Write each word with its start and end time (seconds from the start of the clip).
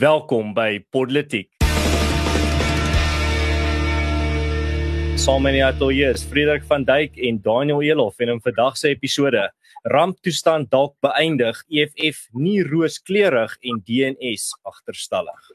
Welkom 0.00 0.54
by 0.56 0.78
Politiek. 0.88 1.50
Saam 5.20 5.42
met 5.44 5.52
die 5.52 5.64
ateljees 5.64 6.22
Frederik 6.24 6.64
van 6.70 6.86
Dyk 6.88 7.18
en 7.28 7.40
Daniel 7.44 7.82
Elof 7.84 8.22
en 8.24 8.32
in 8.32 8.40
vandag 8.40 8.78
se 8.80 8.94
episode 8.94 9.42
ramptoestand 9.92 10.70
dalk 10.72 10.94
beëindig 11.04 11.60
EFF 11.68 12.22
nie 12.32 12.62
rooskleurig 12.64 13.52
en 13.60 13.82
DNS 13.84 14.46
agterstallig. 14.72 15.52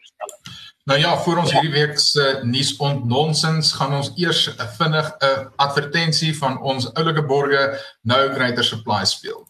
Nou 0.86 1.00
ja, 1.02 1.16
vir 1.26 1.42
ons 1.42 1.56
hierdie 1.56 1.74
week 1.74 1.98
se 1.98 2.28
nuus 2.46 2.76
ontnonsens 2.78 3.74
gaan 3.80 3.98
ons 3.98 4.14
eers 4.14 4.46
vinnig 4.78 5.10
'n 5.26 5.50
advertensie 5.58 6.36
van 6.38 6.62
ons 6.62 6.92
oulike 6.94 7.26
borge 7.26 7.66
Nou 8.04 8.24
Greater 8.38 8.64
Supply 8.64 9.06
speel. 9.10 9.42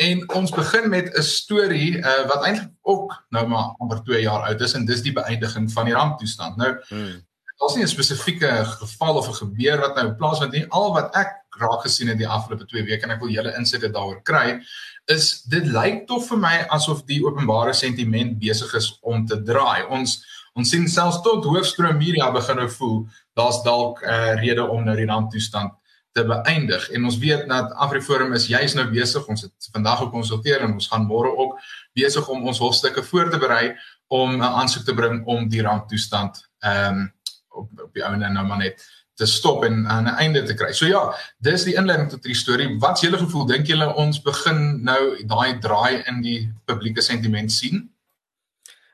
en 0.00 0.22
ons 0.36 0.52
begin 0.52 0.88
met 0.88 1.08
'n 1.16 1.22
storie 1.22 1.96
uh 1.98 2.22
wat 2.28 2.44
eintlik 2.44 2.70
ook 2.82 3.16
nou 3.30 3.46
maar 3.48 3.74
amper 3.78 4.02
2 4.04 4.22
jaar 4.22 4.46
oud 4.48 4.60
is 4.60 4.74
en 4.74 4.86
dis 4.86 5.02
die 5.02 5.16
beëindiging 5.16 5.72
van 5.72 5.84
die 5.84 5.94
ramptoestand. 5.94 6.56
Nou 6.56 6.76
hmm. 6.88 7.18
Daar's 7.60 7.74
nie 7.74 7.84
'n 7.84 7.88
spesifieke 7.88 8.64
geval 8.64 9.16
of 9.16 9.28
'n 9.28 9.40
gebeur 9.44 9.80
wat 9.80 9.94
nou 9.94 10.14
plaasvind 10.14 10.52
nie. 10.52 10.66
Al 10.68 10.92
wat 10.92 11.14
ek 11.14 11.28
raak 11.58 11.82
gesien 11.82 12.08
het 12.08 12.18
die 12.18 12.28
afgelope 12.28 12.64
2 12.64 12.84
weke 12.84 13.04
en 13.04 13.10
ek 13.10 13.20
wil 13.20 13.28
julle 13.28 13.56
insette 13.56 13.90
daaroor 13.90 14.22
kry, 14.22 14.60
is 15.04 15.42
dit 15.42 15.66
lyk 15.66 16.06
tog 16.06 16.24
vir 16.28 16.38
my 16.38 16.66
asof 16.68 17.04
die 17.04 17.20
openbare 17.24 17.72
sentiment 17.72 18.38
besig 18.38 18.74
is 18.74 18.98
om 19.00 19.26
te 19.26 19.42
draai. 19.42 19.86
Ons 19.88 20.24
ons 20.60 20.70
sien 20.74 20.86
selfs 20.88 21.20
tot 21.24 21.46
hoofstroom 21.48 21.98
media 21.98 22.30
begin 22.34 22.60
nou 22.60 22.68
voel 22.76 22.96
daar's 23.38 23.62
dalk 23.66 24.02
'n 24.02 24.08
uh, 24.08 24.16
eh, 24.16 24.40
rede 24.44 24.64
om 24.64 24.84
nou 24.84 24.96
die 24.96 25.08
ramptoestand 25.08 25.72
te 26.12 26.24
beëindig 26.26 26.90
en 26.90 27.04
ons 27.04 27.18
weet 27.18 27.46
dat 27.48 27.72
Afriforum 27.86 28.32
is 28.34 28.48
juis 28.50 28.74
nou 28.74 28.86
besig 28.90 29.26
ons 29.26 29.42
het 29.46 29.68
vandag 29.72 29.98
gekonsulteer 30.04 30.60
en 30.66 30.72
ons 30.72 30.88
gaan 30.90 31.06
môre 31.06 31.30
ook 31.36 31.58
besig 31.94 32.28
om 32.28 32.46
ons 32.46 32.58
hofstukke 32.58 33.02
voor 33.02 33.30
te 33.30 33.38
berei 33.38 33.76
om 34.08 34.36
'n 34.36 34.42
aansoek 34.42 34.84
te 34.84 34.94
bring 34.94 35.26
om 35.26 35.48
die 35.48 35.62
ramptoestand 35.62 36.48
ehm 36.60 36.98
um, 36.98 37.12
op 37.50 37.68
op 37.86 37.94
die 37.94 38.04
ouene 38.04 38.28
nou 38.28 38.46
maar 38.46 38.58
net 38.58 38.82
te 39.14 39.26
stop 39.26 39.64
en 39.64 39.86
aan 39.88 40.04
'n 40.04 40.18
einde 40.24 40.42
te 40.42 40.54
kry. 40.54 40.72
So 40.72 40.86
ja, 40.86 41.14
dis 41.38 41.64
die 41.64 41.74
inleiding 41.74 42.08
tot 42.08 42.24
hierdie 42.24 42.40
storie. 42.40 42.78
Wat 42.78 42.96
is 42.96 43.02
julle 43.02 43.18
gevoel? 43.18 43.46
Dink 43.46 43.66
julle 43.66 43.94
ons 43.94 44.22
begin 44.22 44.82
nou 44.84 45.24
daai 45.26 45.58
draai 45.58 46.02
in 46.06 46.22
die 46.22 46.52
publieke 46.64 47.02
sentiment 47.02 47.52
sien? 47.52 47.90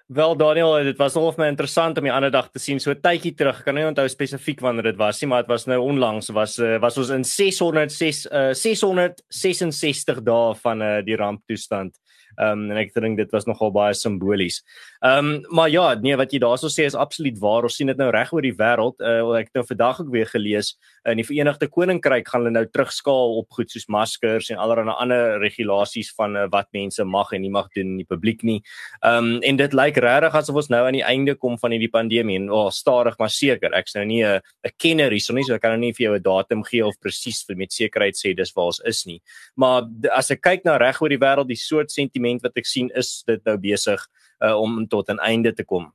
Wel 0.06 0.36
Daniel, 0.38 0.84
dit 0.86 0.98
was 1.02 1.16
vir 1.18 1.34
my 1.40 1.46
interessant 1.50 1.96
om 1.98 2.04
die 2.06 2.12
ander 2.14 2.30
dag 2.30 2.46
te 2.54 2.60
sien 2.62 2.78
so 2.78 2.94
tydjie 2.94 3.32
terug. 3.34 3.64
Kan 3.66 3.74
nie 3.74 3.88
onthou 3.88 4.04
spesifiek 4.06 4.60
wanneer 4.62 4.92
dit 4.92 4.98
was 5.00 5.18
nie, 5.18 5.26
maar 5.32 5.42
dit 5.42 5.50
was 5.50 5.64
nou 5.66 5.80
onlangs 5.82 6.30
was 6.30 6.60
uh, 6.62 6.76
was 6.78 6.94
ons 7.02 7.10
in 7.10 7.24
606 7.26 8.20
uh, 8.30 8.52
666 8.54 10.20
dae 10.22 10.54
van 10.62 10.84
uh, 10.86 10.92
die 11.02 11.18
ramptoestand. 11.18 11.98
Ehm 12.36 12.66
um, 12.66 12.70
en 12.70 12.80
ek 12.82 12.94
dink 12.94 13.16
dit 13.16 13.30
was 13.32 13.46
nogal 13.46 13.72
baie 13.72 13.94
simbolies. 13.94 14.62
Ehm 15.00 15.32
um, 15.34 15.44
maar 15.50 15.70
ja, 15.70 15.94
nee 15.94 16.16
wat 16.16 16.32
jy 16.32 16.40
daarso 16.42 16.68
sê 16.72 16.86
is 16.86 16.94
absoluut 16.94 17.38
waar. 17.40 17.68
Ons 17.68 17.76
sien 17.76 17.86
dit 17.86 17.96
nou 17.96 18.10
reg 18.10 18.32
oor 18.32 18.42
die 18.42 18.54
wêreld. 18.56 19.00
Uh, 19.00 19.36
ek 19.38 19.50
het 19.50 19.60
nou 19.60 19.66
vandag 19.66 20.00
ook 20.00 20.12
weer 20.12 20.26
gelees 20.26 20.76
in 21.06 21.20
die 21.20 21.26
Verenigde 21.26 21.68
Koninkryk 21.70 22.28
gaan 22.28 22.42
hulle 22.42 22.54
nou 22.54 22.64
terugskaal 22.66 23.36
op 23.40 23.50
goed 23.54 23.70
soos 23.70 23.86
maskers 23.92 24.50
en 24.50 24.60
allerlei 24.62 24.94
ander 24.96 25.38
regulasies 25.42 26.12
van 26.18 26.36
uh, 26.36 26.46
wat 26.52 26.68
mense 26.76 27.04
mag 27.06 27.32
en 27.36 27.44
nie 27.44 27.52
mag 27.52 27.68
doen 27.74 27.94
in 27.94 28.00
die 28.02 28.08
publiek 28.08 28.42
nie. 28.46 28.58
Ehm 29.02 29.36
um, 29.36 29.42
en 29.46 29.56
dit 29.60 29.76
lyk 29.76 30.00
regtig 30.02 30.34
asof 30.34 30.60
ons 30.62 30.70
nou 30.72 30.82
aan 30.86 30.96
die 30.98 31.04
einde 31.06 31.36
kom 31.38 31.58
van 31.60 31.74
hierdie 31.74 31.92
pandemie 31.92 32.38
en 32.40 32.50
oh, 32.50 32.68
stadig 32.74 33.18
maar 33.20 33.32
seker. 33.32 33.74
Ek's 33.78 33.94
nou 33.94 34.04
nie 34.04 34.22
'n 34.24 34.40
'n 34.64 34.74
kenner 34.78 35.10
hierso 35.10 35.34
nie, 35.34 35.44
so 35.44 35.54
ek 35.54 35.62
kan 35.62 35.70
nou 35.70 35.80
nie 35.80 35.92
vir 35.92 36.06
jou 36.06 36.14
'n 36.16 36.22
datum 36.22 36.64
gee 36.64 36.84
of 36.84 36.98
presies 37.00 37.44
met 37.54 37.72
sekerheid 37.72 38.14
sê 38.14 38.34
dis 38.34 38.52
waar 38.54 38.66
ons 38.66 38.80
is 38.84 39.06
nie. 39.06 39.20
Maar 39.56 39.86
as 40.12 40.30
ek 40.30 40.42
kyk 40.42 40.64
na 40.64 40.76
reg 40.76 41.00
oor 41.00 41.08
die 41.08 41.18
wêreld, 41.18 41.48
die 41.48 41.56
soort 41.56 41.90
sentiment 41.90 42.25
sentiment 42.26 42.42
wat 42.42 42.56
ek 42.56 42.66
sien 42.66 42.90
is 42.94 43.22
dit 43.26 43.42
nou 43.46 43.56
besig 43.58 44.00
uh, 44.42 44.56
om 44.56 44.86
tot 44.88 45.08
'n 45.08 45.18
einde 45.18 45.52
te 45.52 45.64
kom. 45.64 45.92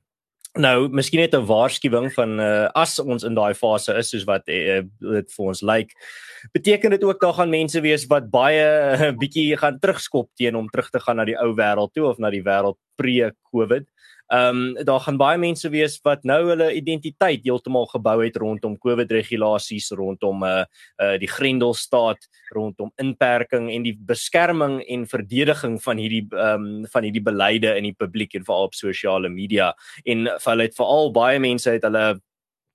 Nou, 0.54 0.88
miskien 0.88 1.20
net 1.20 1.34
'n 1.34 1.46
waarskuwing 1.46 2.12
van 2.12 2.40
uh, 2.40 2.68
as 2.74 2.98
ons 2.98 3.24
in 3.24 3.34
daai 3.34 3.54
fase 3.54 3.96
is 3.96 4.10
soos 4.10 4.24
wat 4.24 4.48
uh, 4.48 4.82
dit 5.00 5.32
vir 5.32 5.46
ons 5.46 5.62
lyk, 5.62 5.90
beteken 6.52 6.90
dit 6.90 7.04
ook 7.04 7.20
daar 7.20 7.32
gaan 7.32 7.50
mense 7.50 7.80
wees 7.80 8.06
wat 8.06 8.30
baie 8.30 8.60
uh, 8.60 9.12
bietjie 9.16 9.56
gaan 9.56 9.78
terugskop 9.78 10.28
teen 10.36 10.56
om 10.56 10.68
terug 10.68 10.90
te 10.90 11.00
gaan 11.00 11.16
na 11.16 11.24
die 11.24 11.38
ou 11.38 11.54
wêreld 11.54 11.92
toe 11.94 12.04
of 12.04 12.18
na 12.18 12.30
die 12.30 12.42
wêreld 12.42 12.76
pre-COVID. 12.96 13.88
Ehm 14.32 14.76
um, 14.78 14.84
daar 14.84 15.00
gaan 15.00 15.18
baie 15.20 15.38
mense 15.38 15.68
wees 15.68 15.98
wat 16.06 16.22
nou 16.24 16.38
hulle 16.48 16.70
identiteit 16.72 17.42
heeltemal 17.44 17.84
gebou 17.90 18.14
het 18.22 18.36
rondom 18.40 18.78
COVID 18.80 19.10
regulasies, 19.12 19.90
rondom 19.98 20.44
uh, 20.48 20.64
uh 20.96 21.18
die 21.20 21.28
Grendelstaat, 21.28 22.28
rondom 22.56 22.92
inperking 22.96 23.68
en 23.74 23.84
die 23.84 23.92
beskerming 23.92 24.80
en 24.88 25.04
verdediging 25.06 25.76
van 25.84 26.00
hierdie 26.00 26.24
ehm 26.32 26.64
um, 26.64 26.86
van 26.92 27.04
hierdie 27.04 27.24
beleide 27.28 27.76
in 27.76 27.90
die 27.90 27.96
publiek 27.98 28.34
en 28.34 28.48
veral 28.48 28.70
op 28.70 28.74
sosiale 28.74 29.28
media. 29.28 29.74
En 30.04 30.24
vir 30.32 30.50
hulle 30.54 30.68
het 30.70 30.80
veral 30.80 31.12
baie 31.12 31.38
mense 31.38 31.70
het 31.70 31.84
hulle 31.84 32.06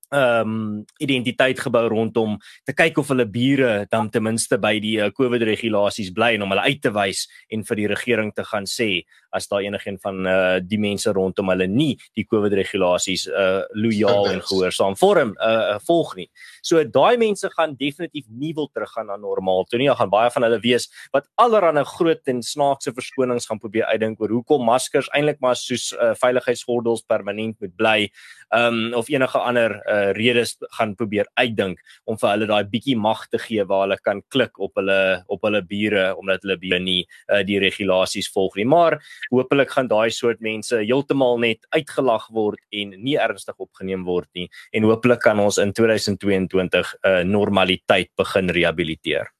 ehm 0.08 0.48
um, 0.48 0.86
identiteit 1.04 1.60
gebou 1.60 1.84
rondom 1.92 2.38
te 2.64 2.74
kyk 2.74 3.02
of 3.02 3.10
hulle 3.12 3.26
bure 3.28 3.86
dan 3.92 4.10
ten 4.10 4.24
minste 4.24 4.58
by 4.58 4.78
die 4.80 4.96
uh, 5.04 5.10
COVID 5.12 5.44
regulasies 5.50 6.14
bly 6.16 6.34
en 6.36 6.46
om 6.46 6.54
hulle 6.54 6.64
uit 6.64 6.82
te 6.82 6.94
wys 6.96 7.26
en 7.52 7.66
vir 7.68 7.82
die 7.82 7.88
regering 7.92 8.32
te 8.36 8.46
gaan 8.48 8.64
sê 8.64 9.04
as 9.36 9.50
daar 9.52 9.66
enigiemand 9.66 10.02
van 10.02 10.28
uh, 10.28 10.60
die 10.64 10.80
mense 10.80 11.12
rondom 11.12 11.52
hulle 11.52 11.68
nie 11.68 11.98
die 12.16 12.26
COVID 12.26 12.56
regulasies 12.56 13.28
uh 13.28 13.66
lojaal 13.76 14.32
en 14.32 14.42
gehoorsaam 14.42 14.96
vorm 14.96 15.36
uh 15.44 15.76
volg 15.88 16.16
nie. 16.16 16.30
So 16.68 16.84
daai 16.84 17.16
mense 17.22 17.48
gaan 17.54 17.78
definitief 17.80 18.26
nie 18.28 18.52
wil 18.58 18.68
teruggaan 18.74 19.08
na 19.08 19.16
normaal 19.16 19.64
toe 19.70 19.80
nie. 19.80 19.88
Daar 19.88 20.02
gaan 20.02 20.12
baie 20.12 20.32
van 20.34 20.44
hulle 20.48 20.60
wees 20.64 20.90
wat 21.16 21.30
allerlei 21.40 21.86
groot 21.88 22.34
en 22.34 22.42
snaakse 22.44 22.92
verskonings 22.98 23.48
gaan 23.48 23.62
probeer 23.64 23.88
uitdink 23.88 24.20
oor 24.22 24.34
hoekom 24.36 24.66
maskers 24.68 25.08
eintlik 25.16 25.40
maar 25.44 25.56
soos 25.56 25.94
uh, 25.96 26.12
veiligheidsgordels 26.20 27.06
permanent 27.08 27.56
moet 27.64 27.76
bly 27.80 28.00
um 28.56 28.94
of 28.94 29.10
enige 29.12 29.40
ander 29.40 29.76
uh, 29.92 30.12
redes 30.16 30.56
gaan 30.78 30.96
probeer 30.96 31.28
uitdink 31.36 31.80
om 32.08 32.18
vir 32.20 32.30
hulle 32.32 32.48
daai 32.48 32.70
bietjie 32.72 32.96
mag 32.96 33.26
te 33.32 33.40
gee 33.44 33.64
waar 33.68 33.86
hulle 33.86 33.98
kan 34.04 34.22
klik 34.32 34.60
op 34.60 34.80
hulle 34.80 35.24
op 35.28 35.44
hulle 35.44 35.62
bure 35.68 36.06
omdat 36.16 36.46
hulle 36.46 36.58
bure 36.62 36.80
nie 36.80 37.02
uh, 37.04 37.44
die 37.48 37.60
regulasies 37.60 38.30
volg 38.32 38.56
nie 38.60 38.68
maar 38.68 39.00
hopelik 39.32 39.74
gaan 39.76 39.92
daai 39.92 40.10
soort 40.16 40.40
mense 40.44 40.80
heeltemal 40.84 41.40
net 41.44 41.68
uitgelag 41.76 42.30
word 42.32 42.64
en 42.72 42.96
nie 43.04 43.18
ernstig 43.20 43.56
opgeneem 43.60 44.06
word 44.08 44.30
nie 44.36 44.48
en 44.72 44.88
hopelik 44.88 45.24
kan 45.28 45.40
ons 45.44 45.60
in 45.60 45.74
2022 45.76 46.57
'n 46.64 46.70
uh, 46.74 47.24
normaliteit 47.24 48.12
begin 48.16 48.50
rehabiliteer 48.50 49.32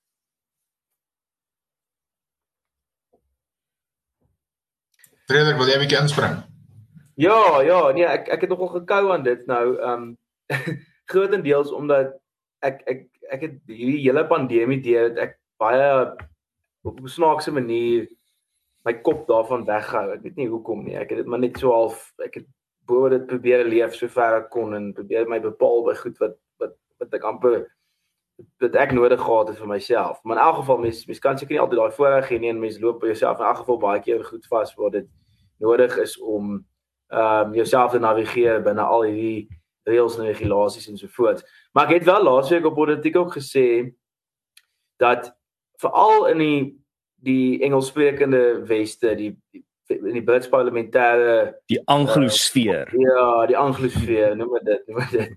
Frederik, 5.28 5.58
wil 5.60 5.68
jy 5.68 5.76
'n 5.76 5.84
bietjie 5.84 6.00
inspring? 6.00 6.36
Ja, 7.20 7.60
ja, 7.62 7.92
nee, 7.92 8.06
ek 8.06 8.30
ek 8.32 8.42
het 8.46 8.50
nogal 8.50 8.70
gekou 8.80 9.12
aan 9.12 9.24
dit 9.24 9.46
nou. 9.46 9.76
Ehm 9.76 10.04
um, 10.56 10.78
grootendeels 11.12 11.72
omdat 11.72 12.14
ek 12.64 12.82
ek 12.88 13.02
ek 13.32 13.42
het 13.42 13.56
hierdie 13.68 14.06
hele 14.06 14.24
pandemie 14.28 14.80
deur 14.84 15.10
dit 15.10 15.20
ek 15.26 15.36
baie 15.60 15.88
op 16.88 17.00
'n 17.00 17.12
snaakse 17.12 17.52
manier 17.52 18.08
my 18.86 18.94
kop 19.04 19.28
daarvan 19.28 19.66
weghou. 19.66 20.14
Ek 20.14 20.24
weet 20.24 20.36
nie 20.36 20.48
hoekom 20.48 20.86
nie. 20.86 20.96
Ek 20.96 21.10
het 21.10 21.20
dit 21.20 21.28
maar 21.28 21.40
net 21.40 21.60
so 21.60 21.72
half 21.72 22.14
ek 22.24 22.40
het 22.40 22.48
bo 22.88 23.10
dit 23.10 23.28
probeer 23.28 23.66
leef 23.68 23.96
so 23.96 24.08
ver 24.08 24.38
ek 24.42 24.50
kon 24.50 24.74
en 24.74 24.94
probeer 24.94 25.28
my 25.28 25.40
bepaal 25.44 25.84
by 25.84 25.96
goed 25.96 26.18
wat 26.24 26.38
wat 26.98 27.14
ek 27.14 27.28
amper 27.28 27.60
wat 28.62 28.76
ek 28.78 28.92
nodig 28.94 29.22
gehad 29.22 29.48
het 29.50 29.58
vir 29.58 29.70
myself. 29.70 30.20
Maar 30.24 30.38
in 30.38 30.44
elk 30.44 30.56
geval 30.62 30.78
mens 30.78 31.06
mens 31.06 31.20
kan 31.20 31.38
seker 31.38 31.56
nie 31.56 31.62
altyd 31.62 31.80
daai 31.80 31.96
voorreg 31.98 32.30
hê 32.30 32.40
nie 32.40 32.50
en 32.54 32.60
mens 32.62 32.80
loop 32.80 33.00
by 33.02 33.12
jouself 33.14 33.40
in 33.40 33.50
elk 33.50 33.62
geval 33.64 33.80
baie 33.82 34.02
keer 34.02 34.26
goed 34.26 34.46
vas 34.52 34.74
waar 34.78 34.92
dit 34.94 35.08
nodig 35.58 35.98
is 35.98 36.18
om 36.20 36.58
ehm 37.08 37.48
um, 37.48 37.54
jouself 37.56 37.92
te 37.92 38.00
navigeer 38.00 38.62
binne 38.64 38.84
al 38.84 39.08
hierdie 39.08 39.48
reëls 39.88 40.18
en 40.20 40.28
regulasies 40.28 40.90
en 40.92 40.98
so 41.00 41.08
voort. 41.16 41.44
Maar 41.74 41.88
ek 41.88 41.94
het 42.00 42.10
wel 42.10 42.24
laasweek 42.24 42.66
op 42.66 42.76
politiek 42.76 43.16
ook 43.16 43.38
gesê 43.40 43.94
dat 45.00 45.32
veral 45.82 46.28
in 46.34 46.44
die 46.44 46.60
die 47.18 47.62
Engelssprekende 47.66 48.66
weste, 48.70 49.16
die, 49.16 49.32
die 49.52 49.64
in 49.88 50.14
die 50.20 50.24
Brits 50.24 50.50
parlementêre 50.52 51.56
die 51.72 51.80
anglosfeer. 51.88 52.92
Uh, 52.94 53.02
ja, 53.02 53.46
die 53.50 53.58
anglosfeer, 53.58 54.36
noem 54.38 54.60
dit, 54.64 54.86
noem 54.88 55.10
dit. 55.12 55.34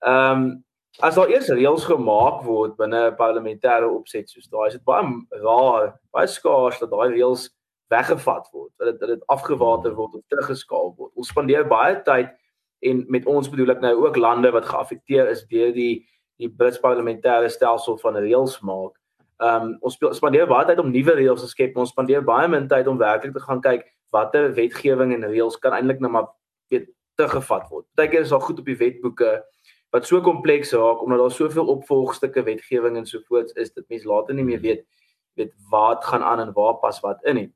Ehm 0.00 0.42
um, 0.42 0.50
as 0.98 1.14
daar 1.14 1.30
eers 1.30 1.48
reëls 1.48 1.84
gemaak 1.86 2.42
word 2.44 2.76
binne 2.76 3.10
'n 3.10 3.16
parlementêre 3.16 3.88
opset 3.88 4.28
soos 4.28 4.48
daai, 4.48 4.66
is 4.66 4.74
dit 4.74 4.84
baie 4.84 5.06
raar, 5.42 6.00
baie 6.12 6.26
skaars 6.26 6.78
dat 6.80 6.90
daai 6.90 7.14
reëls 7.14 7.50
weggevat 7.90 8.48
word, 8.52 8.72
dat 8.78 9.00
dit 9.00 9.08
dit 9.08 9.26
afgewater 9.26 9.94
word 9.94 10.14
of 10.14 10.22
teruggeskaal 10.28 10.94
word. 10.96 11.12
Ons 11.16 11.28
spandeer 11.28 11.66
baie 11.68 12.02
tyd 12.02 12.30
en 12.82 13.04
met 13.08 13.26
ons 13.26 13.48
bedoel 13.48 13.70
ek 13.70 13.80
nou 13.80 13.94
ook 14.06 14.16
lande 14.16 14.50
wat 14.50 14.64
geaffekteer 14.64 15.28
is 15.28 15.46
deur 15.46 15.72
die 15.72 16.06
die 16.40 16.48
Brits 16.48 16.80
parlementêre 16.80 17.50
stelsel 17.50 17.98
van 17.98 18.16
reëls 18.16 18.60
maak 18.60 19.00
Ehm 19.40 19.62
um, 19.62 19.76
ons 19.80 19.94
speel, 19.96 20.12
spandeer 20.12 20.48
baie 20.48 20.66
tyd 20.68 20.80
om 20.82 20.90
nuwe 20.92 21.14
reëls 21.16 21.40
te 21.40 21.48
skep. 21.48 21.76
Ons 21.80 21.94
spandeer 21.94 22.20
baie 22.24 22.48
min 22.52 22.66
tyd 22.68 22.88
om 22.90 22.98
werklik 23.00 23.32
te 23.32 23.40
gaan 23.40 23.62
kyk 23.64 23.86
watter 24.12 24.50
wetgewing 24.52 25.14
en 25.14 25.24
reëls 25.24 25.56
kan 25.62 25.72
eintlik 25.72 26.02
nou 26.04 26.10
maar 26.12 26.26
weet 26.68 26.90
teruggevat 27.16 27.70
word. 27.70 27.86
Partykeer 27.96 28.26
is 28.26 28.34
daar 28.34 28.44
goed 28.44 28.60
op 28.60 28.68
die 28.68 28.76
wetboeke 28.76 29.30
wat 29.90 30.06
so 30.06 30.20
kompleks 30.20 30.72
raak 30.72 31.02
omdat 31.02 31.18
daar 31.18 31.30
soveel 31.30 31.66
opvolgstukke 31.66 32.42
wetgewing 32.42 32.96
en 32.96 33.06
so 33.06 33.20
voorts 33.28 33.52
is 33.52 33.72
dat 33.72 33.88
mense 33.88 34.08
later 34.08 34.34
nie 34.34 34.44
meer 34.44 34.60
weet 34.60 34.84
weet 35.38 35.54
wat 35.70 36.04
gaan 36.04 36.22
aan 36.22 36.40
en 36.40 36.52
waar 36.52 36.78
pas 36.82 37.00
wat 37.00 37.24
in 37.24 37.34
nie. 37.34 37.48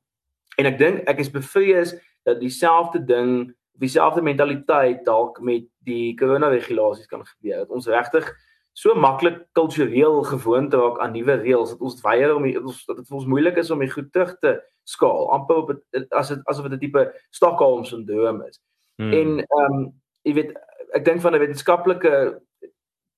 En 0.56 0.66
ek 0.70 0.78
dink 0.78 1.08
ek 1.10 1.18
is 1.18 1.30
bevrees 1.30 1.94
dat 2.24 2.40
dieselfde 2.40 3.04
ding, 3.04 3.54
dieselfde 3.82 4.22
mentaliteit 4.22 5.04
dalk 5.04 5.40
met 5.40 5.66
die 5.84 6.14
corona 6.18 6.48
regulasies 6.48 7.10
kan 7.10 7.26
gebeur. 7.26 7.64
Dat 7.64 7.74
ons 7.74 7.90
regtig 7.90 8.30
so 8.74 8.94
maklik 8.98 9.38
kultureel 9.54 10.22
gewoond 10.26 10.74
raak 10.74 10.98
aan 11.02 11.12
nuwe 11.14 11.36
reëls 11.42 11.74
dat 11.74 11.82
ons 11.86 12.00
weier 12.02 12.34
om 12.34 12.42
die, 12.42 12.54
dat 12.58 12.96
dit 12.98 13.06
vir 13.06 13.18
ons 13.20 13.28
moeilik 13.30 13.58
is 13.62 13.70
om 13.70 13.82
dit 13.82 13.92
goed 13.92 14.08
terug 14.12 14.32
te 14.42 14.56
skaal 14.84 15.30
amper 15.32 15.60
op 15.62 15.74
het, 15.74 16.06
as 16.12 16.32
dit 16.34 16.40
asof 16.50 16.66
dit 16.68 16.78
'n 16.78 16.82
tipe 16.82 17.04
Stockholm 17.30 17.84
syndroom 17.84 18.42
is. 18.42 18.60
Hmm. 18.96 19.12
En 19.12 19.38
ehm 19.38 19.74
um, 19.74 19.92
jy 20.22 20.34
weet 20.34 20.52
ek 20.94 21.04
dink 21.04 21.20
van 21.20 21.34
'n 21.34 21.42
wetenskaplike 21.42 22.40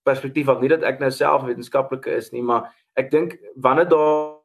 perspektief 0.06 0.48
af 0.48 0.60
nie 0.60 0.68
dat 0.68 0.82
ek 0.82 1.00
nou 1.00 1.10
self 1.10 1.44
wetenskaplike 1.44 2.10
is 2.10 2.32
nie, 2.32 2.42
maar 2.42 2.72
ek 2.96 3.10
dink 3.10 3.38
wanneer 3.56 3.88
daar 3.88 4.40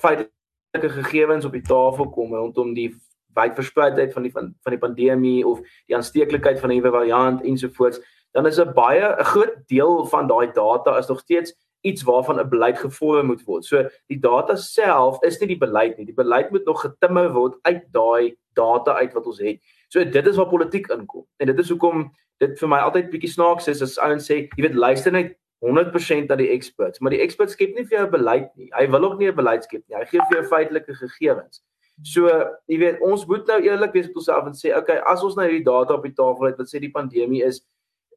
feitelike 0.00 0.90
gegevens 1.02 1.44
op 1.44 1.52
die 1.52 1.66
tafel 1.66 2.10
kom 2.10 2.34
rondom 2.34 2.74
die 2.74 2.90
wydverspreidheid 3.34 4.12
van 4.12 4.22
die 4.22 4.32
van, 4.32 4.54
van 4.62 4.72
die 4.72 4.80
pandemie 4.80 5.46
of 5.46 5.60
die 5.86 5.96
aansteeklikheid 5.96 6.60
van 6.60 6.70
'n 6.70 6.74
nuwe 6.74 6.90
variant 6.90 7.42
ensovoorts 7.42 8.00
dan 8.32 8.46
is 8.46 8.58
'n 8.60 8.72
baie 8.72 9.14
'n 9.18 9.24
groot 9.24 9.56
deel 9.66 10.06
van 10.06 10.26
daai 10.26 10.52
data 10.52 10.98
is 10.98 11.08
nog 11.08 11.20
steeds 11.20 11.54
iets 11.80 12.02
waarvan 12.02 12.38
'n 12.40 12.48
beleid 12.48 12.78
gevorm 12.78 13.26
moet 13.26 13.44
word. 13.44 13.64
So 13.64 13.88
die 14.06 14.18
data 14.18 14.56
self 14.56 15.22
is 15.22 15.38
nie 15.38 15.48
die 15.48 15.58
beleid 15.58 15.96
nie. 15.96 16.06
Die 16.06 16.14
beleid 16.14 16.50
moet 16.50 16.64
nog 16.64 16.80
getimmer 16.80 17.32
word 17.32 17.58
uit 17.62 17.82
daai 17.92 18.36
data 18.52 18.94
uit 18.94 19.12
wat 19.12 19.26
ons 19.26 19.38
het. 19.38 19.60
So 19.92 20.04
dit 20.08 20.26
is 20.26 20.38
waar 20.40 20.48
politiek 20.48 20.88
inkom. 20.94 21.26
En 21.36 21.50
dit 21.50 21.58
is 21.58 21.68
hoekom 21.68 22.06
dit 22.40 22.54
vir 22.58 22.70
my 22.72 22.78
altyd 22.82 23.10
bietjie 23.12 23.30
snaaks 23.34 23.68
is 23.68 23.82
as 23.84 23.98
ouens 24.02 24.24
sê, 24.30 24.46
jy 24.56 24.64
weet 24.64 24.78
luister 24.78 25.12
net 25.12 25.34
100% 25.62 26.30
na 26.32 26.38
die 26.40 26.48
experts, 26.50 26.98
maar 26.98 27.14
die 27.14 27.20
experts 27.22 27.54
skep 27.54 27.76
nie 27.76 27.84
vir 27.84 27.98
jou 27.98 28.06
'n 28.06 28.10
beleid 28.10 28.48
nie. 28.56 28.70
Hy 28.72 28.86
wil 28.90 29.04
ook 29.04 29.18
nie 29.18 29.28
'n 29.28 29.36
beleid 29.36 29.64
skep 29.64 29.84
nie. 29.86 29.98
Hy 29.98 30.04
gee 30.04 30.20
vir 30.30 30.40
jou 30.40 30.48
feitelike 30.48 30.94
gegevens. 30.94 31.62
So, 32.02 32.26
jy 32.66 32.78
weet, 32.78 33.00
ons 33.00 33.26
moet 33.26 33.46
nou 33.46 33.60
eerlik 33.62 33.92
wees 33.92 34.06
met 34.06 34.16
onsself 34.16 34.46
en 34.46 34.56
sê, 34.56 34.74
okay, 34.76 34.98
as 35.06 35.22
ons 35.22 35.36
nou 35.36 35.46
hierdie 35.46 35.64
data 35.64 35.94
op 35.94 36.02
die 36.02 36.16
tafel 36.16 36.46
het 36.46 36.58
wat 36.58 36.66
sê 36.66 36.80
die 36.80 36.90
pandemie 36.90 37.44
is 37.44 37.62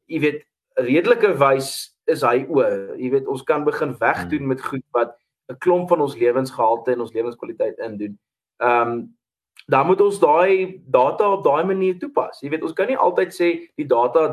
jy 0.07 0.19
weet 0.21 0.41
redelike 0.77 1.37
wys 1.37 1.91
is 2.07 2.21
hy 2.21 2.45
oor. 2.49 2.95
Jy 2.97 3.11
weet 3.11 3.27
ons 3.27 3.43
kan 3.43 3.65
begin 3.65 3.95
wegdoen 3.99 4.39
hmm. 4.39 4.47
met 4.47 4.61
goed 4.61 4.85
wat 4.93 5.15
'n 5.49 5.57
klomp 5.59 5.89
van 5.89 6.01
ons 6.01 6.15
lewensgehalte 6.15 6.91
en 6.91 7.01
ons 7.01 7.13
lewenskwaliteit 7.13 7.77
indoen. 7.79 8.17
Ehm 8.61 8.91
um, 8.91 9.15
dan 9.65 9.87
moet 9.87 10.01
ons 10.01 10.19
daai 10.19 10.81
data 10.85 11.31
op 11.31 11.43
daai 11.43 11.63
manier 11.65 11.97
toepas. 11.99 12.41
Jy 12.41 12.49
weet 12.53 12.63
ons 12.63 12.73
kan 12.73 12.87
nie 12.87 12.97
altyd 12.97 13.33
sê 13.33 13.49
die 13.79 13.87
data 13.89 14.27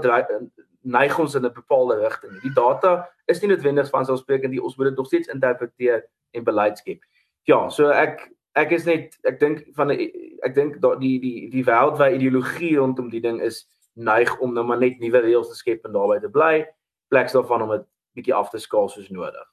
neig 0.82 1.18
ons 1.18 1.34
in 1.34 1.46
'n 1.46 1.52
bepaalde 1.52 1.98
rigting 2.00 2.32
nie. 2.32 2.40
Die 2.40 2.54
data 2.54 3.08
is 3.26 3.40
nie 3.40 3.48
noodwendig 3.48 3.90
van 3.90 4.04
selfsprekend 4.04 4.52
nie. 4.52 4.62
Ons 4.62 4.76
moet 4.76 4.88
dit 4.88 4.96
nog 4.96 5.06
steeds 5.06 5.28
interpreteer 5.28 6.04
en 6.30 6.44
beleid 6.44 6.78
skep. 6.78 7.00
Ja, 7.44 7.68
so 7.68 7.88
ek 7.90 8.30
ek 8.54 8.72
is 8.72 8.84
net 8.84 9.16
ek 9.24 9.40
dink 9.40 9.64
van 9.74 9.90
ek 9.90 10.54
dink 10.54 10.80
die 11.00 11.18
die 11.20 11.50
die 11.50 11.64
wêreldwye 11.64 12.14
ideologie 12.14 12.76
rondom 12.76 13.10
die 13.10 13.20
ding 13.20 13.40
is 13.40 13.66
neig 13.94 14.38
om 14.40 14.54
nou 14.54 14.64
maar 14.64 14.78
net 14.78 15.00
nuwe 15.00 15.20
reëls 15.20 15.48
te 15.48 15.54
skep 15.54 15.84
en 15.84 15.92
daarbey 15.92 16.20
te 16.20 16.28
bly, 16.28 16.66
pleks 17.08 17.32
daarvan 17.32 17.62
om 17.62 17.70
dit 17.70 17.86
bietjie 18.14 18.34
af 18.34 18.50
te 18.50 18.58
skaal 18.58 18.88
soos 18.88 19.10
nodig. 19.10 19.51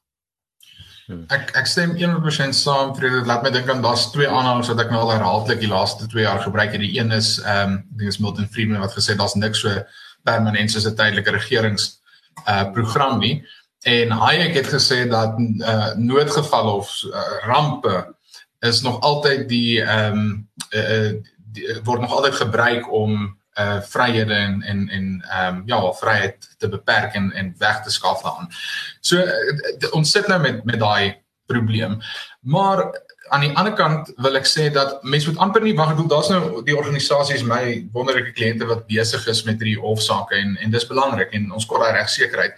Hmm. 1.09 1.23
Ek 1.33 1.55
ek 1.57 1.65
stem 1.65 1.95
100% 1.97 2.53
saam 2.53 2.91
vir 2.93 3.07
dit. 3.07 3.25
Laat 3.25 3.41
my 3.41 3.49
dink 3.49 3.69
aan 3.71 3.81
daar's 3.81 4.11
twee 4.13 4.27
aanhalinge 4.29 4.69
wat 4.69 4.83
ek 4.83 4.91
nou 4.93 4.99
al 5.01 5.15
herhaaldelik 5.15 5.63
die 5.63 5.71
laaste 5.71 6.05
2 6.11 6.21
jaar 6.21 6.43
gebruik 6.43 6.75
het. 6.75 6.83
Die 6.83 6.99
een 6.99 7.09
is 7.15 7.39
ehm 7.41 7.71
um, 7.71 7.79
ding 7.97 8.11
is 8.11 8.19
Milton 8.21 8.49
Friedman 8.53 8.83
wat 8.83 8.93
gesê 8.93 9.15
daar's 9.17 9.33
niks 9.33 9.63
so 9.65 9.73
permanent 10.29 10.69
soos 10.69 10.85
'n 10.85 10.93
tydelike 10.99 11.33
regerings 11.33 11.97
uh 12.45 12.69
program 12.75 13.17
nie. 13.19 13.41
En 13.89 14.11
Hayek 14.11 14.53
het 14.53 14.69
gesê 14.69 15.07
dat 15.09 15.33
uh 15.41 15.95
noodgevalle 15.97 16.77
of 16.77 16.93
uh, 17.09 17.25
rampe 17.47 18.13
is 18.59 18.81
nog 18.81 19.01
altyd 19.01 19.49
die 19.49 19.81
ehm 19.81 20.13
um, 20.13 20.49
uh, 20.77 21.11
die, 21.35 21.65
word 21.83 22.01
nog 22.01 22.13
altyd 22.13 22.35
gebruik 22.35 22.91
om 22.93 23.38
uh 23.59 23.79
vryhede 23.81 24.33
en 24.33 24.61
en 24.63 24.89
en 24.89 25.07
ehm 25.29 25.55
um, 25.55 25.63
ja, 25.65 25.79
vryheid 26.01 26.49
te 26.57 26.69
beperk 26.69 27.13
en 27.13 27.31
en 27.33 27.55
weg 27.57 27.81
te 27.83 27.91
skaaf 27.91 28.21
daaraan. 28.23 28.49
So 29.01 29.17
uh, 29.17 29.91
ons 29.91 30.11
sit 30.11 30.27
nou 30.27 30.39
met 30.41 30.63
met 30.65 30.79
daai 30.79 31.17
probleem. 31.45 31.99
Maar 32.39 32.83
aan 33.29 33.43
die 33.45 33.51
ander 33.57 33.73
kant 33.73 34.11
wil 34.17 34.37
ek 34.39 34.47
sê 34.49 34.69
dat 34.73 35.03
mense 35.03 35.29
moet 35.29 35.41
amper 35.43 35.63
nie 35.65 35.75
wag, 35.77 35.91
ek 35.91 35.99
bedoel 35.99 36.11
daar's 36.13 36.31
nou 36.33 36.63
die 36.65 36.77
organisasies 36.77 37.45
my 37.45 37.63
wonderlike 37.93 38.33
kliënte 38.37 38.67
wat 38.69 38.87
besig 38.89 39.27
is 39.29 39.43
met 39.47 39.61
hierdie 39.61 39.79
hofsaake 39.81 40.37
en 40.37 40.55
en 40.63 40.73
dis 40.73 40.87
belangrik 40.89 41.33
en 41.37 41.51
ons 41.57 41.67
kort 41.69 41.85
daai 41.85 41.99
regsekerheid. 41.99 42.57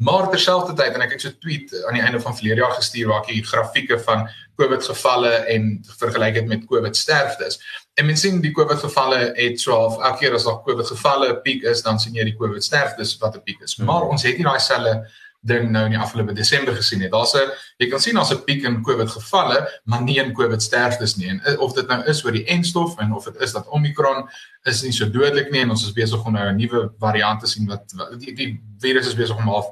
Maar 0.00 0.30
terselfdertyd 0.32 0.94
en 0.96 1.02
ek 1.04 1.10
het 1.12 1.20
so 1.20 1.28
'n 1.28 1.40
tweet 1.44 1.74
aan 1.84 1.96
die 1.98 2.02
einde 2.02 2.20
van 2.20 2.36
verlede 2.36 2.60
jaar 2.60 2.72
gestuur 2.72 3.08
waar 3.08 3.20
ek 3.20 3.26
die 3.34 3.44
grafieke 3.44 3.98
van 3.98 4.28
COVID 4.56 4.84
gevalle 4.84 5.32
en 5.54 5.84
vergelyk 5.98 6.34
dit 6.34 6.46
met 6.46 6.64
COVID 6.64 6.96
sterftes. 6.96 7.60
En 7.94 8.06
mens 8.06 8.20
sien 8.20 8.40
die 8.40 8.52
COVID 8.52 8.78
gevalle 8.78 9.18
het 9.34 9.58
12 9.58 9.98
elke 9.98 10.18
keer 10.18 10.34
as 10.34 10.44
daar 10.44 10.62
COVID 10.64 10.86
gevalle 10.86 11.28
'n 11.32 11.42
piek 11.42 11.62
is, 11.62 11.82
dan 11.82 12.00
sien 12.00 12.14
jy 12.14 12.24
die 12.24 12.36
COVID 12.36 12.64
sterftes 12.64 13.18
wat 13.18 13.36
'n 13.36 13.42
piek 13.42 13.60
is. 13.60 13.76
Maar 13.76 14.08
ons 14.08 14.22
het 14.22 14.36
nie 14.36 14.44
daai 14.44 14.60
selfe 14.60 15.04
ding 15.40 15.70
nou 15.72 15.86
in 15.88 15.94
die 15.94 16.00
afgelope 16.00 16.34
Desember 16.36 16.74
gesien 16.76 17.00
nie. 17.00 17.08
Daar's 17.08 17.34
'n 17.34 17.50
jy 17.78 17.88
kan 17.90 18.00
sien 18.00 18.14
daar's 18.14 18.32
'n 18.32 18.44
piek 18.44 18.64
in 18.64 18.82
COVID 18.82 19.10
gevalle, 19.10 19.68
maar 19.84 20.02
nie 20.02 20.18
in 20.18 20.34
COVID 20.34 20.62
sterftes 20.62 21.16
nie. 21.16 21.28
En 21.28 21.58
of 21.58 21.72
dit 21.72 21.88
nou 21.88 22.04
is 22.04 22.24
oor 22.24 22.32
die 22.32 22.44
N-stof 22.54 22.98
en 22.98 23.12
of 23.12 23.24
dit 23.24 23.36
is 23.40 23.52
dat 23.52 23.68
Omicron 23.68 24.28
is 24.64 24.82
nie 24.82 24.92
so 24.92 25.10
dodelik 25.10 25.50
nie 25.50 25.60
en 25.60 25.70
ons 25.70 25.84
is 25.84 25.92
besig 25.92 26.24
om 26.24 26.32
nou 26.32 26.48
'n 26.48 26.56
nuwe 26.56 26.92
variant 26.98 27.40
te 27.40 27.46
sien 27.46 27.66
wat 27.66 27.92
die, 28.18 28.34
die 28.34 28.60
virus 28.78 29.06
is 29.06 29.14
besig 29.14 29.36
om 29.36 29.48
half 29.48 29.66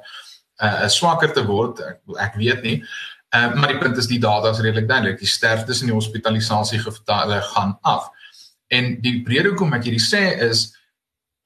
uh, 0.62 0.88
swakker 0.88 1.32
te 1.32 1.44
word. 1.44 1.80
Ek, 1.80 2.00
ek 2.18 2.34
weet 2.34 2.62
nie. 2.62 2.84
Uh, 3.37 3.54
maar 3.54 3.68
die 3.68 3.78
punt 3.78 3.96
is 3.96 4.06
die 4.06 4.18
data 4.18 4.50
is 4.50 4.60
redelik 4.60 4.88
duidelik. 4.88 5.18
Die 5.18 5.26
sterftes 5.26 5.80
en 5.80 5.87
die 5.87 5.94
hospitalisasie 5.94 6.78
gevalle 6.78 7.42
gaan 7.42 7.78
af. 7.82 8.08
En 8.68 9.00
die 9.00 9.22
rede 9.26 9.48
hoekom 9.48 9.72
ek 9.72 9.84
hierdie 9.84 10.04
sê 10.04 10.40
is 10.48 10.77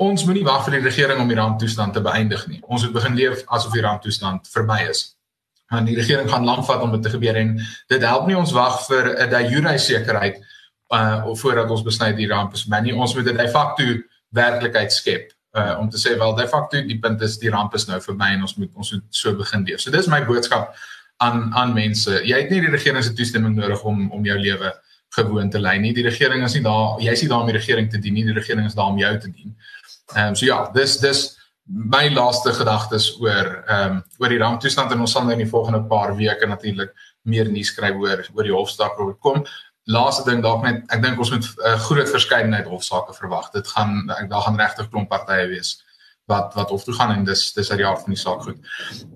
ons 0.02 0.24
moenie 0.26 0.44
wag 0.46 0.64
vir 0.66 0.78
die 0.78 0.84
regering 0.84 1.20
om 1.22 1.28
die 1.30 1.38
ramptoestand 1.38 1.94
te 1.96 2.02
beëindig 2.04 2.46
nie. 2.50 2.60
Ons 2.62 2.86
moet 2.86 2.94
begin 2.96 3.18
leef 3.18 3.42
asof 3.46 3.74
die 3.76 3.84
ramptoestand 3.84 4.48
verby 4.52 4.78
is. 4.90 5.02
Want 5.72 5.88
die 5.88 5.96
regering 5.96 6.30
gaan 6.30 6.46
lank 6.48 6.66
vat 6.68 6.82
om 6.84 6.92
dit 6.96 7.04
te 7.06 7.12
gebeur 7.14 7.38
en 7.40 7.54
dit 7.92 8.06
help 8.06 8.26
nie 8.28 8.38
ons 8.38 8.54
wag 8.56 8.80
vir 8.88 9.12
'n 9.12 9.30
de 9.30 9.42
jure 9.52 9.78
sekerheid 9.78 10.40
uh 10.92 11.22
of 11.26 11.40
voordat 11.40 11.70
ons 11.70 11.82
besluit 11.82 12.16
die 12.16 12.28
ramp 12.28 12.52
is 12.52 12.66
nie. 12.66 12.94
Ons 12.94 13.14
moet 13.14 13.24
dit 13.24 13.38
de 13.38 13.48
facto 13.48 13.84
werklikheid 14.28 14.92
skep 14.92 15.32
uh 15.56 15.78
om 15.78 15.88
te 15.90 15.98
sê 15.98 16.16
wel 16.18 16.34
de 16.34 16.48
facto 16.48 16.80
die 16.80 16.98
punt 16.98 17.20
is 17.22 17.38
die 17.38 17.50
ramp 17.50 17.74
is 17.74 17.86
nou 17.86 18.00
verby 18.00 18.32
en 18.34 18.42
ons 18.42 18.56
moet 18.56 18.70
ons 18.74 18.92
moet 18.92 19.04
so 19.10 19.34
begin 19.36 19.64
leef. 19.64 19.80
So 19.80 19.90
dis 19.90 20.06
my 20.06 20.24
boodskap 20.24 20.74
aan 21.16 21.54
aan 21.54 21.74
mense. 21.74 22.20
Jy 22.24 22.40
het 22.40 22.50
nie 22.50 22.60
die 22.60 22.70
regering 22.70 23.04
se 23.04 23.12
toestemming 23.12 23.56
nodig 23.56 23.82
om 23.82 24.10
om 24.10 24.24
jou 24.24 24.38
lewe 24.38 24.72
gewoon 25.12 25.50
te 25.50 25.60
lei 25.60 25.78
nie. 25.78 25.92
Die 25.92 26.04
regering 26.04 26.44
is 26.44 26.54
nie 26.56 26.64
daar, 26.64 27.00
jy 27.00 27.12
is 27.12 27.22
nie 27.22 27.28
daar 27.28 27.44
om 27.44 27.50
die 27.50 27.56
regering 27.56 27.90
te 27.90 27.98
dien 28.00 28.14
nie. 28.16 28.24
Die 28.24 28.36
regering 28.36 28.66
is 28.66 28.76
daar 28.78 28.92
om 28.92 28.98
jou 28.98 29.12
te 29.20 29.30
dien. 29.30 29.52
Ehm 30.14 30.28
um, 30.28 30.36
so 30.36 30.46
ja, 30.46 30.70
dis 30.74 30.98
dis 31.00 31.22
my 31.66 32.08
laaste 32.12 32.52
gedagtes 32.52 33.12
oor 33.20 33.50
ehm 33.66 33.98
um, 33.98 34.02
oor 34.18 34.28
die 34.34 34.40
ramptoestand 34.42 34.92
en 34.92 35.04
ons 35.04 35.12
sal 35.12 35.24
nou 35.24 35.36
in 35.36 35.44
die 35.44 35.52
volgende 35.52 35.82
paar 35.88 36.16
weke 36.18 36.46
natuurlik 36.46 36.92
meer 37.22 37.50
nuus 37.50 37.70
skryf 37.72 37.96
oor 37.96 38.24
oor 38.34 38.48
die 38.48 38.56
hofsaak 38.56 38.98
wat 38.98 39.20
kom. 39.20 39.44
Laaste 39.90 40.28
ding 40.30 40.42
dalk 40.42 40.62
net 40.66 40.82
ek 40.94 41.02
dink 41.02 41.18
ons 41.18 41.30
moet 41.30 41.46
'n 41.46 41.70
uh, 41.70 41.78
groot 41.86 42.10
verskeidenheid 42.10 42.66
hofsaake 42.66 43.14
verwag. 43.14 43.50
Dit 43.52 43.66
gaan 43.68 44.10
ek 44.18 44.30
daar 44.30 44.46
gaan 44.46 44.60
regtig 44.60 44.90
klomp 44.90 45.08
partye 45.08 45.48
wees 45.48 45.80
wat 46.30 46.54
wat 46.54 46.70
hof 46.70 46.84
toe 46.84 46.94
gaan 46.94 47.10
en 47.10 47.24
dis 47.24 47.52
dis 47.52 47.70
uit 47.70 47.78
die 47.80 47.86
aard 47.86 48.02
van 48.04 48.14
die 48.14 48.20
saak 48.20 48.42
goed. 48.46 48.58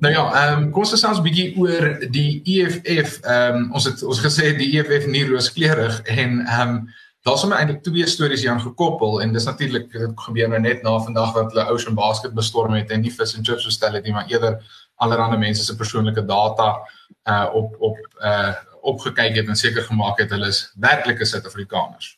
Nou 0.00 0.12
ja, 0.12 0.24
ehm 0.42 0.62
um, 0.62 0.70
kom 0.70 0.82
ons 0.82 0.94
gesels 0.96 1.18
'n 1.18 1.26
bietjie 1.26 1.48
oor 1.58 1.84
die 2.10 2.42
EFF. 2.44 3.20
Ehm 3.22 3.56
um, 3.56 3.72
ons 3.72 3.84
het 3.84 4.02
ons 4.02 4.20
gesê 4.20 4.54
die 4.56 4.70
EFF 4.78 5.06
nie 5.06 5.26
rooskleurig 5.28 6.00
en 6.02 6.40
ehm 6.46 6.68
um, 6.68 6.88
daar's 7.26 7.42
sommer 7.42 7.58
eintlik 7.58 7.82
twee 7.82 8.06
stories 8.06 8.44
hieraan 8.44 8.62
gekoppel 8.62 9.20
en 9.22 9.32
dis 9.34 9.46
natuurlik 9.48 9.88
dit 9.92 10.20
gebeur 10.26 10.50
nou 10.52 10.60
net 10.62 10.84
na 10.86 10.94
vandag 11.02 11.32
wat 11.34 11.54
hulle 11.54 11.64
Ocean 11.74 11.96
Basket 11.98 12.34
bestorm 12.34 12.76
het 12.78 12.92
en 12.94 13.02
nie 13.02 13.10
fish 13.10 13.34
and 13.38 13.46
chips 13.46 13.66
bestel 13.66 13.98
het 13.98 14.06
nie, 14.06 14.14
maar 14.14 14.30
eerder 14.30 14.60
allerlei 15.02 15.38
mense 15.38 15.64
se 15.64 15.76
persoonlike 15.76 16.22
data 16.28 16.76
uh 17.26 17.48
op 17.54 17.74
op 17.90 17.98
uh 18.22 18.54
opgekyk 18.86 19.34
het 19.40 19.48
en 19.50 19.58
seker 19.58 19.82
gemaak 19.82 20.20
het 20.22 20.30
hulle 20.30 20.46
is 20.46 20.60
werklike 20.78 21.26
Suid-Afrikaners. 21.26 22.14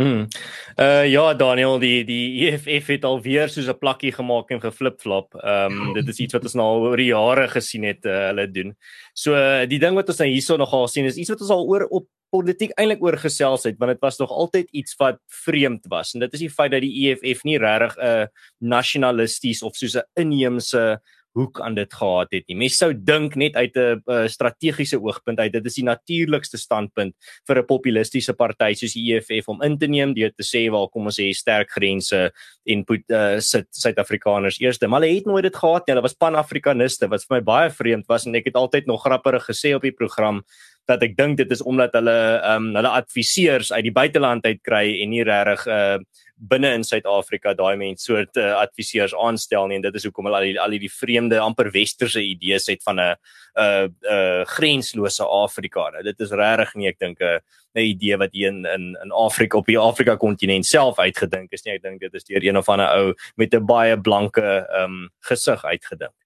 Hmm. 0.00 0.28
Uh 0.76 1.06
ja 1.08 1.34
Daniel 1.34 1.78
die 1.80 2.04
die 2.04 2.50
EFF 2.50 2.92
het 2.92 3.04
alweer 3.08 3.48
soos 3.48 3.72
'n 3.72 3.78
plakkie 3.78 4.12
gemaak 4.12 4.50
en 4.50 4.60
geflipflop. 4.60 5.34
Ehm 5.34 5.80
um, 5.80 5.92
dit 5.94 6.08
is 6.08 6.18
iets 6.18 6.36
wat 6.36 6.44
ons 6.44 6.54
nou 6.54 6.66
al 6.66 6.88
oor 6.92 7.00
jare 7.00 7.48
gesien 7.48 7.84
het 7.84 8.04
uh, 8.04 8.26
hulle 8.28 8.50
doen. 8.50 8.76
So 9.14 9.32
uh, 9.32 9.66
die 9.68 9.78
ding 9.78 9.94
wat 9.94 10.08
ons 10.08 10.18
nou 10.18 10.28
hierso 10.28 10.56
nogal 10.56 10.88
sien 10.88 11.04
is 11.04 11.16
iets 11.16 11.30
wat 11.30 11.40
ons 11.40 11.50
al 11.50 11.64
oor 11.64 11.86
op 11.88 12.06
politiek 12.30 12.72
eintlik 12.78 13.02
oor 13.02 13.18
gesels 13.18 13.66
het 13.68 13.78
want 13.78 13.92
dit 13.94 14.02
was 14.02 14.18
nog 14.18 14.30
altyd 14.30 14.68
iets 14.72 14.96
wat 14.98 15.20
vreemd 15.44 15.86
was 15.92 16.14
en 16.14 16.20
dit 16.20 16.34
is 16.38 16.44
die 16.46 16.50
feit 16.50 16.72
dat 16.72 16.84
die 16.84 17.10
EFF 17.10 17.44
nie 17.44 17.58
regtig 17.58 17.96
'n 17.96 18.06
uh, 18.06 18.26
nasionalisties 18.58 19.62
of 19.62 19.76
soos 19.76 19.96
'n 19.96 20.06
inheemse 20.14 21.00
hoek 21.38 21.60
aan 21.62 21.76
dit 21.78 21.92
gehad 21.94 22.32
het 22.34 22.46
nie. 22.48 22.56
Mense 22.64 22.80
sou 22.82 22.90
dink 22.94 23.36
net 23.38 23.54
uit 23.54 23.76
'n 23.76 24.02
uh, 24.06 24.26
strategiese 24.26 24.98
oogpunt 24.98 25.38
uit 25.38 25.52
dit 25.52 25.66
is 25.66 25.78
die 25.78 25.84
natuurlikste 25.84 26.58
standpunt 26.58 27.14
vir 27.46 27.58
'n 27.58 27.66
populistiese 27.66 28.34
party 28.34 28.74
soos 28.74 28.94
die 28.94 29.14
EFF 29.14 29.48
om 29.48 29.62
in 29.62 29.78
te 29.78 29.86
neem 29.86 30.14
deur 30.14 30.32
te 30.32 30.42
sê 30.42 30.70
waar 30.70 30.88
kom 30.88 31.06
ons 31.06 31.20
sê 31.20 31.30
sterk 31.32 31.70
grense 31.70 32.32
en 32.66 32.84
put 32.84 33.04
uh, 33.10 33.38
sit 33.38 33.66
Suid-Afrikaners 33.70 34.60
eerste. 34.60 34.88
Maar 34.88 35.02
hulle 35.02 35.14
het 35.14 35.26
nooit 35.26 35.42
dit 35.42 35.56
gehad 35.56 35.86
nie. 35.86 35.94
Hulle 35.94 36.02
was 36.02 36.14
pan-afrikaniste 36.14 37.08
wat 37.08 37.24
vir 37.24 37.36
my 37.36 37.42
baie 37.42 37.70
vreemd 37.70 38.06
was 38.08 38.26
en 38.26 38.34
ek 38.34 38.46
het 38.46 38.56
altyd 38.56 38.86
nog 38.86 39.02
grappiger 39.02 39.40
gesê 39.40 39.74
op 39.74 39.82
die 39.82 39.94
program 39.94 40.42
dat 40.90 41.04
ek 41.06 41.14
dink 41.18 41.38
dit 41.40 41.52
is 41.54 41.62
omdat 41.62 41.94
hulle 41.98 42.16
ehm 42.40 42.70
um, 42.70 42.74
hulle 42.78 42.96
adviseurs 43.00 43.70
uit 43.72 43.86
die 43.86 43.94
buiteland 43.94 44.46
uit 44.46 44.60
kry 44.66 44.86
en 45.02 45.14
nie 45.14 45.24
regtig 45.26 45.66
uh 45.70 45.98
binne 46.40 46.70
in 46.72 46.84
Suid-Afrika 46.86 47.52
daai 47.52 47.76
mense 47.76 48.06
soort 48.06 48.38
uh, 48.40 48.54
adviseurs 48.62 49.12
aanstel 49.12 49.66
nie 49.68 49.76
en 49.76 49.82
dit 49.84 49.96
is 49.98 50.06
hoekom 50.08 50.24
hulle 50.28 50.38
al 50.38 50.46
die 50.48 50.60
al 50.62 50.76
die 50.80 50.88
vreemde 50.92 51.36
amper 51.44 51.68
westerse 51.74 52.22
idees 52.24 52.68
het 52.72 52.80
van 52.86 52.96
'n 52.96 53.16
uh, 53.60 53.88
uh, 54.08 54.44
grenslose 54.48 55.26
Afrika. 55.26 55.90
Nou, 55.90 56.02
dit 56.02 56.20
is 56.20 56.32
regtig 56.32 56.74
nie 56.74 56.88
ek 56.88 56.98
dink 56.98 57.20
'n 57.20 57.40
'n 57.76 57.84
idee 57.92 58.16
wat 58.16 58.32
hier 58.32 58.48
in 58.48 58.64
in 58.64 58.96
in 59.04 59.12
Afrika 59.12 59.58
op 59.58 59.66
die 59.66 59.78
Afrika 59.78 60.16
kontinent 60.16 60.66
self 60.66 60.98
uitgedink 60.98 61.52
is 61.52 61.64
nie. 61.64 61.74
Ek 61.74 61.82
dink 61.82 62.00
dit 62.00 62.14
is 62.14 62.24
deur 62.24 62.42
een 62.42 62.56
of 62.56 62.68
ander 62.68 62.88
ou 62.88 63.14
met 63.36 63.54
'n 63.54 63.66
baie 63.66 64.00
blanke 64.00 64.42
ehm 64.42 64.84
um, 64.84 65.10
gesig 65.20 65.64
uitgedink. 65.64 66.16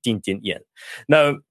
10 0.00 0.20
teen 0.20 0.40
1. 0.42 0.64
Nou 1.06 1.42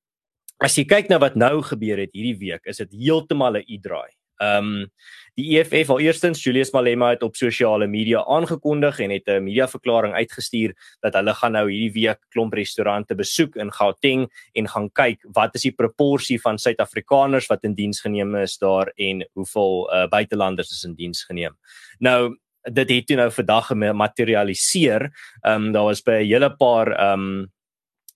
as 0.63 0.77
jy 0.79 0.85
kyk 0.87 1.09
na 1.11 1.19
wat 1.19 1.35
nou 1.35 1.61
gebeur 1.61 1.99
het 1.99 2.13
hierdie 2.15 2.37
week, 2.39 2.63
is 2.65 2.79
dit 2.79 2.91
heeltemal 3.05 3.57
'n 3.59 3.65
u-draai. 3.67 4.11
Ehm 4.41 4.83
um, 4.83 4.91
die 5.35 5.57
EFF 5.57 5.89
al 5.89 5.99
eerstens 5.99 6.43
Julius 6.43 6.71
Malema 6.73 7.09
het 7.09 7.23
op 7.23 7.35
sosiale 7.35 7.87
media 7.87 8.23
aangekondig 8.25 8.99
en 8.99 9.09
het 9.09 9.27
'n 9.27 9.43
mediaverklaring 9.43 10.13
uitgestuur 10.13 10.73
dat 11.01 11.13
hulle 11.13 11.33
gaan 11.33 11.51
nou 11.51 11.71
hierdie 11.71 12.01
week 12.01 12.19
klomp 12.29 12.53
restaurante 12.53 13.15
besoek 13.15 13.55
in 13.55 13.71
Gauteng 13.71 14.29
en 14.53 14.67
gaan 14.67 14.89
kyk 14.91 15.19
wat 15.33 15.55
is 15.55 15.61
die 15.61 15.71
proporsie 15.71 16.41
van 16.41 16.57
Suid-Afrikaners 16.57 17.47
wat 17.47 17.63
in 17.63 17.73
diens 17.73 18.01
geneem 18.01 18.35
is 18.35 18.57
daar 18.57 18.91
en 18.95 19.27
hoeveel 19.33 19.89
uh, 19.93 20.07
buitelanders 20.07 20.71
is 20.71 20.83
in 20.83 20.95
diens 20.95 21.23
geneem. 21.23 21.57
Nou 21.99 22.37
dit 22.71 22.89
het 22.89 23.07
toe 23.07 23.15
nou 23.15 23.31
vandag 23.31 23.67
gematerialiseer. 23.67 25.11
Ehm 25.41 25.65
um, 25.65 25.71
daar 25.71 25.83
was 25.83 26.01
by 26.01 26.11
'n 26.11 26.25
hele 26.25 26.55
paar 26.55 26.87
ehm 26.91 27.19
um, 27.19 27.51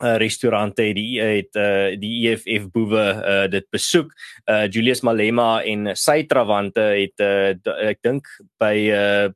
uh, 0.04 0.16
restaurante 0.18 0.94
die 0.94 1.18
het 1.22 1.58
uh, 1.58 1.96
die 2.00 2.30
EFF 2.30 2.70
boewe 2.74 3.06
uh, 3.18 3.48
dit 3.52 3.66
besoek. 3.74 4.14
Uh, 4.46 4.66
Julius 4.70 5.02
Malema 5.02 5.64
en 5.64 5.94
sy 5.98 6.24
trawante 6.30 6.86
het 6.94 7.24
uh, 7.24 7.56
ek 7.90 8.02
dink 8.06 8.30
by 8.62 8.76
uh, 8.94 9.28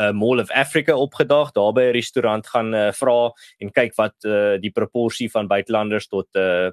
uh, 0.00 0.12
Mall 0.12 0.40
of 0.40 0.50
Africa 0.50 0.96
opgedaag, 0.96 1.52
daar 1.52 1.72
by 1.72 1.88
'n 1.88 1.96
restaurant 1.96 2.46
gaan 2.46 2.74
uh, 2.74 2.92
vra 2.92 3.32
en 3.58 3.72
kyk 3.72 3.96
wat 3.96 4.16
uh, 4.24 4.56
die 4.60 4.72
proporsie 4.72 5.30
van 5.30 5.48
buitelanders 5.48 6.08
tot 6.08 6.28
uh, 6.36 6.70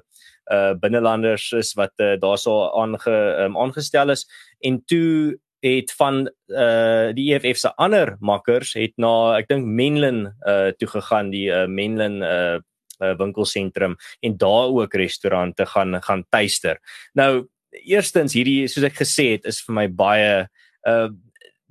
uh 0.48 0.72
binnelanders 0.80 1.52
is 1.52 1.74
wat 1.76 1.92
uh, 2.00 2.16
daarso 2.16 2.70
aange 2.72 3.16
um, 3.44 3.56
aangestel 3.56 4.10
is 4.10 4.24
en 4.60 4.82
toe 4.86 5.36
het 5.60 5.92
van 5.92 6.30
uh 6.46 7.12
die 7.12 7.34
EFF 7.34 7.58
se 7.58 7.74
ander 7.76 8.16
makkers 8.20 8.72
het 8.74 8.94
na 8.96 9.36
ek 9.36 9.48
dink 9.48 9.66
Menlyn 9.66 10.32
uh 10.46 10.70
toe 10.78 10.88
gegaan 10.88 11.30
die 11.30 11.50
uh, 11.50 11.66
Menlyn 11.66 12.22
uh 12.22 12.58
uh, 13.00 13.14
winkelsentrum 13.18 13.96
en 14.20 14.36
daar 14.36 14.74
ook 14.74 14.94
restaurante 14.94 15.66
gaan 15.66 16.02
gaan 16.02 16.24
tuister. 16.30 16.78
Nou 17.12 17.48
eerstens 17.70 18.34
hierdie 18.36 18.68
soos 18.68 18.86
ek 18.88 19.00
gesê 19.02 19.32
het 19.36 19.48
is 19.48 19.60
vir 19.66 19.80
my 19.82 19.88
baie 19.88 20.46
uh 20.88 21.08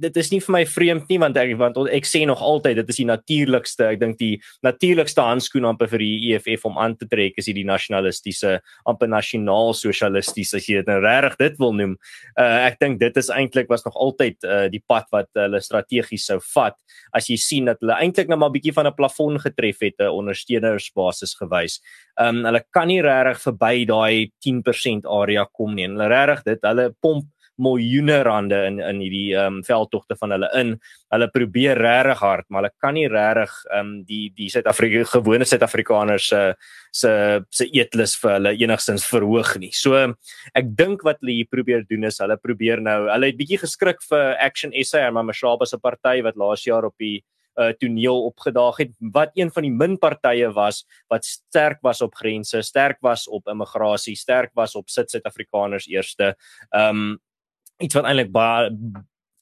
dit 0.02 0.18
is 0.22 0.30
nie 0.32 0.40
vir 0.44 0.54
my 0.54 0.62
vreemd 0.70 1.10
nie 1.10 1.20
want 1.22 1.38
ek 1.42 1.54
want 1.60 1.78
ek 1.94 2.08
sê 2.08 2.24
nog 2.30 2.42
altyd 2.44 2.80
dit 2.82 2.92
is 2.94 3.00
die 3.02 3.08
natuurlikste 3.10 3.88
ek 3.92 4.00
dink 4.02 4.20
die 4.22 4.36
natuurlikste 4.66 5.26
handskoen 5.26 5.66
amper 5.70 5.90
vir 5.92 6.04
die 6.04 6.32
EFF 6.32 6.68
om 6.70 6.78
aan 6.82 6.96
te 6.98 7.08
trek 7.10 7.38
is 7.42 7.50
hierdie 7.50 7.66
nasionalistiese 7.68 8.58
amper 8.90 9.10
nasionaal 9.12 9.74
sosialisties 9.78 10.54
as 10.58 10.70
jy 10.70 10.82
dit 10.82 10.92
nou 10.92 11.00
regtig 11.04 11.38
dit 11.38 11.60
wil 11.62 11.74
noem. 11.78 11.96
Uh, 12.38 12.68
ek 12.68 12.80
dink 12.82 13.00
dit 13.02 13.18
is 13.20 13.32
eintlik 13.34 13.70
was 13.72 13.86
nog 13.86 13.98
altyd 13.98 14.46
uh, 14.46 14.66
die 14.72 14.82
pad 14.90 15.08
wat 15.14 15.30
hulle 15.38 15.62
strategies 15.64 16.28
sou 16.30 16.40
vat. 16.54 16.78
As 17.16 17.30
jy 17.32 17.38
sien 17.42 17.70
dat 17.70 17.82
hulle 17.82 17.98
eintlik 17.98 18.30
nou 18.30 18.40
maar 18.40 18.54
bietjie 18.54 18.76
van 18.76 18.88
'n 18.88 18.98
plafon 18.98 19.40
getref 19.42 19.82
het 19.82 19.98
'n 20.02 20.14
ondersteunersbasis 20.14 21.38
gewys 21.42 21.82
um, 22.22 22.44
hulle 22.46 22.62
kan 22.74 22.90
nie 22.90 23.02
regtig 23.04 23.42
verby 23.46 23.86
daai 23.90 24.30
10% 24.46 25.08
area 25.20 25.46
kom 25.54 25.76
nie. 25.76 25.88
En 25.88 25.98
hulle 25.98 26.10
regtig 26.12 26.44
dit 26.52 26.70
hulle 26.70 26.90
pomp 27.02 27.26
miljoene 27.58 28.22
rande 28.26 28.60
in 28.70 28.80
in 28.80 29.02
hierdie 29.02 29.36
ehm 29.36 29.60
um, 29.60 29.62
veldtogte 29.66 30.18
van 30.20 30.36
hulle 30.36 30.50
in. 30.60 30.74
Hulle 31.14 31.30
probeer 31.34 31.80
regtig 31.82 32.22
hard, 32.24 32.46
maar 32.50 32.64
hulle 32.64 32.74
kan 32.84 32.98
nie 32.98 33.08
regtig 33.12 33.54
ehm 33.72 33.80
um, 33.80 33.94
die 34.08 34.30
die 34.38 34.50
Suid-Afrika 34.54 35.04
gewone 35.14 35.46
Suid-Afrikaners 35.46 36.28
se 36.28 36.42
se 36.92 37.14
se 37.50 37.70
eetlus 37.74 38.16
vir 38.22 38.36
hulle 38.38 38.54
enigstens 38.58 39.08
verhoog 39.08 39.56
nie. 39.62 39.72
So 39.72 39.96
ek 40.54 40.76
dink 40.78 41.06
wat 41.08 41.22
hulle 41.22 41.40
hier 41.40 41.50
probeer 41.52 41.86
doen 41.90 42.10
is 42.10 42.22
hulle 42.24 42.38
probeer 42.38 42.82
nou, 42.82 43.00
hulle 43.12 43.32
het 43.32 43.40
bietjie 43.40 43.62
geskrik 43.64 44.04
vir 44.10 44.38
Action 44.44 44.74
SA 44.84 45.08
en 45.08 45.18
Mamashaba 45.18 45.66
se 45.66 45.78
party 45.78 46.22
wat 46.26 46.38
laas 46.38 46.66
jaar 46.68 46.86
op 46.86 46.96
die 47.02 47.24
uh 47.58 47.74
toneel 47.82 48.20
opgedaag 48.30 48.78
het 48.78 48.92
wat 49.14 49.32
een 49.34 49.50
van 49.52 49.66
die 49.66 49.74
min 49.74 49.98
partye 49.98 50.50
was 50.54 50.84
wat 51.10 51.26
sterk 51.26 51.80
was 51.82 52.02
op 52.02 52.16
grense, 52.16 52.62
sterk 52.62 52.98
was 53.02 53.28
op 53.28 53.48
immigrasie, 53.50 54.16
sterk 54.16 54.52
was 54.54 54.76
op 54.76 54.90
sit 54.90 55.10
Suid-Afrikaners 55.10 55.88
eerste. 55.88 56.36
Um 56.72 57.18
iets 57.84 57.98
wat 57.98 58.08
eintlik 58.10 58.32
baie 58.34 58.72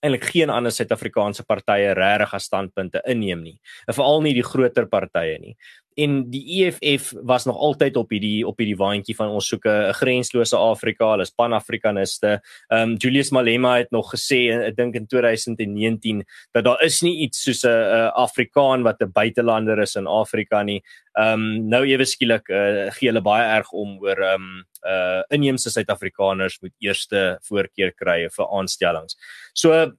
eintlik 0.05 0.27
geen 0.29 0.51
ander 0.53 0.73
Suid-Afrikaanse 0.73 1.43
partye 1.49 1.95
regtig 1.97 2.33
as 2.37 2.45
standpunte 2.45 3.01
inneem 3.09 3.41
nie. 3.41 3.55
Veral 3.89 4.21
nie 4.21 4.35
die 4.37 4.45
groter 4.45 4.85
partye 4.91 5.39
nie 5.41 5.55
en 5.95 6.15
die 6.29 6.43
EFF 6.59 7.13
was 7.23 7.45
nog 7.45 7.57
altyd 7.57 7.95
op 7.97 8.09
hierdie 8.11 8.43
op 8.47 8.59
hierdie 8.59 8.77
waantjie 8.79 9.15
van 9.15 9.31
ons 9.31 9.47
soeke 9.47 9.71
'n 9.71 9.93
grenslose 9.93 10.57
Afrika, 10.57 11.11
hulle 11.11 11.23
is 11.23 11.31
pan-afrikaniste. 11.31 12.41
Ehm 12.69 12.81
um, 12.81 12.95
Julius 12.97 13.31
Malema 13.31 13.77
het 13.77 13.91
nog 13.91 14.11
gesê 14.11 14.51
ek 14.51 14.75
dink 14.75 14.95
in 14.95 15.07
2019 15.07 16.23
dat 16.51 16.63
daar 16.63 16.83
is 16.83 17.01
nie 17.01 17.21
iets 17.23 17.43
soos 17.43 17.63
'n 17.63 18.11
Afrikaan 18.13 18.83
wat 18.83 19.01
'n 19.01 19.11
buitelander 19.11 19.79
is 19.79 19.95
in 19.95 20.07
Afrika 20.07 20.63
nie. 20.63 20.81
Ehm 21.17 21.33
um, 21.33 21.69
nou 21.69 21.85
ewe 21.85 22.05
skielik 22.05 22.49
uh, 22.49 22.91
gee 22.91 23.09
hulle 23.09 23.21
baie 23.21 23.57
erg 23.57 23.71
om 23.71 23.99
oor 23.99 24.19
ehm 24.19 24.41
um, 24.41 24.63
uh 24.85 25.23
inheemse 25.29 25.69
Suid-Afrikaners 25.69 26.61
moet 26.61 26.73
eerste 26.79 27.39
voorkeur 27.41 27.91
kry 27.91 28.29
vir 28.29 28.47
aanstellings. 28.51 29.15
So 29.53 29.91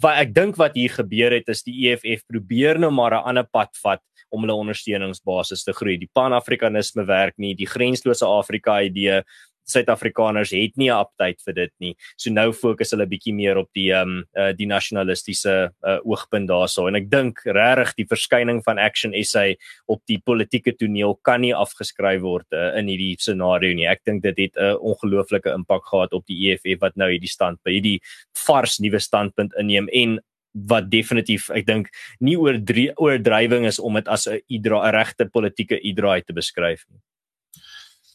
wat 0.00 0.18
ek 0.18 0.34
dink 0.34 0.56
wat 0.56 0.74
hier 0.74 0.90
gebeur 0.90 1.32
het 1.32 1.48
is 1.52 1.62
die 1.62 1.90
EFF 1.90 2.24
probeer 2.26 2.78
nou 2.78 2.90
maar 2.90 3.14
'n 3.14 3.28
ander 3.28 3.46
pad 3.52 3.70
vat 3.82 4.00
om 4.34 4.44
hulle 4.44 4.58
ondersteuningsbasis 4.66 5.64
te 5.64 5.74
groei. 5.76 5.96
Die 6.02 6.10
Pan-Afrikanisme 6.12 7.06
werk 7.06 7.38
nie, 7.38 7.54
die 7.58 7.70
grenslose 7.70 8.26
Afrika 8.26 8.80
idee 8.82 9.22
Suid-Afrikaners 9.64 10.52
het 10.52 10.76
nie 10.76 10.90
'n 10.90 11.00
aptyd 11.00 11.40
vir 11.44 11.54
dit 11.54 11.72
nie. 11.80 11.96
So 12.16 12.30
nou 12.30 12.52
fokus 12.52 12.90
hulle 12.90 13.06
bietjie 13.06 13.34
meer 13.34 13.56
op 13.56 13.70
die 13.74 13.90
ehm 13.92 14.08
um, 14.08 14.24
uh, 14.36 14.52
die 14.52 14.66
nasionalistiese 14.66 15.72
uh, 15.82 15.98
oogpunt 16.04 16.48
daarso 16.48 16.86
en 16.86 16.96
ek 16.96 17.08
dink 17.10 17.40
regtig 17.46 17.94
die 17.96 18.06
verskyning 18.06 18.62
van 18.64 18.78
Action 18.78 19.12
SA 19.24 19.54
op 19.88 20.02
die 20.06 20.18
politieke 20.18 20.76
toneel 20.76 21.18
kan 21.22 21.40
nie 21.40 21.54
afgeskryf 21.54 22.20
word 22.20 22.46
uh, 22.52 22.76
in 22.78 22.88
hierdie 22.88 23.16
scenario 23.18 23.74
nie. 23.74 23.86
Ek 23.86 24.04
dink 24.04 24.22
dit 24.22 24.38
het 24.38 24.56
'n 24.56 24.60
uh, 24.60 24.76
ongelooflike 24.80 25.50
impak 25.50 25.86
gehad 25.86 26.12
op 26.12 26.26
die 26.26 26.52
EFF 26.52 26.80
wat 26.80 26.96
nou 26.96 27.10
hierdie 27.10 27.32
standpunt, 27.32 27.74
hierdie 27.74 28.00
vars 28.46 28.78
nuwe 28.78 29.00
standpunt 29.00 29.52
inneem 29.58 29.88
en 29.92 30.20
wat 30.54 30.90
definitief 30.90 31.48
ek 31.50 31.66
dink 31.66 31.90
nie 32.20 32.36
oor 32.38 32.60
oordrywing 32.96 33.66
is 33.66 33.80
om 33.80 33.98
dit 33.98 34.08
as 34.08 34.26
'n 34.28 34.40
idra 34.48 34.86
'n 34.86 34.94
regte 34.94 35.26
politieke 35.26 35.80
idra 35.82 36.20
te 36.20 36.32
beskryf 36.32 36.84
nie. 36.90 37.00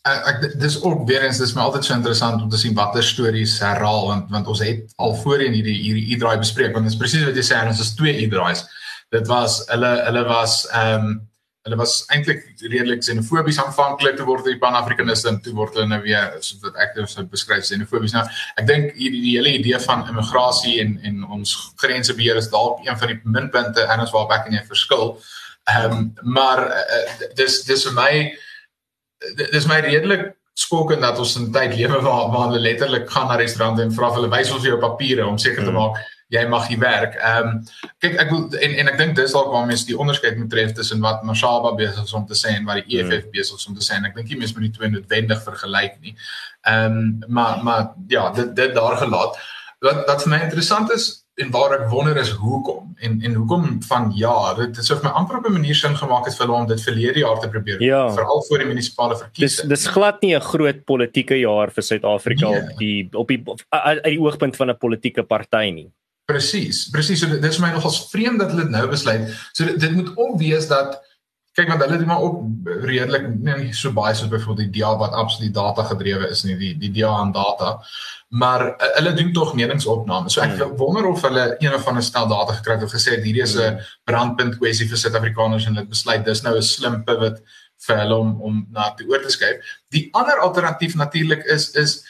Ek, 0.07 0.27
ek 0.27 0.59
dis 0.59 0.81
ook 0.83 1.07
weer 1.07 1.23
eens 1.23 1.37
dis 1.37 1.53
my 1.55 1.61
altyd 1.61 1.85
so 1.85 1.93
interessant 1.93 2.41
om 2.41 2.49
te 2.49 2.57
sien 2.57 2.73
watter 2.73 3.03
stories 3.03 3.59
herhaal 3.59 4.07
want 4.07 4.29
want 4.31 4.47
ons 4.47 4.59
het 4.59 4.93
al 4.97 5.15
voorheen 5.15 5.53
hierdie 5.53 5.75
hierdie 5.75 6.15
idra 6.15 6.37
bespreek 6.37 6.73
want 6.73 6.85
dit 6.85 6.93
is 6.93 6.99
presies 6.99 7.25
wat 7.25 7.35
jy 7.35 7.43
sê 7.43 7.67
ons 7.67 7.79
is 7.79 7.95
twee 7.95 8.15
idras. 8.23 8.65
Dit 9.11 9.27
was 9.27 9.65
hulle 9.67 9.91
hulle 10.05 10.23
was 10.23 10.65
ehm 10.71 11.05
um, 11.05 11.28
hulle 11.67 11.75
was 11.79 11.95
eintlik 12.13 12.45
redelik 12.61 13.01
xenofobies 13.03 13.59
aanvanklik 13.59 14.15
te 14.17 14.25
word 14.27 14.47
die 14.47 14.59
pan-afrikaniste 14.61 15.33
toe 15.43 15.53
word 15.57 15.75
hulle 15.75 15.89
nou 15.91 15.99
weer 16.05 16.37
soos 16.39 16.61
wat 16.63 16.79
ek 16.85 16.95
dit 16.95 17.11
sou 17.11 17.25
beskryf 17.27 17.65
xenofobies 17.67 18.15
nou 18.15 18.23
ek 18.55 18.67
dink 18.69 18.93
hierdie 18.95 19.21
die 19.25 19.35
hele 19.35 19.55
idee 19.59 19.79
van 19.83 20.05
immigrasie 20.07 20.77
en 20.83 20.95
en 21.09 21.21
ons 21.39 21.55
grense 21.83 22.15
beheer 22.15 22.39
is 22.39 22.51
dalk 22.53 22.85
een 22.87 22.99
van 23.01 23.11
die 23.11 23.19
minpunte 23.37 23.85
en 23.85 24.05
ons 24.05 24.15
waar 24.15 24.35
ek 24.39 24.47
en 24.47 24.59
jy 24.59 24.65
verskil 24.71 25.05
ehm 25.69 25.97
um, 25.97 26.05
maar 26.37 26.63
uh, 26.65 27.31
dis 27.37 27.63
dis 27.67 27.87
vir 27.89 27.97
my 27.97 28.11
dis 29.39 29.67
my 29.67 29.81
redelik 29.83 30.29
skokkend 30.59 31.03
dat 31.03 31.19
ons 31.19 31.35
in 31.39 31.49
'n 31.49 31.53
tyd 31.55 31.75
lewe 31.75 31.99
waar 32.07 32.31
waar 32.31 32.47
hulle 32.47 32.63
letterlik 32.63 33.11
gaan 33.11 33.27
na 33.27 33.35
restaurante 33.35 33.83
en 33.83 33.93
vra 33.99 34.13
hulle 34.15 34.31
wys 34.31 34.51
ons 34.55 34.63
jou 34.63 34.79
papiere 34.79 35.27
om 35.27 35.37
seker 35.37 35.63
te 35.63 35.71
hmm. 35.71 35.81
maak 35.81 35.99
mm 35.99 36.18
jy 36.29 36.45
mag 36.49 36.67
hier 36.69 36.79
werk. 36.79 37.15
Ehm 37.17 37.47
um, 37.47 37.61
kyk 38.03 38.17
ek 38.21 38.33
wil 38.33 38.43
en 38.65 38.75
en 38.81 38.91
ek 38.91 38.97
dink 39.01 39.15
dis 39.17 39.33
dalk 39.33 39.49
waar 39.53 39.65
mense 39.69 39.87
die 39.89 39.97
onderskeid 39.97 40.37
moet 40.37 40.51
tref 40.53 40.73
tussen 40.77 41.01
wat 41.05 41.23
Mashaba 41.25 41.73
besig 41.77 42.03
is 42.03 42.17
om 42.17 42.25
te 42.29 42.37
sê 42.37 42.53
en 42.57 42.67
wat 42.69 42.83
die 42.83 42.99
EFF 42.99 43.25
mm. 43.25 43.31
besig 43.33 43.61
is 43.61 43.69
om 43.69 43.77
te 43.77 43.85
sê. 43.85 43.97
En 43.97 44.05
ek 44.09 44.17
dink 44.17 44.29
jy 44.29 44.37
mens 44.41 44.53
moet 44.53 44.67
die 44.69 44.75
twee 44.77 44.93
noodwendig 44.93 45.41
vergelyk 45.47 45.97
nie. 46.03 46.13
Ehm 46.69 46.99
um, 46.99 47.31
maar 47.39 47.63
maar 47.63 47.89
ja, 48.13 48.29
dit 48.35 48.53
dit 48.55 48.77
daar 48.77 49.01
gelaat. 49.01 49.41
Wat 49.81 50.05
wat 50.11 50.23
vir 50.25 50.35
my 50.35 50.43
interessant 50.45 50.93
is 50.93 51.09
en 51.39 51.51
waar 51.55 51.73
ek 51.77 51.85
wonder 51.89 52.17
is 52.19 52.31
hoekom 52.37 52.95
en 52.99 53.19
en 53.25 53.35
hoekom 53.39 53.67
van 53.89 54.09
ja, 54.15 54.53
dit 54.57 54.75
het 54.75 54.85
so 54.85 54.99
vir 54.99 55.09
my 55.09 55.17
amper 55.21 55.37
op 55.39 55.45
'n 55.47 55.57
manier 55.57 55.75
sin 55.75 55.95
gemaak 55.97 56.25
het 56.27 56.35
vir 56.37 56.45
hulle 56.45 56.57
om 56.61 56.67
dit 56.67 56.81
verlede 56.81 57.19
jaar 57.19 57.39
te 57.39 57.49
probeer 57.49 57.81
ja. 57.81 58.01
veral 58.13 58.43
voor 58.47 58.57
die 58.57 58.67
munisipale 58.67 59.17
verkiesing. 59.17 59.69
Dis 59.69 59.79
dis 59.79 59.93
glad 59.97 60.21
nie 60.21 60.35
'n 60.35 60.41
groot 60.41 60.83
politieke 60.85 61.39
jaar 61.39 61.71
vir 61.71 61.83
Suid-Afrika 61.83 62.49
nee. 62.49 62.61
op 62.61 62.77
die 62.77 63.07
op 63.13 63.27
die 63.27 63.43
uit 63.69 64.03
die 64.03 64.19
oogpunt 64.19 64.55
van 64.55 64.69
'n 64.69 64.77
politieke 64.77 65.23
party 65.23 65.71
nie. 65.71 65.91
Presies, 66.29 66.85
presies. 66.93 67.21
So 67.23 67.29
dit 67.31 67.45
is 67.49 67.59
my 67.61 67.71
nogals 67.73 68.03
vreemd 68.11 68.41
dat 68.43 68.53
hulle 68.53 68.67
dit 68.67 68.73
nou 68.75 68.87
besluit. 68.91 69.29
So 69.51 69.65
dit, 69.65 69.79
dit 69.81 69.95
moet 69.97 70.11
obvious 70.15 70.67
dat 70.69 70.99
kyk 71.57 71.71
want 71.71 71.81
hulle 71.83 71.97
het 71.97 72.07
maar 72.07 72.21
ook 72.23 72.43
redelik 72.85 73.25
nie 73.43 73.71
so 73.75 73.91
baie 73.95 74.13
soos 74.15 74.29
byvoorbeeld 74.31 74.69
die 74.69 74.81
DA 74.81 74.91
wat 74.99 75.15
absoluut 75.17 75.53
data 75.53 75.83
gedrewe 75.89 76.29
is 76.31 76.43
nie, 76.45 76.55
die 76.59 76.73
die 76.79 76.91
DA 76.99 77.11
aan 77.21 77.33
data. 77.35 77.79
Maar 78.29 78.65
uh, 78.69 78.91
hulle 78.99 79.13
doen 79.17 79.31
tog 79.33 79.55
meningsopnames. 79.57 80.35
So 80.37 80.43
ek 80.45 80.55
hmm. 80.59 80.77
wonder 80.77 81.09
of 81.09 81.23
hulle 81.25 81.47
een 81.57 81.73
of 81.75 81.87
ander 81.89 82.05
stel 82.05 82.29
data 82.29 82.59
gekry 82.59 82.77
het 82.77 82.85
of 82.85 82.93
gesê 82.93 83.17
het 83.17 83.25
hierdie 83.25 83.45
is 83.47 83.57
'n 83.57 83.65
hmm. 83.65 83.89
brandpunt 84.05 84.59
kwessie 84.61 84.87
vir 84.89 85.01
Suid-Afrikaners 85.01 85.65
en 85.65 85.75
hulle 85.75 85.95
besluit 85.95 86.25
dis 86.25 86.43
nou 86.45 86.55
'n 86.57 86.69
slim 86.69 87.01
pivot 87.03 87.41
vir 87.87 88.01
hulle 88.03 88.15
om 88.15 88.31
om 88.41 88.63
na 88.71 88.93
te 88.93 89.07
oor 89.09 89.21
te 89.23 89.33
skuif. 89.33 89.75
Die 89.89 90.09
ander 90.13 90.39
alternatief 90.45 90.95
natuurlik 90.95 91.45
is 91.45 91.71
is 91.75 92.03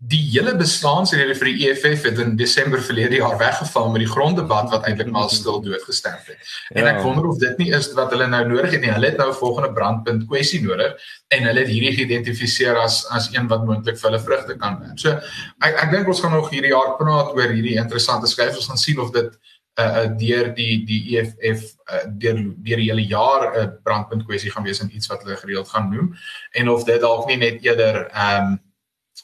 die 0.00 0.20
hele 0.32 0.54
bestaansrede 0.56 1.34
vir 1.36 1.48
die 1.50 1.66
EFF 1.68 2.06
het 2.08 2.20
in 2.22 2.32
Desember 2.38 2.80
verlede 2.80 3.18
jaar 3.18 3.34
weggeval 3.40 3.90
met 3.92 4.00
die 4.00 4.08
gronddebat 4.08 4.70
wat 4.72 4.86
eintlik 4.88 5.10
maar 5.12 5.28
stil 5.28 5.60
dood 5.60 5.82
gesterf 5.84 6.30
het. 6.32 6.38
En 6.72 6.86
ja. 6.86 6.94
ek 6.94 7.02
wonder 7.04 7.26
of 7.28 7.36
dit 7.42 7.58
nie 7.60 7.68
is 7.76 7.90
wat 7.98 8.14
hulle 8.14 8.30
nou 8.32 8.40
nodig 8.48 8.72
het 8.72 8.80
nie. 8.80 8.92
Hulle 8.94 9.10
het 9.10 9.20
nou 9.20 9.28
'n 9.28 9.36
volgende 9.36 9.72
brandpunt 9.76 10.24
kwessie 10.30 10.62
nodig 10.64 10.96
en 11.28 11.44
hulle 11.44 11.60
het 11.60 11.68
hierdie 11.68 11.92
geïdentifiseer 11.98 12.80
as 12.80 13.04
as 13.12 13.28
een 13.34 13.48
wat 13.52 13.66
moontlik 13.68 13.98
vir 14.00 14.10
hulle 14.10 14.22
vrugte 14.24 14.56
kan 14.56 14.78
bring. 14.78 14.96
So 14.96 15.20
ek 15.60 15.76
ek 15.84 15.90
dink 15.92 16.08
ons 16.08 16.20
gaan 16.20 16.32
nog 16.32 16.48
hierdie 16.48 16.72
jaar 16.72 16.96
praat 16.96 17.36
oor 17.36 17.52
hierdie 17.52 17.76
interessante 17.76 18.26
skuif. 18.26 18.56
Ons 18.56 18.72
gaan 18.72 18.80
sien 18.80 18.98
of 18.98 19.12
dit 19.12 19.36
uh 19.76 20.08
deur 20.16 20.54
die 20.54 20.80
die 20.84 21.18
EFF 21.18 21.76
uh, 21.92 22.08
deur 22.08 22.40
deur 22.56 22.80
die 22.80 22.88
hele 22.88 23.04
jaar 23.04 23.52
'n 23.52 23.60
uh, 23.60 23.68
brandpunt 23.84 24.24
kwessie 24.24 24.50
gaan 24.50 24.64
wees 24.64 24.80
en 24.80 24.90
iets 24.96 25.12
wat 25.12 25.22
hulle 25.22 25.36
gereeld 25.36 25.68
gaan 25.68 25.92
noem 25.92 26.16
en 26.52 26.68
of 26.68 26.84
dit 26.84 27.00
dalk 27.00 27.28
nie 27.28 27.36
net 27.36 27.62
eerder 27.62 28.08
ehm 28.08 28.56
um, 28.56 28.58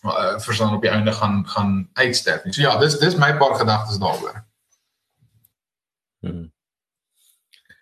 uh, 0.05 0.38
verstaan 0.38 0.75
op 0.75 0.83
die 0.83 0.91
einde 0.91 1.12
gaan 1.12 1.47
gaan 1.49 1.88
uitsterf 1.93 2.45
nie. 2.45 2.53
So 2.53 2.62
ja, 2.62 2.76
dis 2.79 2.99
dis 2.99 3.17
my 3.17 3.33
paar 3.37 3.55
gedagtes 3.55 3.99
daaroor. 3.99 4.45
Hmm. 6.21 6.53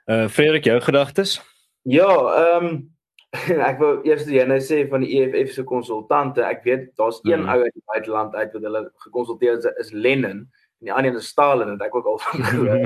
Uh 0.05 0.29
Frederik, 0.29 0.65
jou 0.65 0.81
gedagtes? 0.81 1.41
Ja, 1.83 2.11
ehm 2.35 2.65
um, 2.65 2.93
ek 3.71 3.81
wou 3.81 3.95
eers 4.07 4.27
jy 4.31 4.45
nou 4.47 4.61
sê 4.63 4.85
van 4.91 5.03
die 5.03 5.17
EFF 5.21 5.55
se 5.55 5.65
konsultante. 5.67 6.45
Ek 6.47 6.63
weet 6.67 6.91
daar's 6.99 7.19
een 7.25 7.41
hmm. 7.41 7.49
ou 7.49 7.63
uit 7.63 7.75
die 7.75 7.87
buiteland 7.93 8.35
uit 8.35 8.53
wat 8.53 8.69
hulle 8.69 8.85
gekonsulteer 9.07 9.59
het 9.59 9.81
is 9.83 9.91
Lennon 9.93 10.45
en 10.85 10.91
die 10.91 10.93
ander 10.93 11.17
is 11.17 11.29
Stalin 11.33 11.73
en 11.73 11.81
ek 11.81 11.95
ook 11.97 12.07
al 12.13 12.19
van 12.19 12.45
gehoor. 12.45 12.79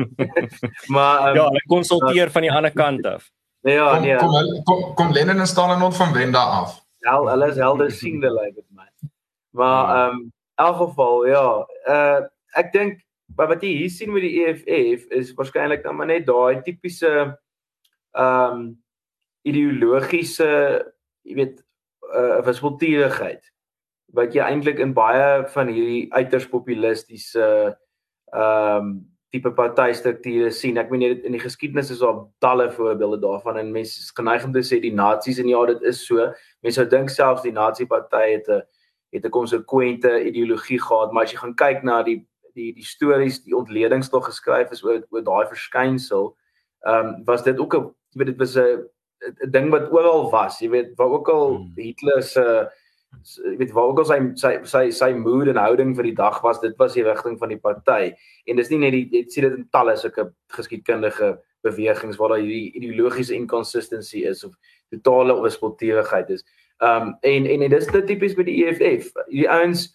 maar 0.94 1.28
um, 1.30 1.36
ja, 1.36 1.44
hulle 1.48 1.64
konsulteer 1.68 2.30
van 2.30 2.46
die 2.46 2.52
ander 2.52 2.72
kant 2.72 3.06
af. 3.06 3.30
Ja, 3.66 3.92
kom, 3.94 4.02
nee. 4.06 4.16
Kom 4.16 4.62
kom 4.64 4.94
kom 4.94 5.12
Lennon 5.12 5.42
en 5.42 5.46
Stalin 5.50 5.82
ont 5.82 5.96
van 5.96 6.12
Wenda 6.12 6.44
af. 6.62 6.78
Ja, 7.04 7.16
hulle 7.24 7.48
is 7.48 7.56
helder 7.56 7.90
siende 7.90 8.30
lyk 8.32 8.54
dit. 8.54 8.64
Maar 9.50 9.86
ja. 9.86 10.06
ehm 10.06 10.16
um, 10.16 10.20
in 10.60 10.66
elk 10.66 10.76
geval 10.76 11.26
ja, 11.26 11.46
uh 11.88 12.20
ek 12.58 12.72
dink 12.72 13.00
wat 13.38 13.62
jy 13.62 13.70
hier 13.78 13.90
sien 13.90 14.10
met 14.12 14.24
die 14.26 14.42
EFF 14.42 15.06
is 15.14 15.34
waarskynlik 15.38 15.84
dan 15.84 15.96
maar 15.96 16.10
net 16.10 16.26
daai 16.26 16.62
tipiese 16.66 17.10
ehm 18.12 18.54
um, 18.54 18.64
ideologiese 19.46 20.50
jy 21.24 21.34
weet 21.38 21.62
uh, 22.10 22.18
eh, 22.18 22.40
verspotierigheid 22.44 23.40
wat 24.12 24.34
jy 24.34 24.42
eintlik 24.44 24.82
in 24.82 24.92
baie 24.92 25.46
van 25.54 25.70
hierdie 25.70 26.10
uiters 26.12 26.48
populistiese 26.50 27.46
ehm 28.34 28.90
um, 28.90 28.92
tipe 29.30 29.50
partystrukture 29.54 30.50
sien. 30.50 30.78
Ek 30.80 30.90
meen 30.90 31.04
net 31.04 31.26
in 31.26 31.36
die 31.36 31.42
geskiedenis 31.42 31.92
is 31.94 32.00
daar 32.02 32.24
talle 32.42 32.66
voorbeelde 32.74 33.20
daarvan 33.22 33.60
en 33.60 33.72
mense 33.74 34.00
is 34.02 34.10
geneig 34.16 34.44
om 34.46 34.54
te 34.54 34.62
sê 34.66 34.80
die 34.82 34.94
nasies 34.94 35.38
en 35.38 35.50
ja, 35.50 35.60
dit 35.70 35.84
is 35.86 36.00
so. 36.06 36.26
Mense 36.64 36.80
sou 36.80 36.86
dink 36.90 37.12
selfs 37.14 37.46
die 37.46 37.54
nasie 37.54 37.86
party 37.86 38.24
het 38.32 38.50
'n 38.50 38.62
het 39.10 39.24
'n 39.24 39.30
konsekwente 39.30 40.24
ideologie 40.24 40.80
gehad, 40.80 41.12
maar 41.12 41.24
as 41.24 41.32
jy 41.32 41.38
gaan 41.38 41.54
kyk 41.54 41.82
na 41.82 42.02
die 42.02 42.26
die 42.54 42.72
die 42.74 42.84
stories, 42.84 43.42
die 43.44 43.56
ontledings 43.56 44.08
tog 44.08 44.26
geskryf 44.26 44.70
is 44.70 44.84
oor 44.84 45.02
oor 45.10 45.22
daai 45.22 45.46
verskynsel, 45.46 46.36
ehm 46.86 47.06
um, 47.06 47.24
was 47.24 47.42
dit 47.42 47.58
ook 47.58 47.74
'n 47.74 47.94
jy 48.12 48.18
weet 48.18 48.26
dit 48.26 48.38
was 48.38 48.56
'n 48.56 48.86
'n 49.44 49.50
ding 49.50 49.70
wat 49.70 49.92
oral 49.92 50.30
was, 50.30 50.60
jy 50.60 50.70
weet, 50.70 50.96
waar 50.96 51.10
ook 51.10 51.28
al 51.28 51.56
hmm. 51.56 51.72
Hitler 51.76 52.22
se 52.22 52.40
uh, 52.40 52.66
jy 53.50 53.56
weet 53.58 53.72
waar 53.72 53.90
ook 53.90 53.98
al 53.98 54.04
sy 54.04 54.18
sy 54.34 54.52
sy 54.64 54.90
sy 54.90 55.12
mood 55.12 55.48
en 55.48 55.56
houding 55.56 55.94
vir 55.96 56.04
die 56.04 56.14
dag 56.14 56.40
was 56.42 56.60
dit 56.60 56.76
was 56.78 56.94
die 56.94 57.02
rigting 57.02 57.38
van 57.38 57.48
die 57.48 57.58
party 57.58 58.14
en 58.46 58.56
dis 58.56 58.70
nie 58.70 58.78
net 58.78 58.92
die 58.92 59.08
jy 59.10 59.24
sien 59.28 59.48
dit 59.48 59.56
in 59.58 59.68
talle 59.70 59.96
sulke 59.96 60.32
geskiedkundige 60.56 61.38
bewegings 61.66 62.16
waar 62.16 62.34
daar 62.34 62.44
hierdie 62.44 62.72
ideologiese 62.78 63.34
inconsistency 63.34 64.22
is 64.30 64.44
of 64.44 64.54
totale 64.90 65.34
onbespotierigheid 65.34 66.30
is. 66.30 66.44
Um 66.80 67.14
en 67.22 67.46
en 67.46 67.62
en 67.62 67.70
dis 67.70 67.86
dit 67.92 68.06
tipies 68.08 68.36
by 68.36 68.46
die 68.48 68.58
EFF. 68.64 69.12
Die 69.28 69.46
ouens 69.50 69.86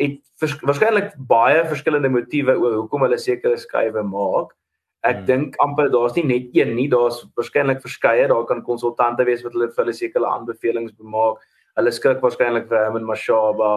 het 0.00 0.18
waarskynlik 0.64 1.12
baie 1.28 1.62
verskillende 1.68 2.08
motiewe 2.08 2.56
oor 2.56 2.80
hoekom 2.80 3.04
hulle 3.04 3.20
sekere 3.20 3.58
skuwe 3.60 4.02
maak. 4.02 4.54
Ek 5.02 5.22
hmm. 5.22 5.26
dink 5.28 5.58
amper 5.64 5.90
daar's 5.92 6.14
nie 6.16 6.24
net 6.24 6.56
een 6.56 6.76
nie, 6.76 6.88
daar's 6.88 7.20
waarskynlik 7.36 7.82
verskeie. 7.84 8.28
Daar 8.30 8.46
kan 8.48 8.64
konsultante 8.64 9.26
wees 9.28 9.44
wat 9.44 9.56
hulle 9.56 9.68
vir 9.68 9.84
hulle 9.84 9.96
sekere 9.96 10.30
aanbevelings 10.30 10.96
bemaak 10.96 11.42
hulle 11.78 11.92
skrik 11.92 12.20
waarskynlik 12.24 12.68
vir 12.70 12.84
Herman 12.84 13.08
Mashaba. 13.08 13.72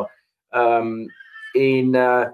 Ehm 0.56 0.90
um, 0.90 0.98
en 1.56 1.96
uh 1.96 2.26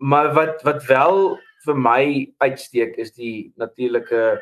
maar 0.00 0.30
wat 0.32 0.62
wat 0.64 0.86
wel 0.88 1.36
vir 1.66 1.76
my 1.76 2.04
uitsteek 2.40 2.96
is 2.96 3.12
die 3.12 3.52
natuurlike 3.60 4.40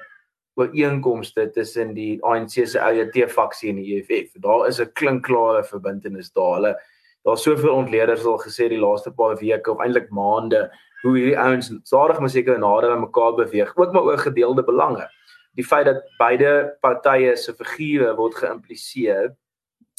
ooreenkomste 0.58 1.48
tussen 1.54 1.94
die 1.94 2.18
ANC 2.26 2.58
se 2.66 2.80
AUT 2.80 3.16
faksie 3.30 3.70
en 3.70 3.80
die 3.80 3.98
EFF. 3.98 4.34
Daar 4.42 4.66
is 4.68 4.80
'n 4.80 4.92
klinkklare 4.92 5.64
verbintenis 5.64 6.32
daar. 6.32 6.54
Hulle 6.54 6.76
daar's 7.24 7.42
soveel 7.42 7.74
ontleeders 7.74 8.24
al 8.24 8.38
gesê 8.38 8.68
die 8.68 8.80
laaste 8.80 9.10
paar 9.10 9.36
weke 9.36 9.70
of 9.70 9.80
eintlik 9.80 10.10
maande 10.10 10.70
hoe 11.02 11.16
hierdie 11.16 11.38
ouens 11.38 11.72
stadig 11.82 12.18
maar 12.18 12.30
seker 12.30 12.58
nader 12.58 12.90
aan 12.90 13.00
mekaar 13.00 13.34
beweeg, 13.34 13.76
ook 13.76 13.92
maar 13.92 14.02
oor 14.02 14.18
gedeelde 14.18 14.64
belange. 14.64 15.08
Die 15.54 15.66
feit 15.66 15.86
dat 15.86 16.02
beide 16.18 16.76
partye 16.80 17.36
se 17.36 17.54
figure 17.54 18.14
word 18.16 18.34
geïmpliseer 18.34 19.36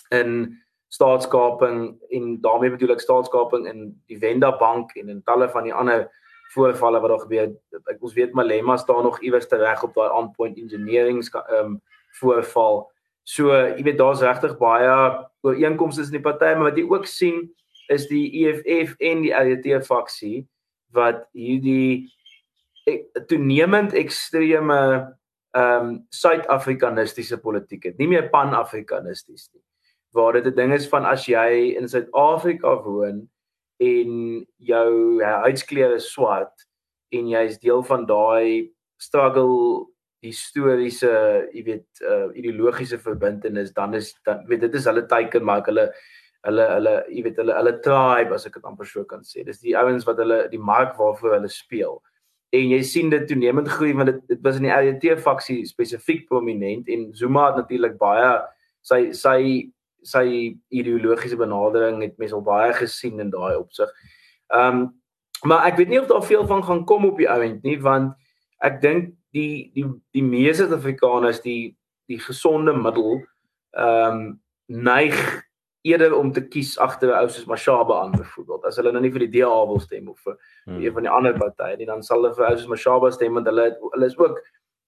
in 0.09 0.59
staatskaping 0.87 1.99
en 2.09 2.41
daarmee 2.41 2.73
bedoel 2.73 2.95
ek 2.95 3.03
staatskaping 3.03 3.67
in 3.69 4.01
die 4.07 4.17
Wenda 4.19 4.51
bank 4.57 4.95
en 4.97 5.09
in 5.09 5.21
talle 5.23 5.49
van 5.49 5.63
die 5.63 5.73
ander 5.73 6.07
voorvalle 6.53 6.99
wat 7.01 7.11
daar 7.13 7.25
gebeur. 7.25 7.51
Ek 7.91 8.01
ons 8.01 8.15
weet 8.17 8.33
Malema 8.37 8.77
staan 8.77 9.03
nog 9.05 9.19
iewers 9.21 9.47
te 9.47 9.59
reg 9.61 9.83
op 9.85 9.93
daai 9.97 10.09
on 10.09 10.31
point 10.35 10.57
engineering 10.57 11.21
ehm 11.23 11.75
um, 11.75 11.81
voorval. 12.19 12.87
So, 13.23 13.53
jy 13.53 13.83
weet 13.85 13.99
daar's 13.99 14.23
regtig 14.25 14.57
baie 14.57 14.93
ooreenkomste 15.45 16.07
in 16.07 16.15
die 16.17 16.25
party, 16.25 16.55
maar 16.55 16.71
wat 16.71 16.79
jy 16.79 16.87
ook 16.89 17.05
sien 17.05 17.43
is 17.93 18.07
die 18.09 18.25
EFF 18.41 18.95
en 18.97 19.21
die 19.21 19.33
LDT 19.33 19.85
faksie 19.85 20.47
wat 20.93 21.27
hierdie 21.37 22.09
ek, 22.89 23.05
toenemend 23.29 23.93
ekstreme 23.93 24.79
ehm 25.53 25.85
um, 25.85 25.95
suid-afrikanistiese 26.09 27.37
politiek 27.41 27.89
het. 27.89 27.97
Nie 27.97 28.09
meer 28.09 28.29
pan-afrikanisties 28.33 29.49
nie 29.53 29.63
waar 30.11 30.33
dit 30.33 30.45
'n 30.45 30.55
ding 30.55 30.73
is 30.73 30.87
van 30.87 31.05
as 31.05 31.25
jy 31.25 31.75
in 31.77 31.87
Suid-Afrika 31.87 32.81
woon 32.83 33.29
en 33.79 34.45
jou 34.57 34.89
huidskleur 35.23 35.95
is 35.95 36.11
swart 36.11 36.67
en 37.15 37.29
jy 37.31 37.45
is 37.47 37.59
deel 37.63 37.81
van 37.87 38.05
daai 38.09 38.69
struggle 38.99 39.87
historiese, 40.19 41.09
jy 41.55 41.63
weet, 41.63 41.87
uh, 42.03 42.27
ideologiese 42.35 42.99
verbintenis, 42.99 43.71
dan 43.71 43.95
is 43.95 44.11
dan 44.27 44.43
weet 44.49 44.65
dit 44.67 44.75
is 44.75 44.87
hulle 44.89 45.05
teiken 45.07 45.45
maar 45.47 45.63
hulle 45.67 45.87
hulle 46.47 46.65
hulle 46.73 46.93
jy 47.11 47.23
weet 47.23 47.39
hulle 47.39 47.55
hulle 47.55 47.73
tribe 47.83 48.35
as 48.35 48.47
ek 48.47 48.59
dit 48.59 48.67
amper 48.67 48.87
so 48.87 49.05
kan 49.07 49.23
sê. 49.27 49.45
Dis 49.47 49.63
die 49.63 49.77
ouens 49.79 50.07
wat 50.07 50.19
hulle 50.19 50.45
die 50.51 50.59
mark 50.59 50.99
waarvoor 50.99 51.37
hulle 51.37 51.51
speel. 51.51 51.99
en 52.49 52.71
jy 52.73 52.79
sien 52.81 53.11
dit 53.13 53.27
toenemend 53.29 53.67
groei 53.69 53.91
want 53.93 54.09
dit 54.09 54.21
dit 54.31 54.39
was 54.45 54.55
in 54.57 54.65
die 54.65 54.73
RDT 54.73 55.19
faksie 55.21 55.59
spesifiek 55.69 56.23
prominent 56.31 56.87
en 56.89 57.03
Zuma 57.13 57.43
het 57.51 57.59
natuurlik 57.61 57.97
baie 58.01 58.31
sy 58.81 59.11
sy 59.13 59.69
sy 60.01 60.55
ideologiese 60.69 61.37
benadering 61.37 62.01
het 62.01 62.17
mense 62.17 62.35
al 62.35 62.45
baie 62.45 62.73
gesien 62.73 63.19
in 63.19 63.29
daai 63.33 63.55
opsig. 63.57 63.91
Ehm 64.53 64.81
um, 64.81 64.87
maar 65.47 65.65
ek 65.69 65.77
weet 65.79 65.87
nie 65.87 65.99
of 66.01 66.07
daar 66.07 66.23
veel 66.23 66.47
van 66.47 66.63
gaan 66.63 66.85
kom 66.85 67.05
op 67.05 67.17
die 67.17 67.29
ouend 67.29 67.63
nie 67.63 67.77
want 67.79 68.15
ek 68.59 68.81
dink 68.81 69.13
die 69.31 69.71
die 69.75 69.85
die 70.11 70.23
meeste 70.23 70.65
Suid-Afrikaners 70.65 71.39
die 71.41 71.77
die 72.11 72.19
gesonde 72.19 72.73
middel 72.75 73.21
ehm 73.71 74.19
um, 74.19 74.41
neig 74.69 75.15
eerder 75.81 76.13
om 76.15 76.31
te 76.33 76.41
kies 76.41 76.77
agter 76.77 77.09
'n 77.09 77.23
ou 77.23 77.29
soos 77.29 77.45
Mashaba 77.45 78.01
aan 78.01 78.11
byvoorbeeld 78.11 78.65
as 78.65 78.75
hulle 78.77 78.91
nou 78.91 79.01
nie 79.01 79.11
vir 79.11 79.25
die 79.27 79.39
DA 79.39 79.65
wil 79.65 79.79
stem 79.79 80.09
of 80.09 80.19
vir 80.19 80.35
hmm. 80.65 80.81
een 80.83 80.93
van 80.93 81.03
die 81.03 81.11
ander 81.17 81.37
partye 81.37 81.77
nie 81.77 81.85
dan 81.85 82.03
sal 82.03 82.21
hulle 82.21 82.35
vir 82.35 82.49
ou 82.49 82.57
soos 82.57 82.67
Mashaba 82.67 83.11
stem 83.11 83.33
want 83.33 83.47
hulle 83.47 83.77
hulle 83.93 84.05
is 84.05 84.17
ook 84.17 84.41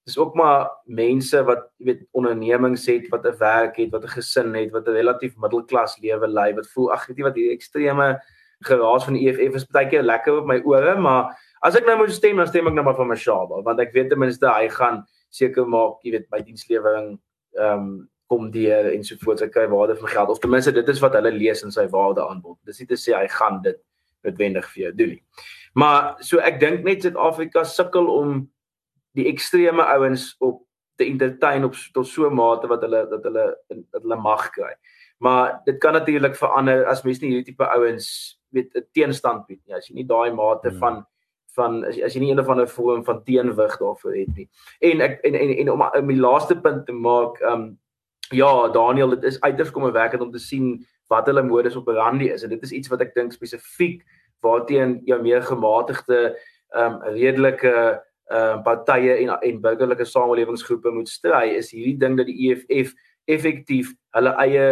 dis 0.05 0.17
ook 0.17 0.35
maar 0.35 0.69
mense 0.85 1.43
wat 1.45 1.67
jy 1.77 1.91
weet 1.91 2.05
ondernemings 2.17 2.85
het 2.89 3.07
wat 3.13 3.25
'n 3.25 3.37
werk 3.39 3.77
het 3.77 3.91
wat 3.91 4.03
'n 4.03 4.15
gesin 4.17 4.53
het 4.55 4.71
wat 4.71 4.87
'n 4.87 4.97
relatief 4.97 5.37
middelklas 5.37 5.97
lewe 6.01 6.27
lei 6.27 6.53
wat 6.53 6.67
voel 6.73 6.91
ag 6.91 7.07
weet 7.07 7.17
jy 7.17 7.23
wat 7.23 7.35
hierdie 7.35 7.57
ekstreme 7.57 8.19
geraas 8.61 9.05
van 9.05 9.13
die 9.13 9.29
EFF 9.29 9.55
is 9.55 9.65
baie 9.65 9.89
keer 9.89 10.03
lekker 10.03 10.37
op 10.37 10.45
my 10.45 10.61
ore 10.65 10.95
maar 10.97 11.37
as 11.61 11.75
ek 11.75 11.85
nou 11.85 11.97
moet 11.97 12.11
stem 12.11 12.37
dan 12.37 12.47
stem 12.47 12.67
ek 12.67 12.73
nou 12.73 12.83
maar 12.83 12.95
vir 12.95 13.05
Mashaba 13.05 13.61
want 13.61 13.79
ek 13.79 13.93
weet 13.93 14.09
ten 14.09 14.19
minste 14.19 14.47
hy 14.47 14.69
gaan 14.69 15.05
seker 15.29 15.65
maak 15.65 16.01
jy 16.03 16.11
weet 16.11 16.31
my 16.31 16.41
dienslewering 16.41 17.19
ehm 17.57 17.79
um, 17.79 18.09
kom 18.31 18.51
deur 18.51 18.87
en 18.93 19.03
so 19.03 19.19
voort 19.19 19.41
sy 19.43 19.49
kry 19.51 19.65
waarde 19.71 19.97
van 19.99 20.11
geld 20.13 20.29
of 20.31 20.39
ten 20.39 20.51
minste 20.53 20.71
dit 20.75 20.89
is 20.93 21.01
wat 21.03 21.17
hulle 21.19 21.33
lees 21.35 21.65
in 21.67 21.73
sy 21.75 21.83
waarde 21.91 22.23
aanbod. 22.23 22.55
Dis 22.67 22.79
nie 22.79 22.87
te 22.87 22.99
sê 22.99 23.15
hy 23.17 23.27
gaan 23.33 23.59
dit 23.65 23.79
noodwendig 24.23 24.69
vir 24.71 24.83
jou 24.85 24.91
doen 25.01 25.11
nie. 25.15 25.21
Maar 25.81 26.15
so 26.23 26.39
ek 26.39 26.61
dink 26.61 26.85
net 26.87 27.03
Suid-Afrika 27.03 27.65
sukkel 27.67 28.07
om 28.11 28.45
die 29.17 29.27
ekstreme 29.27 29.83
ouens 29.83 30.35
op 30.39 30.61
te 30.95 31.05
entertain 31.05 31.63
op 31.63 31.75
tot 31.93 32.07
so 32.07 32.29
'n 32.29 32.35
mate 32.35 32.67
wat 32.67 32.81
hulle 32.81 33.07
dat 33.09 33.23
hulle 33.23 33.45
dat 33.67 34.01
hulle 34.01 34.15
mag 34.15 34.49
kry. 34.49 34.73
Maar 35.17 35.61
dit 35.65 35.77
kan 35.77 35.93
natuurlik 35.93 36.35
verander 36.35 36.85
as 36.85 37.03
mens 37.03 37.19
nie 37.19 37.29
hierdie 37.29 37.53
tipe 37.53 37.65
ouens 37.69 38.39
weet 38.49 38.75
'n 38.75 38.85
teenstand 38.91 39.45
bied 39.47 39.61
nie. 39.65 39.75
As 39.75 39.87
jy 39.87 39.95
nie 39.95 40.07
daai 40.07 40.33
mate 40.33 40.69
hmm. 40.69 40.79
van 40.79 41.05
van 41.55 41.83
as, 41.85 41.99
as 42.01 42.13
jy 42.13 42.21
nie 42.23 42.31
een 42.31 42.39
of 42.39 42.47
ander 42.47 42.67
vorm 42.67 43.03
van 43.03 43.23
teenwig 43.23 43.77
daarvoor 43.77 44.15
het 44.15 44.35
nie. 44.35 44.49
En 44.79 45.01
ek 45.01 45.19
en 45.27 45.35
en, 45.35 45.49
en 45.57 45.71
om, 45.71 45.81
om 45.81 46.07
die 46.07 46.19
laaste 46.19 46.55
punt 46.61 46.85
te 46.85 46.93
maak, 46.93 47.39
ehm 47.41 47.53
um, 47.53 47.79
ja, 48.31 48.67
Daniel, 48.71 49.09
dit 49.09 49.23
is 49.23 49.41
uiters 49.41 49.71
kommerwekkend 49.71 50.21
om 50.21 50.31
te 50.31 50.39
sien 50.39 50.85
wat 51.07 51.25
hulle 51.27 51.43
modus 51.43 51.75
operandi 51.75 52.29
is 52.31 52.43
en 52.43 52.49
dit 52.49 52.61
is 52.63 52.71
iets 52.71 52.87
wat 52.87 53.01
ek 53.01 53.13
dink 53.15 53.33
spesifiek 53.35 54.05
waarteen 54.39 55.01
jou 55.05 55.21
meer 55.21 55.43
gematigde 55.43 56.21
ehm 56.71 56.93
um, 56.93 57.01
redelike 57.17 57.73
uh, 58.31 58.57
partye 58.63 59.17
en 59.21 59.35
en 59.39 59.61
burgerlike 59.61 60.05
samelewingsgroepe 60.05 60.91
moet 60.91 61.09
stry 61.09 61.45
is 61.59 61.71
hierdie 61.75 61.97
ding 61.99 62.17
dat 62.17 62.29
die 62.29 62.49
EFF 62.49 62.95
effektief 63.25 63.93
hulle 64.17 64.33
eie 64.43 64.65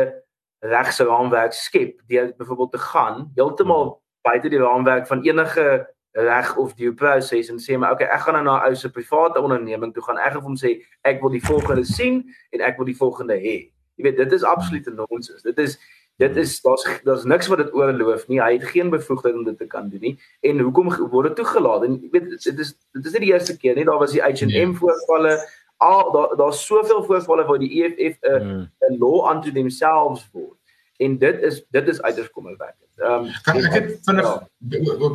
regse 0.74 1.06
raamwerk 1.08 1.54
skep 1.54 2.02
deur 2.12 2.34
byvoorbeeld 2.38 2.72
te 2.72 2.84
gaan 2.89 3.32
heeltemal 3.36 3.98
buite 4.28 4.50
die 4.52 4.60
raamwerk 4.60 5.08
van 5.08 5.24
enige 5.24 5.88
reg 6.12 6.56
of 6.58 6.74
due 6.76 6.93
process 6.93 7.50
en 7.50 7.60
sê 7.62 7.78
maar 7.78 7.93
okay 7.95 8.08
ek 8.10 8.26
gaan 8.26 8.39
nou 8.39 8.43
na 8.43 8.56
'n 8.60 8.69
ou 8.69 8.76
se 8.76 8.89
private 8.89 9.41
onderneming 9.41 9.93
toe 9.93 10.04
gaan 10.04 10.17
ek 10.17 10.34
gaan 10.34 10.41
hom 10.41 10.58
sê 10.58 10.82
ek 11.04 11.22
wil 11.22 11.30
die 11.30 11.45
volgende 11.45 11.86
sien 11.86 12.24
en 12.52 12.62
ek 12.62 12.78
wil 12.78 12.86
die 12.86 12.98
volgende 12.98 13.38
hê. 13.38 13.72
Jy 13.95 14.04
weet 14.04 14.17
dit 14.17 14.32
is 14.32 14.43
absolute 14.43 14.91
nonsens. 14.91 15.41
Dit 15.41 15.58
is 15.60 15.78
dit 16.19 16.36
is 16.36 16.58
daar's 16.62 16.84
daar's 17.03 17.23
niks 17.23 17.47
wat 17.47 17.62
dit 17.63 17.73
oorloof 17.73 18.27
nie. 18.27 18.41
Hy 18.41 18.51
het 18.58 18.67
geen 18.73 18.91
bevoegdheid 18.91 19.36
om 19.36 19.45
dit 19.47 19.58
te 19.58 19.67
kan 19.71 19.88
doen 19.89 20.03
nie. 20.03 20.15
En 20.43 20.60
hoekom 20.60 20.91
word 21.13 21.32
dit 21.32 21.39
toegelaat? 21.39 21.86
En 21.88 21.95
jy 22.01 22.12
weet 22.12 22.29
dit 22.29 22.60
is 22.65 22.73
dit 22.75 23.05
is 23.05 23.15
nie 23.15 23.25
die 23.27 23.32
eerste 23.32 23.55
keer 23.58 23.79
nie. 23.79 23.88
Daar 23.88 24.01
was 24.03 24.15
die 24.15 24.23
H&M 24.23 24.51
nee. 24.51 24.67
voorvalle. 24.82 25.38
Al 25.79 26.12
daar 26.12 26.36
daar's 26.36 26.65
soveel 26.65 27.03
voorvalle 27.08 27.45
waar 27.47 27.62
die 27.63 27.71
EFF 27.84 28.19
'n 28.21 28.47
mm. 28.47 28.67
'n 28.89 28.97
law 28.99 29.32
unto 29.32 29.51
themselves 29.51 30.27
word. 30.34 30.59
En 31.00 31.18
dit 31.18 31.42
is 31.48 31.62
dit 31.72 31.88
is 31.88 32.02
uiters 32.02 32.30
kommerwekkend. 32.36 32.88
Ehm 33.00 33.26
um, 33.26 33.28
kan 33.44 33.58
ek 33.64 33.74
dit 33.74 34.00
vinnig 34.04 34.26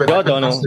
Ja, 0.08 0.22
Donald. 0.22 0.64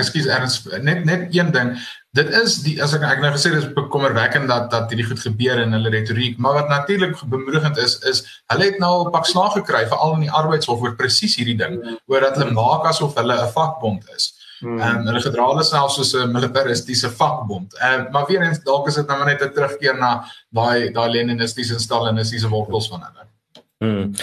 Ekskuus 0.00 0.28
Ernst, 0.32 0.70
net 0.80 1.04
net 1.04 1.34
een 1.34 1.50
ding. 1.52 1.74
Dit 2.16 2.30
is 2.38 2.54
die 2.64 2.78
as 2.82 2.94
ek 2.96 3.04
ek 3.04 3.20
nou 3.20 3.32
gesê 3.34 3.52
dis 3.52 3.66
bekommerwekkend 3.76 4.48
dat 4.48 4.70
dat 4.72 4.88
hierdie 4.88 5.04
goed 5.10 5.20
gebeur 5.20 5.60
in 5.60 5.76
hulle 5.76 5.92
retoriek, 5.92 6.38
maar 6.40 6.56
wat 6.62 6.72
natuurlik 6.72 7.20
bemoedigend 7.34 7.76
is 7.84 7.98
is 8.12 8.24
hulle 8.54 8.70
het 8.70 8.80
nou 8.80 8.94
al 9.02 9.12
pak 9.18 9.28
slag 9.28 9.52
gekry 9.58 9.84
veral 9.92 10.16
in 10.16 10.24
die 10.24 10.32
arbeidshof 10.40 10.80
oor 10.80 10.96
presies 10.96 11.36
hierdie 11.36 11.58
ding, 11.60 11.76
oor 12.08 12.24
dat 12.24 12.40
hulle 12.40 12.56
maak 12.56 12.88
asof 12.88 13.20
hulle 13.20 13.36
'n 13.42 13.52
vakbond 13.58 14.08
is. 14.16 14.32
Hmm. 14.64 14.80
En 14.80 15.02
um, 15.02 15.06
hulle 15.10 15.20
gedra 15.28 15.50
hulle 15.52 15.68
self 15.68 15.92
soos 15.92 16.16
'n 16.16 16.32
militaristiese 16.32 17.12
vakbond. 17.20 17.76
Ehm 17.76 18.08
uh, 18.08 18.10
maar 18.16 18.26
weer 18.32 18.48
eens 18.48 18.64
dalk 18.64 18.88
is 18.88 18.96
dit 19.02 19.06
nou 19.06 19.24
net 19.24 19.44
'n 19.44 19.52
terugkeer 19.52 20.00
na 20.00 20.24
daai 20.48 20.90
daai 20.96 21.10
Leninistiese 21.10 21.74
en 21.74 21.80
Stalinistiese 21.88 22.48
wortels 22.48 22.88
van 22.88 23.04
hulle. 23.04 23.28
Hmm. 23.76 24.14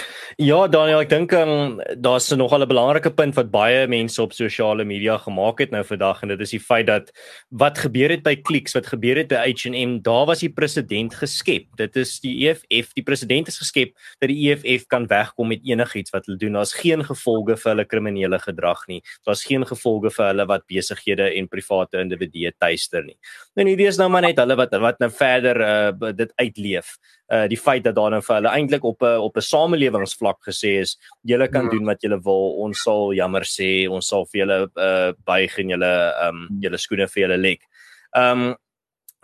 Ja, 0.42 0.64
Daniel, 0.66 1.04
ek 1.04 1.10
dink 1.12 1.32
um, 1.38 1.76
daar's 2.02 2.26
nog 2.34 2.50
'n 2.50 2.66
belangrike 2.66 3.12
punt 3.14 3.36
wat 3.36 3.52
baie 3.52 3.86
mense 3.86 4.18
op 4.22 4.32
sosiale 4.32 4.84
media 4.84 5.16
gemaak 5.16 5.60
het 5.60 5.70
nou 5.70 5.84
vandag 5.84 6.22
en 6.22 6.28
dit 6.28 6.40
is 6.40 6.50
die 6.50 6.60
feit 6.60 6.86
dat 6.86 7.12
wat 7.50 7.78
gebeur 7.78 8.10
het 8.10 8.24
by 8.24 8.34
Clicks, 8.42 8.74
wat 8.74 8.86
gebeur 8.86 9.16
het 9.16 9.28
by 9.28 9.36
H&M, 9.36 10.02
daar 10.02 10.26
was 10.26 10.40
die 10.40 10.50
president 10.50 11.14
geskep. 11.14 11.68
Dit 11.76 11.94
is 11.96 12.18
die 12.20 12.48
EFF, 12.48 12.92
die 12.94 13.04
president 13.04 13.46
is 13.46 13.58
geskep 13.58 13.94
dat 14.18 14.28
die 14.28 14.50
EFF 14.50 14.88
kan 14.88 15.06
wegkom 15.06 15.48
met 15.48 15.62
enigiets 15.62 16.10
wat 16.10 16.26
hulle 16.26 16.38
doen. 16.38 16.58
Daar's 16.58 16.74
geen 16.74 17.04
gevolge 17.04 17.56
vir 17.56 17.70
hulle 17.70 17.84
kriminele 17.84 18.38
gedrag 18.38 18.86
nie. 18.88 19.02
Daar's 19.22 19.44
geen 19.44 19.64
gevolge 19.64 20.10
vir 20.10 20.26
hulle 20.32 20.46
wat 20.46 20.66
besighede 20.66 21.30
en 21.30 21.46
private 21.48 22.00
individue 22.00 22.50
tuister 22.58 23.04
nie. 23.04 23.18
En 23.54 23.66
hierdie 23.66 23.86
is 23.86 23.98
nou 23.98 24.08
maar 24.08 24.22
net 24.22 24.36
hulle 24.36 24.56
wat 24.56 24.74
wat 24.74 24.98
nou 24.98 25.10
verder 25.10 25.60
uh, 25.62 26.10
dit 26.12 26.32
uitleef 26.42 26.98
uh 27.32 27.46
die 27.48 27.56
feit 27.56 27.84
dat 27.84 27.94
daar 27.96 28.10
nou 28.12 28.20
vir 28.22 28.34
hulle 28.36 28.50
eintlik 28.52 28.84
op 28.84 29.02
'n 29.02 29.18
op 29.18 29.36
'n 29.36 29.40
samelewingsvlak 29.44 30.40
gesê 30.48 30.78
is 30.82 30.96
julle 31.22 31.48
kan 31.52 31.68
ja. 31.68 31.74
doen 31.74 31.90
wat 31.90 32.02
julle 32.04 32.20
wil 32.24 32.56
ons 32.64 32.82
sal 32.86 33.12
jammer 33.16 33.44
sê 33.48 33.86
ons 33.90 34.08
sal 34.08 34.26
vir 34.30 34.44
julle 34.44 34.58
uh 34.88 35.12
buig 35.26 35.58
en 35.62 35.76
julle 35.76 35.92
um 36.28 36.48
julle 36.64 36.80
skoene 36.80 37.08
vir 37.12 37.26
julle 37.26 37.38
lek. 37.40 37.68
Um 38.16 38.54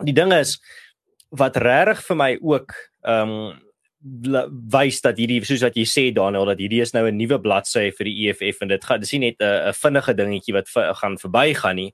die 0.05 0.15
ding 0.17 0.33
is 0.33 0.57
wat 1.31 1.57
regtig 1.57 2.01
vir 2.07 2.21
my 2.23 2.31
ook 2.41 2.77
um 3.07 3.35
wys 4.73 5.01
dat 5.05 5.19
hierdie 5.21 5.43
soos 5.45 5.61
wat 5.61 5.75
jy 5.77 5.85
sê 5.85 6.07
Daniel 6.13 6.47
dat 6.49 6.61
hierdie 6.61 6.81
is 6.81 6.93
nou 6.93 7.05
'n 7.05 7.17
nuwe 7.17 7.37
bladsy 7.37 7.91
vir 7.93 8.05
die 8.09 8.29
EFF 8.29 8.61
en 8.61 8.69
dit 8.69 8.83
gaan 8.83 8.99
dis 8.99 9.13
nie 9.13 9.19
net 9.19 9.37
'n 9.39 9.69
'n 9.69 9.73
vinnige 9.73 10.13
dingetjie 10.13 10.53
wat 10.53 10.67
gaan 10.97 11.17
verbygaan 11.17 11.75
nie 11.75 11.93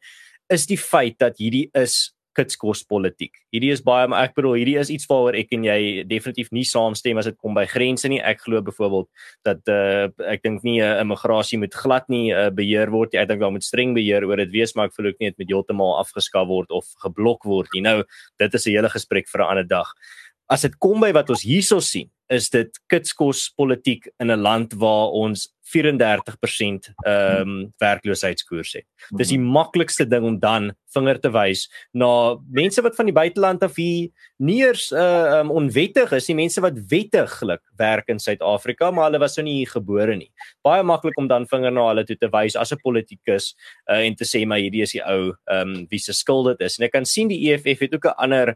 is 0.50 0.66
die 0.66 0.78
feit 0.78 1.18
dat 1.20 1.38
hierdie 1.38 1.70
is 1.76 2.13
kitskos 2.38 2.84
politiek. 2.88 3.34
Hierdie 3.54 3.71
is 3.73 3.82
baie 3.86 4.08
maar 4.08 4.28
ek 4.28 4.36
bedoel 4.38 4.60
hierdie 4.60 4.78
is 4.82 4.91
iets 4.93 5.10
waaroor 5.10 5.38
ek 5.39 5.56
en 5.58 5.65
jy 5.67 6.04
definitief 6.10 6.52
nie 6.56 6.65
saamstem 6.67 7.17
as 7.17 7.30
dit 7.32 7.38
kom 7.41 7.58
by 7.58 7.65
grense 7.69 8.10
nie. 8.12 8.21
Ek 8.21 8.43
glo 8.45 8.62
byvoorbeeld 8.62 9.10
dat 9.47 9.73
uh 9.73 10.08
ek 10.30 10.45
dink 10.45 10.63
nie 10.63 10.80
'n 10.82 10.86
uh, 10.86 11.02
immigrasie 11.02 11.60
moet 11.60 11.73
glad 11.73 12.06
nie 12.10 12.32
uh, 12.32 12.50
beheer 12.50 12.91
word 12.93 13.13
nie. 13.13 13.21
Ek 13.21 13.30
dink 13.30 13.41
daar 13.41 13.52
moet 13.52 13.65
streng 13.65 13.95
beheer 13.97 14.23
oor 14.26 14.38
dit 14.38 14.54
wees, 14.54 14.76
maar 14.76 14.88
ek 14.88 14.95
voel 14.95 15.12
ook 15.12 15.19
nie 15.19 15.32
dit 15.32 15.39
moet 15.39 15.52
heeltemal 15.56 15.97
afgeskaf 16.00 16.47
word 16.47 16.71
of 16.71 16.86
geblok 17.04 17.43
word 17.43 17.67
nie. 17.73 17.82
Nou, 17.82 18.04
dit 18.39 18.54
is 18.54 18.67
'n 18.67 18.71
hele 18.71 18.89
gesprek 18.89 19.28
vir 19.28 19.41
'n 19.41 19.50
ander 19.50 19.67
dag 19.67 19.93
as 20.47 20.63
dit 20.63 20.78
kom 20.80 21.04
by 21.04 21.12
wat 21.15 21.30
ons 21.34 21.43
hierso 21.43 21.80
sien, 21.84 22.08
is 22.30 22.50
dit 22.50 22.80
kitskos 22.92 23.50
politiek 23.56 24.10
in 24.20 24.32
'n 24.32 24.42
land 24.42 24.74
waar 24.74 25.12
ons 25.12 25.48
34% 25.68 26.94
ehm 27.04 27.42
um, 27.42 27.74
werkloosheidskoers 27.78 28.74
het. 28.78 28.86
Dis 29.20 29.34
die 29.34 29.40
maklikste 29.40 30.06
ding 30.08 30.24
om 30.24 30.38
dan 30.40 30.72
vinger 30.96 31.20
te 31.20 31.32
wys 31.34 31.66
na 31.92 32.38
mense 32.56 32.82
wat 32.82 32.96
van 32.96 33.10
die 33.10 33.16
buiteland 33.16 33.63
af 33.63 33.76
hier 33.76 34.08
nie 34.40 34.62
eers 34.62 34.92
uh 34.92 35.42
um, 35.42 35.52
onwettig 35.52 36.13
is, 36.16 36.30
nie 36.30 36.38
mense 36.40 36.63
wat 36.63 36.80
wettiglik 36.90 37.62
werk 37.78 38.08
in 38.08 38.20
Suid-Afrika, 38.20 38.92
maar 38.92 39.10
hulle 39.10 39.20
was 39.20 39.36
nou 39.38 39.44
nie 39.44 39.58
hier 39.60 39.74
gebore 39.76 40.16
nie. 40.16 40.32
Baie 40.63 40.84
maklik 40.84 41.20
om 41.20 41.28
dan 41.28 41.48
vinger 41.52 41.76
na 41.76 41.90
hulle 41.90 42.06
toe 42.08 42.16
te 42.16 42.32
wys 42.32 42.56
as 42.56 42.72
'n 42.72 42.80
politikus 42.84 43.56
uh, 43.90 44.00
en 44.00 44.16
te 44.16 44.26
sê 44.26 44.46
maar 44.48 44.63
hierdie 44.63 44.84
is 44.88 44.96
die 44.96 45.04
ou 45.04 45.36
ehm 45.52 45.76
um, 45.76 45.88
wie 45.92 46.00
se 46.00 46.13
skuld 46.13 46.48
dit 46.48 46.62
is. 46.70 46.80
En 46.80 46.88
ek 46.88 46.96
kan 46.96 47.06
sien 47.06 47.28
die 47.28 47.52
EFF 47.52 47.80
het 47.80 47.96
ook 47.96 48.08
'n 48.08 48.18
ander 48.18 48.56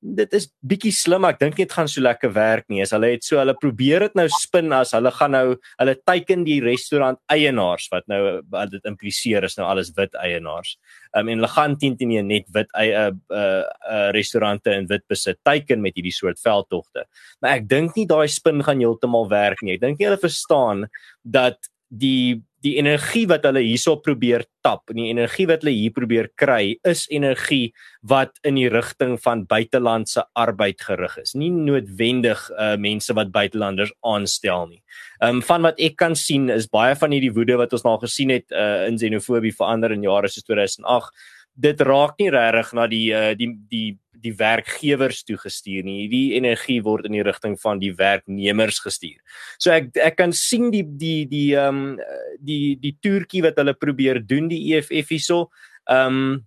dit 0.00 0.34
is 0.36 0.46
bietjie 0.64 0.92
slim 0.96 1.26
ek 1.28 1.38
dink 1.42 1.58
dit 1.60 1.72
gaan 1.72 1.88
so 1.90 2.00
lekker 2.00 2.32
werk 2.32 2.64
nie. 2.72 2.80
As 2.82 2.94
hulle 2.96 3.10
het 3.12 3.24
so 3.26 3.36
hulle 3.40 3.54
probeer 3.60 4.06
dit 4.06 4.16
nou 4.16 4.26
spin 4.32 4.72
as 4.72 4.94
hulle 4.96 5.12
gaan 5.12 5.34
nou 5.36 5.44
hulle 5.52 5.94
teiken 6.08 6.46
die 6.46 6.58
restaurant 6.64 7.20
eienaars 7.32 7.90
wat 7.92 8.08
nou 8.10 8.40
wat 8.52 8.72
dit 8.72 8.88
impliseer 8.88 9.44
is 9.44 9.58
nou 9.58 9.68
alles 9.68 9.92
wit 9.98 10.16
eienaars. 10.22 10.76
Um, 11.12 11.28
en 11.28 11.40
hulle 11.42 11.52
gaan 11.52 11.76
teen 11.80 11.98
teen 12.00 12.14
net 12.26 12.48
wit 12.54 12.72
eie 12.80 13.10
uh, 13.10 13.16
uh, 13.28 13.64
uh, 13.90 14.08
restaurante 14.16 14.72
in 14.72 14.88
wit 14.90 15.04
besit 15.10 15.40
teiken 15.44 15.84
met 15.84 15.98
hierdie 15.98 16.16
soort 16.16 16.40
veldtogte. 16.40 17.04
Maar 17.40 17.60
ek 17.60 17.68
dink 17.68 17.98
nie 17.98 18.08
daai 18.08 18.28
spin 18.32 18.64
gaan 18.64 18.80
heeltemal 18.80 19.28
werk 19.28 19.60
nie. 19.62 19.76
Ek 19.76 19.84
dink 19.84 20.00
nie 20.00 20.08
hulle 20.08 20.20
verstaan 20.20 20.86
dat 21.24 21.60
die 21.90 22.40
die 22.64 22.74
energie 22.80 23.24
wat 23.30 23.46
hulle 23.48 23.62
hierso 23.64 23.96
probeer 24.04 24.44
tap 24.64 24.92
en 24.92 25.00
die 25.00 25.08
energie 25.08 25.46
wat 25.48 25.64
hulle 25.64 25.72
hier 25.72 25.94
probeer 25.96 26.28
kry 26.40 26.76
is 26.88 27.06
energie 27.08 27.72
wat 28.12 28.36
in 28.44 28.58
die 28.60 28.68
rigting 28.72 29.16
van 29.24 29.46
buitelandse 29.48 30.26
arbeid 30.38 30.80
gerig 30.84 31.16
is 31.22 31.34
nie 31.38 31.50
noodwendig 31.54 32.42
uh, 32.52 32.74
mense 32.80 33.16
wat 33.16 33.32
buitelanders 33.32 33.94
aanstel 34.04 34.68
nie. 34.68 34.82
Ehm 35.20 35.40
um, 35.40 35.42
van 35.50 35.64
wat 35.68 35.80
ek 35.80 35.96
kan 36.00 36.16
sien 36.16 36.50
is 36.52 36.68
baie 36.68 36.96
van 36.96 37.16
hierdie 37.16 37.34
woede 37.36 37.56
wat 37.60 37.72
ons 37.76 37.84
nou 37.86 37.96
gesien 38.04 38.32
het 38.34 38.48
uh, 38.52 38.86
in 38.88 39.00
xenofobie 39.00 39.56
verander 39.56 39.96
in 39.96 40.04
jare 40.04 40.28
soos 40.28 40.44
2008 40.48 41.12
dit 41.60 41.80
raak 41.80 42.20
nie 42.20 42.30
regtig 42.32 42.72
na 42.76 42.86
die 42.90 43.06
uh, 43.16 43.32
die 43.38 43.50
die 43.70 43.88
die 44.22 44.34
werkgewers 44.36 45.22
toe 45.24 45.38
gestuur 45.40 45.84
nie. 45.86 46.02
Hierdie 46.04 46.36
energie 46.38 46.80
word 46.84 47.08
in 47.08 47.16
die 47.16 47.24
rigting 47.26 47.56
van 47.60 47.80
die 47.82 47.92
werknemers 47.96 48.80
gestuur. 48.84 49.18
So 49.58 49.72
ek 49.74 49.90
ek 49.96 50.18
kan 50.20 50.34
sien 50.36 50.70
die 50.74 50.84
die 50.84 51.24
die 51.30 51.48
ehm 51.56 51.82
um, 51.96 51.98
die 52.40 52.76
die 52.80 52.96
toertjie 53.02 53.44
wat 53.48 53.58
hulle 53.60 53.74
probeer 53.74 54.22
doen 54.24 54.48
die 54.52 54.62
EFF 54.74 55.16
hierso. 55.16 55.48
Ehm 55.88 56.20
um, 56.20 56.38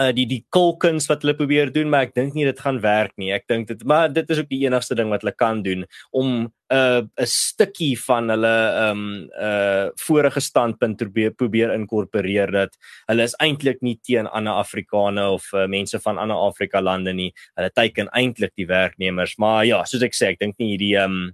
uh 0.00 0.12
die 0.12 0.26
die 0.28 0.42
kolkens 0.52 1.08
wat 1.10 1.22
hulle 1.24 1.36
probeer 1.36 1.72
doen 1.72 1.88
maar 1.90 2.06
ek 2.08 2.14
dink 2.16 2.34
nie 2.36 2.44
dit 2.48 2.60
gaan 2.60 2.80
werk 2.84 3.14
nie. 3.20 3.32
Ek 3.32 3.46
dink 3.48 3.68
dit 3.68 3.84
maar 3.84 4.12
dit 4.12 4.28
is 4.30 4.42
ook 4.42 4.50
die 4.50 4.64
enigste 4.66 4.96
ding 4.98 5.10
wat 5.12 5.24
hulle 5.24 5.34
kan 5.36 5.62
doen 5.64 5.86
om 6.12 6.28
'n 6.46 6.50
uh, 6.74 7.02
'n 7.22 7.26
stukkie 7.26 7.94
van 8.06 8.28
hulle 8.28 8.54
ehm 8.82 8.90
um, 8.90 9.30
uh 9.40 9.88
vorige 10.06 10.40
standpunt 10.40 10.96
probeer 10.98 11.32
probeer 11.34 11.72
inkorporeer 11.74 12.52
dat 12.52 12.76
hulle 13.06 13.22
is 13.22 13.36
eintlik 13.40 13.80
nie 13.82 13.98
teen 14.02 14.26
ander 14.26 14.52
Afrikane 14.52 15.30
of 15.30 15.52
uh, 15.52 15.66
mense 15.66 15.98
van 16.00 16.18
ander 16.18 16.36
Afrika 16.36 16.80
lande 16.80 17.12
nie. 17.12 17.32
Hulle 17.54 17.70
teiken 17.70 18.08
eintlik 18.12 18.52
die 18.56 18.66
werknemers. 18.66 19.36
Maar 19.38 19.64
ja, 19.64 19.84
soos 19.84 20.02
ek 20.02 20.14
sê, 20.14 20.34
ek 20.34 20.40
dink 20.40 20.58
nie 20.58 20.74
hierdie 20.74 20.96
ehm 20.96 21.12
um, 21.12 21.32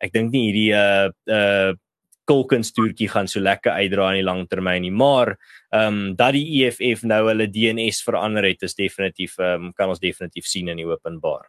ek 0.00 0.12
dink 0.12 0.32
nie 0.32 0.50
hierdie 0.50 0.72
uh 0.76 1.08
uh 1.32 1.74
kolkenstoertjie 2.26 3.08
gaan 3.12 3.28
so 3.30 3.40
lekker 3.40 3.72
uitdra 3.72 4.10
in 4.12 4.20
die 4.20 4.26
lang 4.26 4.44
termyn 4.50 4.82
nie 4.84 4.94
maar 4.94 5.36
ehm 5.70 5.86
um, 5.86 6.14
dat 6.18 6.34
die 6.36 6.46
EFF 6.62 7.04
nou 7.06 7.22
hulle 7.28 7.48
DNS 7.50 8.02
verander 8.06 8.46
het 8.46 8.62
is 8.66 8.74
definitief 8.78 9.38
ehm 9.38 9.68
um, 9.68 9.72
kan 9.76 9.92
ons 9.92 10.02
definitief 10.02 10.46
sien 10.46 10.68
in 10.68 10.80
die 10.82 10.88
openbaar. 10.88 11.46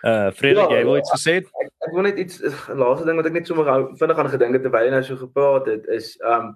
Uh 0.00 0.30
Frederik, 0.32 0.70
ja, 0.72 0.78
jy 0.80 0.84
wou 0.88 0.96
iets 0.96 1.12
gesê? 1.12 1.34
Ek, 1.44 1.72
ek 1.84 1.90
wil 1.92 2.06
net 2.06 2.20
iets 2.22 2.38
laaste 2.72 3.04
ding 3.04 3.18
wat 3.20 3.26
ek 3.28 3.34
net 3.36 3.50
sommer 3.50 3.66
vinnig 4.00 4.20
aan 4.22 4.30
gedink 4.32 4.56
het 4.56 4.62
terwyl 4.64 4.86
jy 4.86 4.92
nou 4.94 5.02
so 5.04 5.20
gepraat 5.20 5.68
het 5.68 5.90
is 5.92 6.14
ehm 6.22 6.46
um, 6.46 6.54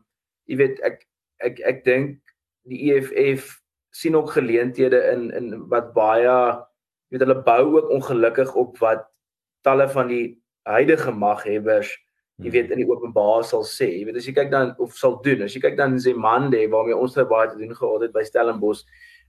jy 0.48 0.60
weet 0.60 0.80
ek 0.88 1.02
ek 1.44 1.60
ek 1.72 1.82
dink 1.84 2.20
die 2.68 2.94
EFF 2.94 3.58
sien 3.94 4.16
ook 4.16 4.32
geleenthede 4.36 5.00
in 5.12 5.28
in 5.36 5.50
wat 5.72 5.92
baie 5.96 6.24
jy 6.24 7.16
weet 7.16 7.26
hulle 7.26 7.42
bou 7.44 7.64
ook 7.76 7.92
ongelukkig 7.98 8.54
op 8.64 8.80
wat 8.80 9.04
talle 9.64 9.88
van 9.92 10.08
die 10.08 10.24
huidige 10.64 11.12
maghebbers 11.12 11.92
jy 12.42 12.50
weet 12.50 12.72
in 12.74 12.80
die 12.82 12.88
openbaar 12.88 13.44
sal 13.46 13.62
sê 13.68 13.86
jy 13.92 14.04
weet 14.08 14.18
as 14.18 14.26
jy 14.26 14.34
kyk 14.34 14.50
dan 14.50 14.74
of 14.82 14.96
sal 14.98 15.20
doen 15.22 15.44
as 15.46 15.54
jy 15.54 15.62
kyk 15.62 15.76
dan 15.78 15.98
Zemande 16.02 16.64
waarmee 16.72 16.96
ons 16.96 17.14
nou 17.16 17.26
baie 17.30 17.50
te 17.50 17.60
doen 17.60 17.74
gehad 17.74 18.06
het 18.06 18.14
by 18.14 18.24
Stellenbosch 18.26 18.82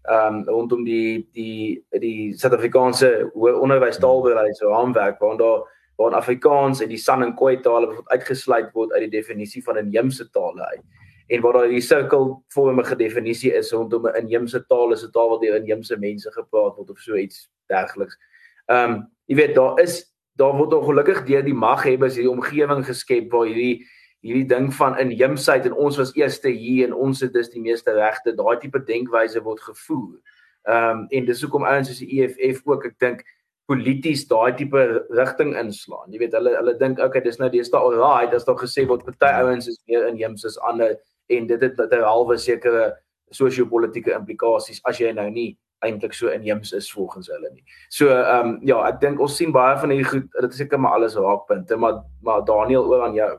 ehm 0.05 0.41
um, 0.41 0.41
rondom 0.49 0.83
die 0.85 1.25
die 1.33 1.81
die 2.01 2.33
Suid-Afrikaanse 2.37 3.31
onderwys 3.35 3.97
taalbeleid 4.01 4.57
so 4.57 4.69
raamwerk 4.69 5.21
waar 5.21 5.37
daar 5.37 5.63
waar 5.97 6.17
Afrikaans 6.17 6.81
en 6.81 6.89
die 6.89 6.99
San 6.99 7.23
en 7.23 7.33
Khoi 7.37 7.61
tale 7.63 7.87
word 7.87 8.09
uitgesluit 8.13 8.73
word 8.73 8.93
uit 8.93 9.05
die 9.07 9.15
definisie 9.19 9.63
van 9.63 9.77
'n 9.77 9.85
inheemse 9.87 10.29
tale 10.31 10.65
uit 10.73 10.83
en 11.27 11.41
waar 11.41 11.53
daar 11.53 11.69
die 11.69 11.81
sirkelvormige 11.81 12.95
definisie 12.95 13.53
is 13.53 13.71
rondom 13.71 14.07
'n 14.07 14.17
inheemse 14.23 14.65
taal 14.67 14.91
is 14.93 15.03
'n 15.03 15.11
taal 15.11 15.29
wat 15.29 15.41
deur 15.41 15.55
inheemse 15.55 15.97
mense 15.97 16.31
gepraat 16.31 16.75
word 16.75 16.89
of 16.89 16.99
so 16.99 17.15
iets 17.15 17.49
dergeliks. 17.67 18.17
Ehm 18.65 18.91
um, 18.91 19.11
jy 19.25 19.35
weet 19.35 19.55
daar 19.55 19.79
is 19.79 20.14
daar 20.39 20.55
word 20.57 20.73
ongelukkig 20.73 21.23
deur 21.27 21.43
die 21.45 21.55
maghebbers 21.55 22.17
hierdie 22.17 22.31
omgewing 22.31 22.83
geskep 22.85 23.31
waar 23.31 23.47
hierdie 23.47 23.85
hierdie 24.25 24.47
ding 24.49 24.71
van 24.73 24.97
inheemsheid 24.97 25.67
en 25.69 25.75
ons 25.77 25.99
was 26.01 26.13
eerste 26.17 26.49
hier 26.49 26.87
en 26.87 26.95
ons 27.07 27.19
het 27.21 27.33
dus 27.33 27.51
die 27.53 27.61
meeste 27.61 27.93
regte 27.93 28.33
daai 28.33 28.57
tipe 28.59 28.81
denkwyse 28.87 29.41
word 29.45 29.61
gevoer. 29.61 30.17
Ehm 30.65 31.01
um, 31.01 31.07
en 31.13 31.25
dis 31.25 31.41
hoekom 31.45 31.67
ouens 31.69 31.91
soos 31.91 32.01
die 32.01 32.23
EFF 32.23 32.63
ook 32.65 32.87
ek 32.89 32.95
dink 32.99 33.21
polities 33.69 34.25
daai 34.29 34.55
tipe 34.57 34.81
rigting 35.13 35.53
inslaan. 35.57 36.09
Jy 36.11 36.23
weet 36.23 36.37
hulle 36.37 36.55
hulle 36.57 36.73
dink 36.81 37.01
okay 37.05 37.21
dis 37.21 37.37
nou 37.41 37.49
dis 37.53 37.69
daai 37.69 37.83
alright 37.83 38.33
as 38.33 38.47
daar 38.49 38.57
gesê 38.57 38.87
word 38.89 39.05
party 39.05 39.29
ouens 39.43 39.69
is 39.69 39.77
meer 39.87 40.07
inheems 40.09 40.45
as 40.45 40.57
ander 40.71 40.97
en 41.29 41.47
dit 41.47 41.61
het 41.61 41.79
'n 41.79 42.01
halwe 42.01 42.37
sekere 42.37 42.95
sosio-politiese 43.31 44.13
implikasies 44.13 44.81
as 44.85 44.99
jy 44.99 45.13
nou 45.13 45.29
nie 45.29 45.57
eintlik 45.85 46.15
so 46.17 46.31
inheems 46.33 46.73
is 46.77 46.91
volgens 46.91 47.29
hulle 47.33 47.51
nie. 47.51 47.63
So 47.89 48.09
ehm 48.13 48.55
um, 48.55 48.57
ja, 48.65 48.81
ek 48.89 48.99
dink 49.03 49.21
ons 49.21 49.37
sien 49.39 49.53
baie 49.55 49.77
van 49.81 49.93
hierdie 49.93 50.09
goed, 50.09 50.27
dit 50.41 50.51
is 50.51 50.61
seker 50.63 50.81
maar 50.81 50.97
alles 50.99 51.17
raakpunte, 51.19 51.77
maar 51.79 52.03
maar 52.25 52.45
Daniel 52.45 52.89
oor 52.89 53.07
aan 53.07 53.17
jou. 53.17 53.31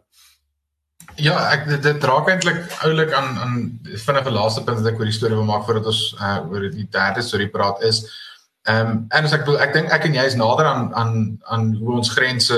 Ja, 1.23 1.37
ek 1.55 1.69
dit, 1.69 1.83
dit 1.85 2.05
raak 2.05 2.29
eintlik 2.29 2.59
oulik 2.85 3.13
aan 3.17 3.37
aan 3.41 3.59
vinnige 4.05 4.33
laaste 4.35 4.65
punt 4.65 4.83
wat 4.83 4.91
ek 4.91 4.99
oor 5.01 5.09
die 5.09 5.17
storie 5.17 5.39
wil 5.39 5.49
maak 5.49 5.65
voordat 5.69 5.89
ons 5.93 6.01
uh, 6.21 6.41
oor 6.51 6.67
die 6.73 6.89
derde 6.93 7.23
storie 7.25 7.49
praat 7.53 7.83
is 7.87 8.03
ehm 8.67 8.91
um, 8.91 9.07
en 9.15 9.25
as 9.29 9.33
ek 9.37 9.45
bedoel, 9.47 9.61
ek 9.63 9.75
dink 9.77 9.93
ek 9.95 10.09
en 10.09 10.17
jy 10.19 10.25
is 10.27 10.37
nader 10.39 10.67
aan 10.67 10.89
aan 10.99 11.13
aan 11.55 11.69
hoe 11.79 11.99
ons 12.01 12.11
grense 12.11 12.57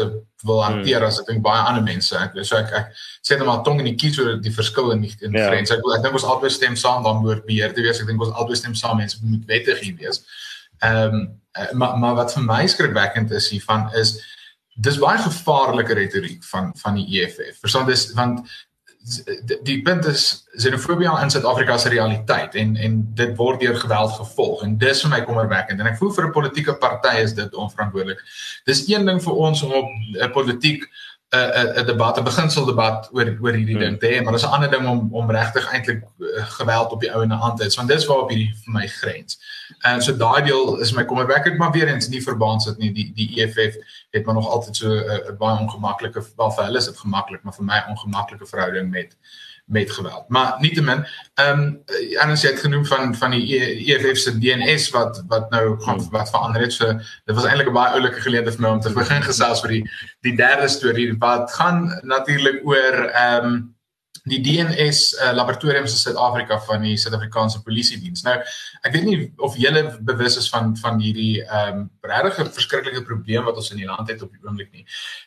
wil 0.48 0.62
hanteer 0.62 1.02
hmm. 1.02 1.08
as 1.10 1.18
ek 1.20 1.26
dink 1.28 1.42
baie 1.44 1.64
ander 1.68 1.84
mense. 1.84 2.14
Ek 2.16 2.36
so 2.46 2.56
ek 2.56 2.72
ek 2.80 2.94
sê 3.26 3.36
net 3.36 3.48
maar 3.48 3.64
tong 3.66 3.82
in 3.82 3.90
die 3.90 3.98
kies 3.98 4.16
oor 4.22 4.38
die 4.40 4.54
verskil 4.54 4.92
in 4.94 5.02
die 5.04 5.12
in 5.26 5.36
ja. 5.36 5.50
grense. 5.50 5.76
Ek, 5.76 5.84
ek 5.98 6.06
dink 6.06 6.16
ons 6.16 6.28
albei 6.28 6.50
stem 6.54 6.78
saam 6.80 7.04
dan 7.04 7.20
moet 7.24 7.44
beheer 7.48 7.74
te 7.76 7.84
wees. 7.84 8.00
Ek 8.00 8.08
dink 8.08 8.24
ons 8.24 8.32
albei 8.40 8.56
stem 8.56 8.76
saam 8.78 9.02
mense 9.02 9.20
moet 9.24 9.44
wettig 9.50 9.84
wees. 10.00 10.22
Ehm 10.80 11.20
um, 11.20 11.28
maar 11.74 11.96
maar 11.98 12.14
wat 12.14 12.32
vir 12.36 12.44
my 12.46 12.64
skrikwekkend 12.70 13.32
is 13.34 13.48
hiervan 13.50 13.88
is 13.98 14.14
dis 14.78 14.98
baie 15.02 15.18
gevaarlike 15.18 15.94
retoriek 15.98 16.44
van 16.52 16.70
van 16.78 17.00
die 17.00 17.06
EFF. 17.18 17.58
Verstaan 17.64 17.88
dis 17.88 18.12
want 18.14 18.44
die 19.66 19.78
punt 19.82 20.06
is 20.06 20.24
xenofobie 20.58 21.08
in 21.22 21.30
Suid-Afrika 21.30 21.78
se 21.78 21.88
realiteit 21.88 22.54
en 22.54 22.76
en 22.76 22.98
dit 23.14 23.36
word 23.36 23.60
deur 23.60 23.76
geweld 23.76 24.12
gevolg 24.12 24.62
en 24.66 24.76
dis 24.78 25.02
vir 25.04 25.12
my 25.12 25.20
kommerwekkend 25.26 25.80
en 25.80 25.90
ek 25.90 25.98
voel 26.00 26.12
vir 26.16 26.26
'n 26.26 26.32
politieke 26.32 26.74
party 26.82 27.14
is 27.22 27.34
dit 27.34 27.54
onverantwoordelik. 27.54 28.20
Dis 28.64 28.88
een 28.88 29.06
ding 29.06 29.22
vir 29.22 29.34
ons 29.34 29.62
om 29.62 29.72
op 29.72 29.88
'n 30.14 30.32
politiek 30.32 30.88
'n 31.30 31.80
'n 31.80 31.86
debat, 31.86 32.18
'n 32.18 32.24
beginsel 32.24 32.64
debat 32.64 33.08
oor 33.12 33.36
oor 33.40 33.52
hierdie 33.52 33.76
hmm. 33.76 33.84
ding 33.84 33.98
te 34.00 34.06
hê, 34.06 34.22
maar 34.22 34.32
dis 34.32 34.44
'n 34.46 34.54
ander 34.56 34.70
ding 34.70 34.86
om 34.88 35.08
om 35.12 35.30
regtig 35.30 35.72
eintlik 35.72 36.02
uh, 36.18 36.44
geweld 36.56 36.92
op 36.92 37.00
die 37.00 37.12
ouene 37.12 37.34
hand 37.34 37.58
te 37.58 37.64
hê. 37.64 37.74
Want 37.74 37.88
dis 37.88 38.06
waar 38.06 38.22
op 38.22 38.30
hierdie 38.30 38.54
vir 38.64 38.72
my 38.72 38.86
grens. 38.86 39.38
En 39.80 40.02
so 40.02 40.16
daai 40.16 40.42
deel 40.42 40.78
is 40.78 40.92
my 40.92 41.04
kommerwekkend, 41.04 41.58
maar 41.58 41.72
weer 41.72 41.88
eens 41.88 42.08
nie 42.08 42.22
verband 42.22 42.62
sit 42.62 42.78
nie. 42.78 42.92
Die 42.92 43.12
die 43.14 43.42
EFF 43.42 43.76
het 44.10 44.24
maar 44.24 44.34
nog 44.34 44.48
altyd 44.48 44.76
so 44.76 44.88
'n 44.88 45.04
uh, 45.04 45.36
baie 45.38 45.58
ongemaklike 45.58 46.24
wel 46.36 46.50
vir 46.50 46.64
hulle 46.64 46.78
is 46.78 46.88
dit 46.88 46.98
gemaklik, 46.98 47.42
maar 47.42 47.54
vir 47.54 47.64
my 47.64 47.82
ongemaklike 47.88 48.46
verhouding 48.46 48.90
met 48.90 49.16
met 49.68 49.92
geweld. 49.92 50.28
Maar 50.28 50.54
nietemin, 50.58 51.06
ehm 51.34 51.60
um, 51.60 51.82
anders 52.20 52.42
jy 52.42 52.50
het 52.50 52.60
genoem 52.60 52.86
van 52.86 53.14
van 53.14 53.30
die 53.30 53.58
EFF 53.60 54.18
se 54.18 54.38
DNS 54.38 54.90
wat 54.90 55.22
wat 55.28 55.50
nou 55.50 55.80
gaan 55.80 56.00
hmm. 56.00 56.10
wat 56.10 56.30
verander 56.30 56.60
het. 56.60 56.72
So 56.72 56.92
dit 57.24 57.34
was 57.34 57.44
eintlik 57.44 57.68
'n 57.68 57.72
baie 57.72 57.92
oulike 57.92 58.20
geleentheid 58.20 58.56
vir 58.56 58.64
my 58.66 58.74
om 58.74 58.80
te 58.80 58.92
begin 58.92 59.22
gesels 59.22 59.60
vir 59.60 59.70
die 59.76 59.84
die 60.20 60.36
derde 60.36 60.68
storie 60.68 61.14
wat 61.18 61.52
gaan 61.52 62.00
natuurlik 62.02 62.60
oor 62.64 62.94
ehm 63.12 63.44
um, 63.44 63.76
die 64.28 64.40
DNS 64.44 65.00
uh, 65.18 65.32
laboratoriums 65.36 65.94
in 65.94 66.00
Suid-Afrika 66.00 66.58
van 66.66 66.84
die 66.86 66.96
Suid-Afrikaanse 67.00 67.62
Polisie 67.66 67.98
Diens. 68.00 68.22
Nou, 68.26 68.36
ek 68.82 68.92
weet 68.94 69.06
nie 69.06 69.18
of 69.44 69.56
julle 69.60 69.84
bewus 70.06 70.38
is 70.40 70.48
van 70.52 70.74
van 70.82 71.00
hierdie 71.02 71.42
ehm 71.44 71.84
um, 71.84 71.86
regtig 72.08 72.52
verskriklike 72.56 73.02
probleem 73.04 73.44
wat 73.44 73.58
ons 73.60 73.70
in 73.74 73.82
die 73.82 73.86
land 73.88 74.08
het 74.08 74.22
op 74.24 74.32
die 74.32 74.40
oomblik 74.46 74.70
nie. 74.72 74.86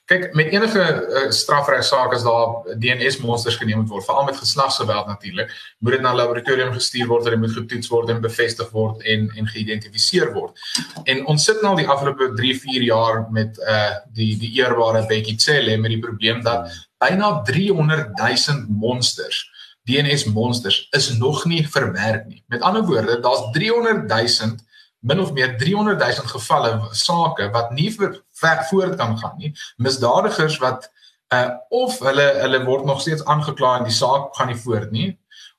Kyk, 0.09 0.31
met 0.37 0.49
enige 0.53 0.81
uh, 0.81 1.27
strafregsaak 1.35 2.15
as 2.15 2.25
daar 2.25 2.77
DNS 2.81 3.19
monsters 3.21 3.59
geneem 3.61 3.85
word, 3.87 4.05
veral 4.07 4.25
met 4.25 4.39
geslagsgeweld 4.39 5.11
natuurlik, 5.11 5.53
moet 5.79 5.97
dit 5.97 6.01
na 6.01 6.13
'n 6.13 6.21
laboratorium 6.21 6.73
gestuur 6.73 7.07
word 7.07 7.23
waar 7.23 7.37
dit 7.37 7.43
moet 7.43 7.57
getoets 7.57 7.91
word 7.93 8.09
en 8.09 8.21
bevestig 8.21 8.69
word 8.71 9.01
en 9.03 9.29
en 9.37 9.47
geïdentifiseer 9.47 10.33
word. 10.33 10.57
En 11.05 11.25
ons 11.25 11.43
sit 11.43 11.61
nou 11.61 11.75
al 11.75 11.83
die 11.83 11.89
afgelope 11.89 12.33
3, 12.37 12.55
4 12.59 12.81
jaar 12.81 13.27
met 13.31 13.57
uh 13.59 13.93
die 14.13 14.37
die 14.37 14.53
eerbare 14.59 15.05
Bekkie 15.07 15.37
Cele 15.39 15.77
met 15.77 15.91
die 15.91 15.99
probleem 15.99 16.41
dat 16.43 16.69
byna 17.01 17.31
300 17.47 18.13
000 18.17 18.65
monsters, 18.69 19.43
DNS 19.89 20.27
monsters 20.29 20.83
is 20.93 21.09
nog 21.17 21.45
nie 21.49 21.63
verwerk 21.67 22.27
nie. 22.29 22.43
Met 22.53 22.61
ander 22.61 22.85
woorde, 22.85 23.19
daar's 23.19 23.47
300 23.55 24.07
000 24.07 24.59
min 25.01 25.19
of 25.19 25.31
meer 25.33 25.55
300 25.57 25.99
000 25.99 26.29
gevalle 26.29 26.73
sake 26.93 27.49
wat 27.53 27.71
nie 27.73 27.89
vir 27.93 28.19
ver 28.37 28.65
voort 28.69 28.97
kan 28.99 29.17
gaan 29.17 29.37
nie. 29.41 29.53
Misdadigers 29.81 30.59
wat 30.61 30.89
uh 31.33 31.49
of 31.69 31.99
hulle 32.03 32.27
hulle 32.43 32.59
word 32.67 32.85
nog 32.85 33.01
steeds 33.01 33.23
aangekla 33.25 33.77
en 33.79 33.87
die 33.87 33.95
saak 33.95 34.35
gaan 34.35 34.51
nie 34.51 34.59
voort 34.59 34.91
nie 34.91 35.09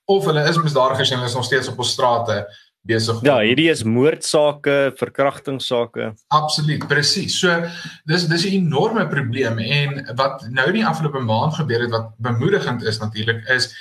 of 0.04 0.26
hulle 0.28 0.42
is 0.48 0.58
misdadigers 0.60 1.10
en 1.10 1.20
hulle 1.20 1.30
is 1.30 1.36
nog 1.38 1.46
steeds 1.48 1.70
op 1.72 1.80
ons 1.80 1.92
strate 1.96 2.36
besig. 2.82 3.20
Ja, 3.26 3.38
hierdie 3.42 3.70
is 3.70 3.84
moordsake, 3.86 4.92
verkrachtingssake. 4.98 6.12
Absoluut, 6.34 6.86
presies. 6.90 7.38
So 7.38 7.62
dis 8.08 8.26
dis 8.26 8.46
'n 8.46 8.58
enorme 8.66 9.06
probleem 9.08 9.58
en 9.58 10.14
wat 10.16 10.46
nou 10.50 10.72
die 10.72 10.86
afgelope 10.86 11.18
maand 11.20 11.54
gebeur 11.54 11.80
het 11.80 11.90
wat 11.90 12.12
bemoedigend 12.18 12.82
is 12.82 12.98
natuurlik 12.98 13.44
is 13.48 13.72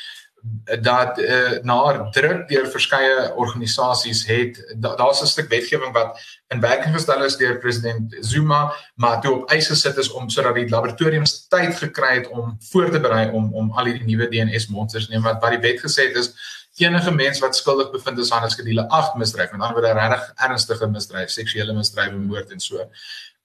dat 0.82 1.20
uh, 1.20 1.62
na 1.62 2.10
druk 2.10 2.48
deur 2.50 2.66
verskeie 2.74 3.34
organisasies 3.38 4.24
het 4.26 4.58
daar's 4.78 5.20
da 5.20 5.26
'n 5.26 5.28
stuk 5.28 5.50
wetgewing 5.50 5.94
wat 5.94 6.18
in 6.50 6.60
werking 6.60 6.94
gestel 6.94 7.24
is 7.24 7.38
deur 7.38 7.58
president 7.58 8.16
Zuma 8.20 8.74
maar 8.96 9.22
toe 9.22 9.34
op 9.36 9.50
eis 9.50 9.68
gesit 9.68 9.98
is 9.98 10.12
om 10.12 10.30
sodat 10.30 10.56
die 10.56 10.70
laboratoriums 10.70 11.48
tyd 11.48 11.76
gekry 11.76 12.14
het 12.16 12.28
om 12.28 12.58
voor 12.72 12.90
te 12.90 13.00
berei 13.00 13.30
om 13.30 13.54
om 13.54 13.72
al 13.72 13.86
hierdie 13.86 14.06
nuwe 14.06 14.30
DNS 14.30 14.68
monsters 14.68 15.08
neem 15.10 15.22
wat 15.22 15.42
wat 15.42 15.52
die 15.52 15.62
wet 15.70 15.80
gesê 15.80 16.10
het 16.10 16.18
is 16.18 16.34
enige 16.78 17.12
mens 17.12 17.40
wat 17.40 17.56
skuldig 17.56 17.92
bevind 17.92 18.18
is 18.18 18.32
aan 18.32 18.46
'n 18.46 18.50
skedule 18.50 18.88
8 18.88 19.16
misdryf, 19.16 19.52
met 19.52 19.62
ander 19.62 19.82
woorde 19.82 20.00
regtig 20.00 20.32
ernstige 20.36 20.88
misdryf, 20.88 21.30
seksuele 21.30 21.74
misdryf, 21.74 22.12
moord 22.12 22.52
en 22.52 22.60
so. 22.60 22.90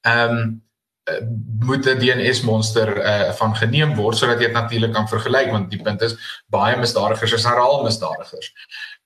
Ehm 0.00 0.36
um, 0.36 0.64
moet 1.58 1.86
'n 1.86 1.98
DNS 1.98 2.40
monster 2.40 2.96
uh, 2.96 3.32
van 3.32 3.56
geneem 3.56 3.94
word 3.94 4.16
sodat 4.16 4.40
jy 4.40 4.46
dit 4.46 4.52
natuurlik 4.52 4.92
kan 4.92 5.08
vergelyk 5.08 5.50
want 5.50 5.70
die 5.70 5.82
punt 5.82 6.02
is 6.02 6.16
baie 6.50 6.76
misdadigers 6.76 7.32
is 7.32 7.44
herhaal 7.44 7.82
misdadigers. 7.82 8.52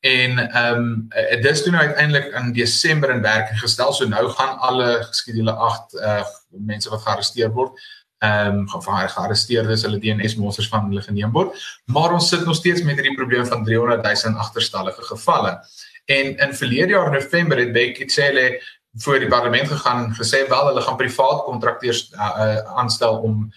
En 0.01 0.39
ehm 0.39 0.75
um, 0.75 1.09
dit 1.43 1.51
is 1.51 1.63
toe 1.63 1.73
nou 1.73 1.87
uiteindelik 1.87 2.33
in 2.35 2.53
Desember 2.53 3.11
in 3.11 3.23
werking 3.23 3.61
gestel. 3.61 3.93
So 3.93 4.09
nou 4.09 4.29
gaan 4.29 4.59
alle 4.59 5.07
skedule 5.11 5.53
8 5.53 5.95
uh 5.95 6.25
mense 6.49 6.91
wat 6.91 7.03
gearresteer 7.03 7.53
word, 7.53 7.79
ehm 8.21 8.57
um, 8.59 8.65
gaan 8.69 8.83
vir 8.85 9.09
gearresteerdes 9.09 9.83
hulle 9.87 9.99
DNS 9.99 10.35
monsters 10.37 10.69
van 10.69 10.89
hulle 10.89 11.03
geneem 11.03 11.33
word. 11.33 11.57
Maar 11.85 12.13
ons 12.13 12.29
sit 12.29 12.45
nog 12.45 12.57
steeds 12.57 12.83
met 12.83 13.01
hierdie 13.01 13.17
probleem 13.17 13.47
van 13.47 13.65
300 13.65 14.05
000 14.25 14.37
agterstallige 14.45 15.03
gevalle. 15.03 15.55
En 16.05 16.37
in 16.37 16.55
verlede 16.55 16.93
jaar 16.93 17.11
November 17.11 17.59
het 17.59 17.73
Becky 17.73 18.09
Cele 18.09 18.61
voor 18.93 19.19
die 19.19 19.29
parlement 19.29 19.69
gegaan 19.69 20.15
gesê 20.15 20.49
wel 20.49 20.67
hulle 20.67 20.81
gaan 20.81 20.97
privaat 20.97 21.45
kontrakteurs 21.45 22.11
uh, 22.13 22.21
uh, 22.21 22.57
aanstel 22.77 23.17
om 23.17 23.53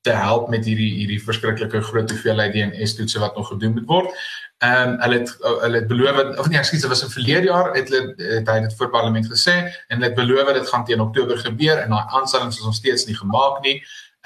te 0.00 0.10
help 0.10 0.48
met 0.48 0.64
hierdie 0.64 0.92
hierdie 1.02 1.22
verskriklike 1.22 1.82
groot 1.82 2.10
hoeveelheid 2.10 2.52
DNS 2.54 2.94
toetse 2.94 3.18
wat 3.18 3.36
nog 3.36 3.48
gedoen 3.48 3.72
moet 3.72 3.86
word. 3.86 4.14
Ehm 4.58 4.88
um, 4.88 5.00
hulle 5.00 5.18
het 5.18 5.36
hulle 5.38 5.78
het 5.78 5.86
beloof 5.86 6.38
of 6.38 6.48
nee, 6.48 6.58
ekskuus, 6.58 6.80
dit 6.80 6.90
was 6.90 7.02
in 7.02 7.10
verlede 7.10 7.46
jaar 7.46 7.68
het 7.76 7.92
hulle 7.92 8.14
het 8.16 8.48
hy 8.50 8.56
dit 8.64 8.72
voor 8.74 8.88
parlement 8.90 9.28
gesê 9.30 9.54
en 9.54 10.00
hulle 10.00 10.08
het 10.08 10.16
beloof 10.18 10.50
dit 10.56 10.68
gaan 10.68 10.84
teen 10.84 11.00
Oktober 11.00 11.38
gebeur 11.38 11.78
en 11.78 11.94
daai 11.94 12.16
aanstellings 12.18 12.58
is 12.58 12.64
nog 12.64 12.74
steeds 12.74 13.06
nie 13.06 13.14
gemaak 13.16 13.60
nie. 13.62 13.76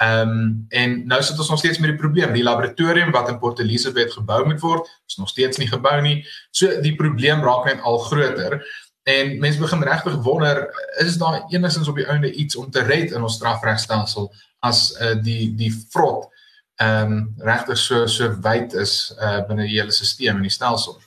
Ehm 0.01 0.31
um, 0.31 0.65
en 0.69 0.95
nou 1.07 1.21
sit 1.23 1.37
ons 1.37 1.49
nog 1.53 1.61
steeds 1.61 1.77
met 1.77 1.93
die 1.93 1.99
probleem. 1.99 2.33
Die 2.33 2.43
laboratorium 2.43 3.11
wat 3.11 3.29
in 3.29 3.37
Port 3.37 3.59
Elizabeth 3.59 4.13
gebou 4.13 4.39
moet 4.45 4.59
word, 4.59 4.89
is 5.07 5.21
nog 5.21 5.29
steeds 5.29 5.61
nie 5.61 5.69
gebou 5.69 6.01
nie. 6.01 6.25
So 6.49 6.81
die 6.81 6.95
probleem 6.95 7.45
raak 7.45 7.69
net 7.69 7.85
al 7.85 7.97
groter. 8.09 8.57
En 9.03 9.37
mense 9.39 9.59
begin 9.59 9.83
regtig 9.83 10.15
wonder, 10.25 10.65
is 10.97 11.17
daar 11.17 11.43
enigstens 11.49 11.87
op 11.87 11.95
die 11.95 12.09
einde 12.09 12.31
iets 12.31 12.55
om 12.55 12.71
te 12.71 12.81
red 12.81 13.11
in 13.11 13.21
ons 13.21 13.35
strafregstelsel 13.37 14.31
as 14.59 14.87
uh, 14.97 15.13
die 15.21 15.53
die 15.55 15.73
vrot 15.91 16.32
ehm 16.81 17.11
um, 17.11 17.35
regtig 17.45 17.77
so 17.77 18.07
so 18.07 18.33
wyd 18.41 18.73
is 18.73 19.13
uh, 19.21 19.41
binne 19.47 19.67
die 19.67 19.77
hele 19.77 19.91
stelsel 19.91 20.29
en 20.29 20.41
die 20.41 20.49
stelsel. 20.53 20.99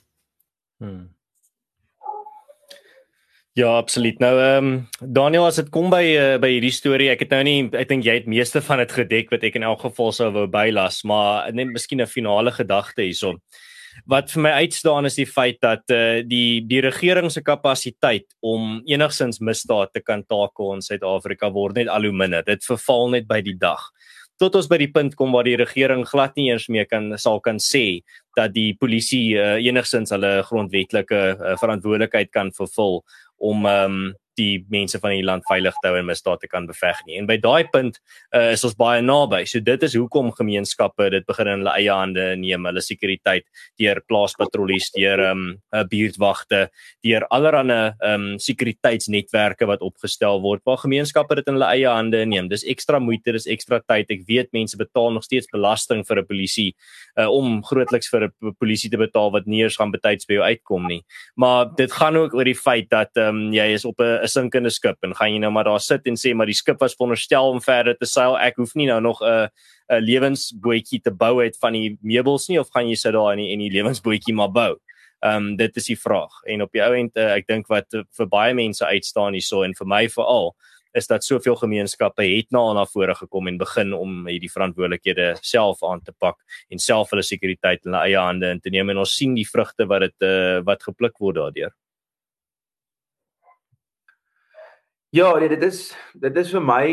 Hmm. 0.78 1.04
Ja, 3.56 3.76
absoluut. 3.76 4.18
Nou 4.18 4.32
ehm 4.40 4.66
um, 4.66 4.88
Daniel, 5.00 5.46
as 5.46 5.56
dit 5.56 5.70
kom 5.74 5.90
by 5.90 6.02
uh, 6.04 6.38
by 6.38 6.52
hierdie 6.54 6.74
storie, 6.74 7.10
ek 7.10 7.26
het 7.26 7.30
nou 7.34 7.42
nie 7.42 7.60
ek 7.72 7.88
dink 7.88 8.04
jy 8.04 8.18
het 8.20 8.26
meeste 8.30 8.60
van 8.62 8.84
dit 8.84 8.92
gedek 8.92 9.32
wat 9.32 9.46
ek 9.48 9.56
in 9.56 9.66
elk 9.66 9.86
geval 9.88 10.12
sou 10.12 10.30
wou 10.34 10.46
bylas, 10.46 11.02
maar 11.04 11.52
net 11.52 11.72
miskien 11.72 12.02
'n 12.02 12.06
finale 12.06 12.52
gedagte 12.52 13.02
hierso 13.02 13.38
wat 14.04 14.30
vir 14.32 14.42
my 14.44 14.52
uitstaan 14.66 15.08
is 15.08 15.16
die 15.16 15.26
feit 15.28 15.58
dat 15.64 15.88
uh, 15.94 16.20
die 16.26 16.60
die 16.68 16.82
regering 16.84 17.30
se 17.32 17.40
kapasiteit 17.40 18.26
om 18.44 18.82
enigsins 18.84 19.40
misdaad 19.40 19.94
te 19.94 20.02
kan 20.04 20.24
takel 20.28 20.74
in 20.74 20.84
Suid-Afrika 20.84 21.50
word 21.54 21.80
net 21.80 21.88
al 21.88 22.04
hoe 22.08 22.12
minder. 22.12 22.44
Dit 22.44 22.66
verval 22.66 23.14
net 23.16 23.28
by 23.28 23.40
die 23.40 23.56
dag. 23.58 23.80
Tot 24.36 24.56
ons 24.58 24.66
by 24.68 24.76
die 24.82 24.90
punt 24.92 25.14
kom 25.16 25.32
waar 25.32 25.46
die 25.48 25.56
regering 25.56 26.02
glad 26.04 26.34
nie 26.36 26.50
eens 26.52 26.66
meer 26.68 26.84
kan 26.88 27.08
sal 27.20 27.40
kan 27.40 27.56
sê 27.62 28.02
dat 28.36 28.52
die 28.52 28.74
polisie 28.76 29.38
uh, 29.40 29.56
enigsins 29.56 30.12
hulle 30.12 30.42
grondwetlike 30.44 31.20
uh, 31.32 31.54
verantwoordelikheid 31.60 32.32
kan 32.36 32.52
vervul 32.56 33.00
om 33.40 33.64
um, 33.64 33.96
die 34.36 34.64
mense 34.72 34.98
van 35.02 35.14
die 35.16 35.24
land 35.24 35.44
veilig 35.48 35.74
te 35.80 35.90
hou 35.90 35.98
en 35.98 36.08
misdaad 36.08 36.40
te 36.40 36.50
kan 36.50 36.66
beveg 36.68 37.00
nie. 37.06 37.18
En 37.20 37.26
by 37.28 37.36
daai 37.40 37.68
punt 37.72 37.98
uh, 38.34 38.52
is 38.52 38.64
ons 38.66 38.76
baie 38.78 39.02
naby. 39.02 39.44
So 39.48 39.60
dit 39.64 39.82
is 39.82 39.96
hoekom 39.96 40.32
gemeenskappe 40.36 41.10
dit 41.10 41.26
begin 41.26 41.52
in 41.52 41.62
hulle 41.62 41.74
eie 41.78 41.92
hande 41.92 42.26
neem, 42.40 42.66
hulle 42.68 42.82
sekuriteit 42.84 43.46
deur 43.80 44.02
plaaspatrollies, 44.08 44.90
deur 44.96 45.22
ehm 45.26 45.44
um, 45.46 45.86
buurtwagte, 45.90 46.66
deur 47.04 47.26
allerlei 47.34 47.56
ehm 47.66 48.12
um, 48.12 48.26
sekuriteitsnetwerke 48.42 49.68
wat 49.68 49.84
opgestel 49.86 50.40
word 50.44 50.62
waar 50.68 50.80
gemeenskappe 50.82 51.38
dit 51.38 51.48
in 51.48 51.56
hulle 51.58 51.70
eie 51.72 51.88
hande 51.88 52.24
neem. 52.28 52.50
Dis 52.52 52.64
ekstra 52.68 53.00
moeite, 53.02 53.32
dis 53.36 53.48
ekstra 53.50 53.80
tyd. 53.84 54.10
Ek 54.12 54.26
weet 54.28 54.52
mense 54.56 54.76
betaal 54.78 55.12
nog 55.14 55.24
steeds 55.26 55.48
belasting 55.52 56.04
vir 56.06 56.20
'n 56.20 56.26
polisie 56.26 56.74
uh, 57.18 57.28
om 57.30 57.62
grootliks 57.64 58.10
vir 58.12 58.28
'n 58.28 58.54
polisie 58.58 58.90
te 58.90 59.00
betaal 59.00 59.32
wat 59.32 59.46
nie 59.46 59.62
eens 59.62 59.76
gaan 59.76 59.90
betyds 59.90 60.26
by 60.26 60.34
jou 60.34 60.44
uitkom 60.44 60.86
nie. 60.86 61.02
Maar 61.36 61.74
dit 61.76 61.92
gaan 61.92 62.16
ook 62.16 62.34
oor 62.34 62.44
die 62.44 62.54
feit 62.54 62.90
dat 62.90 63.10
ehm 63.16 63.28
um, 63.28 63.52
jy 63.52 63.68
is 63.74 63.84
op 63.84 64.00
'n 64.00 64.25
'n 64.26 64.34
sinkende 64.34 64.70
skip 64.70 64.98
en 65.06 65.14
gaan 65.14 65.32
jy 65.32 65.38
nou 65.38 65.52
maar 65.54 65.64
daar 65.70 65.80
sit 65.80 66.06
en 66.06 66.18
sê 66.18 66.34
maar 66.34 66.50
die 66.50 66.58
skip 66.58 66.80
was 66.80 66.94
veronderstel 66.98 67.50
om 67.50 67.60
verder 67.62 67.96
te 67.96 68.06
seil. 68.06 68.36
Ek 68.38 68.56
hoef 68.56 68.74
nie 68.74 68.86
nou 68.86 69.00
nog 69.00 69.22
'n 69.22 69.48
'n 69.88 70.02
lewensbootjie 70.02 71.00
te 71.02 71.10
bou 71.10 71.40
uit 71.40 71.56
van 71.60 71.72
die 71.72 71.96
meubels 72.02 72.48
nie 72.48 72.58
of 72.58 72.70
gaan 72.74 72.88
jy 72.88 72.96
sit 72.96 73.12
daar 73.12 73.32
in 73.32 73.38
die, 73.38 73.50
in 73.52 73.58
die 73.58 73.70
lewensbootjie 73.70 74.34
maar 74.34 74.50
bou. 74.50 74.76
Ehm 75.22 75.36
um, 75.36 75.56
dit 75.56 75.76
is 75.76 75.86
die 75.86 75.98
vraag. 75.98 76.32
En 76.44 76.62
op 76.62 76.72
die 76.72 76.82
ou 76.82 76.92
end 76.94 77.16
uh, 77.16 77.34
ek 77.36 77.46
dink 77.46 77.68
wat 77.68 77.94
uh, 77.94 78.02
vir 78.18 78.26
baie 78.26 78.54
mense 78.54 78.84
uitstaan 78.84 79.32
hierso 79.32 79.62
en 79.62 79.74
vir 79.74 79.86
my 79.86 80.08
veral 80.08 80.54
is 80.96 81.06
dat 81.06 81.24
soveel 81.24 81.56
gemeenskappe 81.60 82.24
het 82.24 82.50
na 82.50 82.72
na 82.72 82.84
vore 82.88 83.14
gekom 83.14 83.48
en 83.48 83.58
begin 83.60 83.92
om 83.94 84.26
hierdie 84.26 84.52
verantwoordelikhede 84.52 85.34
self 85.44 85.82
aan 85.84 86.00
te 86.04 86.12
pak 86.18 86.38
en 86.72 86.80
self 86.80 87.12
hulle 87.12 87.24
sekuriteit 87.26 87.84
in 87.84 87.92
hulle 87.92 88.04
eie 88.08 88.20
hande 88.20 88.50
in 88.54 88.60
te 88.60 88.72
neem 88.72 88.90
en 88.90 89.02
ons 89.04 89.16
sien 89.16 89.34
die 89.36 89.48
vrugte 89.48 89.86
wat 89.90 90.06
dit 90.06 90.28
uh, 90.28 90.62
wat 90.64 90.82
gepluk 90.88 91.18
word 91.20 91.36
daardeur. 91.40 91.74
Ja, 95.16 95.38
nee, 95.38 95.48
dit 95.48 95.62
is 95.62 95.94
dit 96.20 96.36
is 96.36 96.50
vir 96.52 96.60
my 96.60 96.86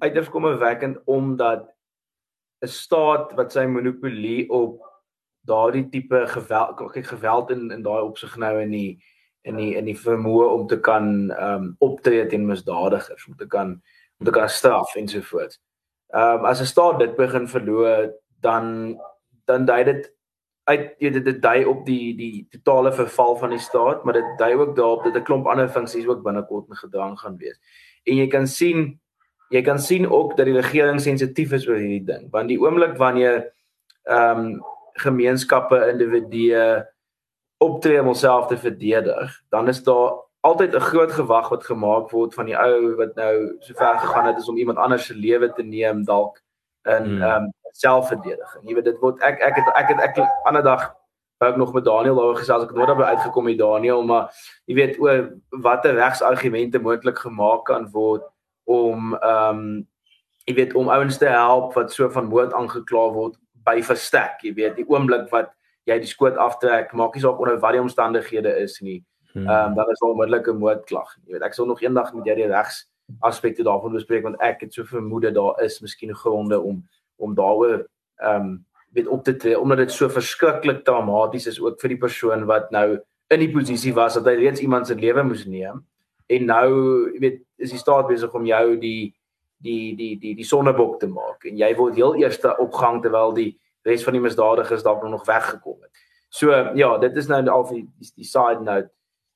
uiters 0.00 0.28
kommerwekkend 0.32 1.02
omdat 1.04 1.66
'n 2.64 2.70
staat 2.70 3.34
wat 3.36 3.52
sy 3.52 3.66
monopolie 3.68 4.48
op 4.48 4.78
daardie 5.44 5.88
tipe 5.92 6.22
geweld 6.26 6.80
kyk 6.94 7.06
geweld 7.06 7.50
in 7.50 7.70
in 7.70 7.82
daai 7.82 8.00
opsig 8.00 8.36
nou 8.36 8.54
in 8.62 8.72
die 8.72 9.04
in 9.44 9.60
die 9.60 9.74
in 9.76 9.84
die 9.84 9.98
vermoë 9.98 10.46
om 10.54 10.66
te 10.66 10.80
kan 10.80 11.30
ehm 11.30 11.66
um, 11.66 11.76
optree 11.78 12.24
teen 12.26 12.46
misdadigers, 12.46 13.26
om 13.28 13.36
te 13.36 13.46
kan 13.46 13.82
om 14.18 14.24
te 14.24 14.32
kan 14.32 14.48
straf 14.48 14.96
en 14.96 15.08
so 15.08 15.20
voort. 15.20 15.60
Ehm 16.14 16.38
um, 16.38 16.44
as 16.44 16.60
'n 16.60 16.72
staat 16.72 16.98
dit 16.98 17.16
begin 17.16 17.48
verloor, 17.48 18.14
dan 18.40 18.96
dan 19.44 19.64
dui 19.64 19.84
dit 19.84 20.12
uit 20.64 20.98
dit 20.98 21.24
dit 21.24 21.42
dui 21.42 21.64
op 21.64 21.86
die 21.86 22.16
die 22.16 22.46
totale 22.50 22.92
verval 22.92 23.36
van 23.36 23.50
die 23.50 23.58
staat, 23.58 24.04
maar 24.04 24.14
dit 24.14 24.34
dui 24.38 24.54
ook 24.54 24.76
daarop 24.76 25.04
dat 25.04 25.16
'n 25.16 25.22
klomp 25.22 25.46
ander 25.46 25.68
funksies 25.68 26.06
ook 26.06 26.22
binnekort 26.22 26.68
in 26.68 26.76
gedrang 26.76 27.18
gaan 27.20 27.36
wees. 27.36 27.58
En 28.04 28.16
jy 28.16 28.26
kan 28.26 28.46
sien 28.46 29.00
jy 29.48 29.62
kan 29.62 29.78
sien 29.78 30.10
ook 30.10 30.36
dat 30.36 30.46
die 30.46 30.54
regering 30.54 31.00
sensitief 31.00 31.52
is 31.52 31.68
oor 31.68 31.76
hierdie 31.76 32.04
ding, 32.04 32.30
want 32.30 32.48
die 32.48 32.60
oomblik 32.60 32.96
wanneer 32.96 33.52
ehm 34.04 34.38
um, 34.38 34.62
gemeenskappe 34.92 35.88
individue 35.88 36.86
optree 37.58 38.00
om 38.00 38.06
homself 38.06 38.46
te 38.46 38.58
verdedig, 38.58 39.42
dan 39.48 39.68
is 39.68 39.82
daar 39.82 40.12
altyd 40.40 40.74
'n 40.74 40.80
groot 40.80 41.12
gewag 41.12 41.48
wat 41.48 41.64
gemaak 41.64 42.10
word 42.10 42.34
van 42.34 42.46
die 42.46 42.56
ou 42.56 42.94
wat 42.96 43.14
nou 43.14 43.56
so 43.58 43.74
ver 43.74 43.98
gegaan 43.98 44.26
het 44.26 44.38
is 44.38 44.48
om 44.48 44.56
iemand 44.56 44.78
anders 44.78 45.06
se 45.06 45.14
lewe 45.14 45.52
te 45.52 45.62
neem 45.62 46.04
dalk 46.04 46.42
in 46.84 47.04
hmm. 47.04 47.22
ehm 47.22 47.44
um, 47.44 47.52
selfverdediging. 47.72 48.66
Jy 48.68 48.74
weet 48.74 48.84
dit 48.84 48.98
word 49.00 49.22
ek 49.24 49.40
ek 49.40 49.56
het 49.56 49.70
ek 49.74 49.88
het 49.94 50.00
ek 50.08 50.18
ander 50.44 50.62
dag 50.62 50.90
wou 51.42 51.50
ek 51.50 51.58
nog 51.58 51.72
met 51.74 51.84
Daniel 51.84 52.18
daaroor 52.18 52.38
gesels 52.38 52.64
ek 52.64 52.70
het 52.70 52.78
nooit 52.78 52.90
daarby 52.90 53.06
uitgekom 53.14 53.48
met 53.48 53.58
Daniel 53.58 54.04
maar 54.06 54.42
jy 54.70 54.76
weet 54.78 54.98
o 55.02 55.14
watter 55.64 55.96
regsargumente 55.98 56.78
moontlik 56.82 57.18
gemaak 57.18 57.64
kan 57.70 57.88
word 57.94 58.26
om 58.70 59.16
ehm 59.18 59.62
um, 59.62 59.72
jy 60.46 60.54
weet 60.58 60.72
om 60.74 60.90
ouens 60.90 61.18
te 61.18 61.28
help 61.30 61.74
wat 61.78 61.92
so 61.94 62.08
van 62.10 62.30
moord 62.30 62.54
aangekla 62.58 63.02
word 63.14 63.36
by 63.66 63.76
verstek 63.86 64.42
jy 64.46 64.54
weet 64.58 64.78
die 64.78 64.86
oomblik 64.90 65.28
wat 65.34 65.52
jy 65.90 65.98
die 66.02 66.10
skoot 66.10 66.38
aftrek 66.38 66.94
maak 66.98 67.14
nie 67.14 67.22
saak 67.22 67.42
onder 67.42 67.58
watter 67.62 67.82
omstandighede 67.82 68.54
is 68.62 68.78
nie 68.80 69.00
hmm. 69.34 69.46
ehm 69.46 69.72
um, 69.72 69.76
dan 69.78 69.90
is 69.90 70.02
daar 70.02 70.14
onmiddellik 70.14 70.48
'n 70.48 70.62
moordklag 70.62 71.16
jy 71.26 71.34
weet 71.34 71.46
ek 71.50 71.58
sal 71.58 71.66
nog 71.66 71.82
eendag 71.82 72.14
met 72.14 72.26
jy 72.26 72.38
die 72.42 72.50
regs 72.54 72.86
aspekte 73.20 73.62
daarvan 73.62 73.92
bespreek 73.92 74.22
want 74.22 74.40
ek 74.40 74.60
het 74.66 74.74
so 74.74 74.84
vermoed 74.84 75.28
daar 75.34 75.62
is 75.62 75.80
miskien 75.80 76.14
gronde 76.14 76.60
om 76.60 76.82
om 77.16 77.34
daaroor 77.34 77.86
ehm 78.16 78.40
um, 78.40 78.52
weet 78.92 79.08
op 79.08 79.24
te 79.24 79.36
tree 79.36 79.60
omdat 79.60 79.78
dit 79.78 79.92
so 79.92 80.08
verskriklik 80.08 80.84
traumaties 80.84 81.46
is 81.46 81.60
ook 81.60 81.80
vir 81.80 81.88
die 81.88 81.98
persoon 81.98 82.44
wat 82.44 82.70
nou 82.70 82.98
in 83.32 83.40
die 83.40 83.52
posisie 83.52 83.94
was 83.94 84.14
dat 84.14 84.26
hy 84.28 84.34
reeds 84.36 84.60
iemand 84.60 84.86
se 84.86 84.94
lewe 84.94 85.22
moes 85.22 85.46
neem 85.46 85.80
en 86.26 86.44
nou 86.44 86.68
weet 87.18 87.40
is 87.56 87.70
die 87.70 87.80
staat 87.80 88.06
besig 88.06 88.34
om 88.34 88.46
jou 88.46 88.76
die 88.76 89.14
die 89.62 89.96
die 89.96 90.18
die 90.18 90.34
die 90.34 90.46
sonnebok 90.46 90.98
te 91.00 91.08
maak 91.08 91.46
en 91.48 91.56
jy 91.56 91.70
word 91.78 91.96
heel 91.96 92.14
eerste 92.20 92.56
opgang 92.58 93.00
terwyl 93.02 93.32
die 93.36 93.52
res 93.86 94.04
van 94.06 94.16
die 94.16 94.22
misdadigers 94.22 94.84
dalk 94.86 95.02
nog 95.08 95.26
weggekom 95.26 95.78
het. 95.82 95.90
So 96.32 96.50
ja, 96.78 96.94
dit 96.98 97.16
is 97.16 97.28
nou 97.30 97.42
al 97.50 97.66
die 97.70 97.82
die, 97.98 98.10
die 98.22 98.28
side 98.28 98.62
note. 98.62 98.90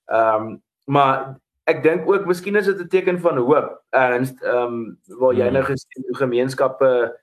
Ehm 0.07 0.47
um, 0.47 0.63
maar 0.87 1.41
ek 1.67 1.83
dink 1.83 2.09
ook 2.09 2.27
miskien 2.27 2.57
is 2.57 2.67
dit 2.67 2.81
'n 2.81 2.89
teken 2.89 3.21
van 3.21 3.39
hoop. 3.39 3.83
Ernst, 3.91 4.43
ehm 4.43 4.57
um, 4.57 4.99
waar 5.19 5.35
jy 5.35 5.51
nou 5.51 5.65
gesien 5.65 6.05
hoe 6.07 6.17
gemeenskappe 6.17 7.19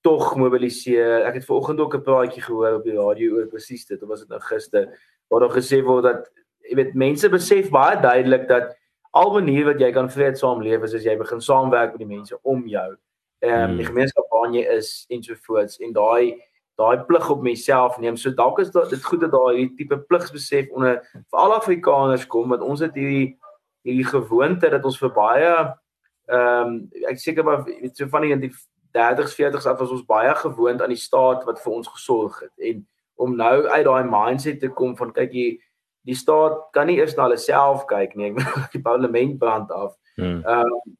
tog 0.00 0.36
mobiliseer. 0.36 1.24
Ek 1.24 1.34
het 1.34 1.44
vanoggend 1.44 1.80
ook 1.80 1.94
'n 1.94 2.02
praatjie 2.02 2.42
gehoor 2.42 2.74
op 2.74 2.84
die 2.84 2.96
radio 2.96 3.36
oor 3.36 3.46
presies 3.46 3.86
dit. 3.86 4.02
Of 4.02 4.08
was 4.08 4.20
dit 4.20 4.28
nou 4.28 4.40
gister 4.40 4.88
waar 5.28 5.40
daar 5.40 5.56
gesê 5.56 5.82
word 5.84 6.04
dat 6.04 6.30
jy 6.68 6.74
weet 6.74 6.94
mense 6.94 7.28
besef 7.28 7.70
baie 7.70 8.00
duidelik 8.00 8.48
dat 8.48 8.76
al 9.10 9.32
manier 9.32 9.64
wat 9.64 9.80
jy 9.80 9.92
kan 9.92 10.10
vreedsaam 10.10 10.62
leef 10.62 10.82
is 10.82 10.94
as 10.94 11.04
jy 11.04 11.16
begin 11.16 11.40
saamwerk 11.40 11.90
met 11.90 11.98
die 11.98 12.16
mense 12.16 12.38
om 12.42 12.66
jou. 12.66 12.96
Ehm 13.38 13.70
um, 13.70 13.76
die 13.76 13.84
hmm. 13.84 13.94
gemeenskap 13.94 14.26
waarin 14.30 14.54
jy 14.54 14.64
is 14.78 15.04
ensovoorts 15.08 15.78
en 15.78 15.92
daai 15.92 16.40
daai 16.80 17.04
plig 17.04 17.30
op 17.30 17.42
myself 17.42 17.98
neem. 17.98 18.16
So 18.16 18.30
dalk 18.30 18.58
is 18.58 18.70
dit 18.70 19.04
goed 19.04 19.20
dat 19.20 19.30
daar 19.30 19.52
hierdie 19.52 19.76
tipe 19.76 19.98
pligsbesef 19.98 20.70
onder 20.70 21.02
vir 21.12 21.38
al 21.38 21.52
Afrikaners 21.52 22.26
kom 22.26 22.48
want 22.48 22.62
ons 22.62 22.80
het 22.80 22.94
hierdie 22.94 23.38
hierdie 23.82 24.06
gewoonte 24.06 24.70
dat 24.70 24.84
ons 24.84 24.98
vir 24.98 25.12
baie 25.16 25.52
ehm 26.32 26.68
um, 26.68 26.76
ek 27.10 27.18
seker 27.18 27.44
maar 27.44 27.64
weet 27.64 27.96
so 27.96 28.08
van 28.08 28.22
die 28.22 28.52
30s 28.92 29.34
40s 29.38 29.66
af 29.66 29.78
was 29.80 29.90
ons 29.90 30.06
baie 30.06 30.34
gewoond 30.34 30.82
aan 30.82 30.94
die 30.94 31.00
staat 31.00 31.44
wat 31.48 31.60
vir 31.62 31.72
ons 31.72 31.88
gesorg 31.88 32.40
het 32.40 32.70
en 32.70 32.86
om 33.22 33.36
nou 33.36 33.66
uit 33.66 33.84
daai 33.84 34.04
mindset 34.04 34.60
te 34.60 34.68
kom 34.68 34.96
van 34.96 35.12
kyk 35.12 35.32
jy 35.32 35.46
die 36.08 36.16
staat 36.18 36.58
kan 36.74 36.86
nie 36.90 36.98
eers 36.98 37.14
na 37.16 37.28
hulle 37.28 37.38
self 37.38 37.86
kyk 37.90 38.16
nie 38.16 38.30
ek 38.30 38.40
wil 38.40 38.66
die 38.74 38.82
parlement 38.82 39.38
brand 39.38 39.70
af. 39.70 39.94
Hmm. 40.16 40.42
Ehm 40.42 40.74
um, 40.74 40.98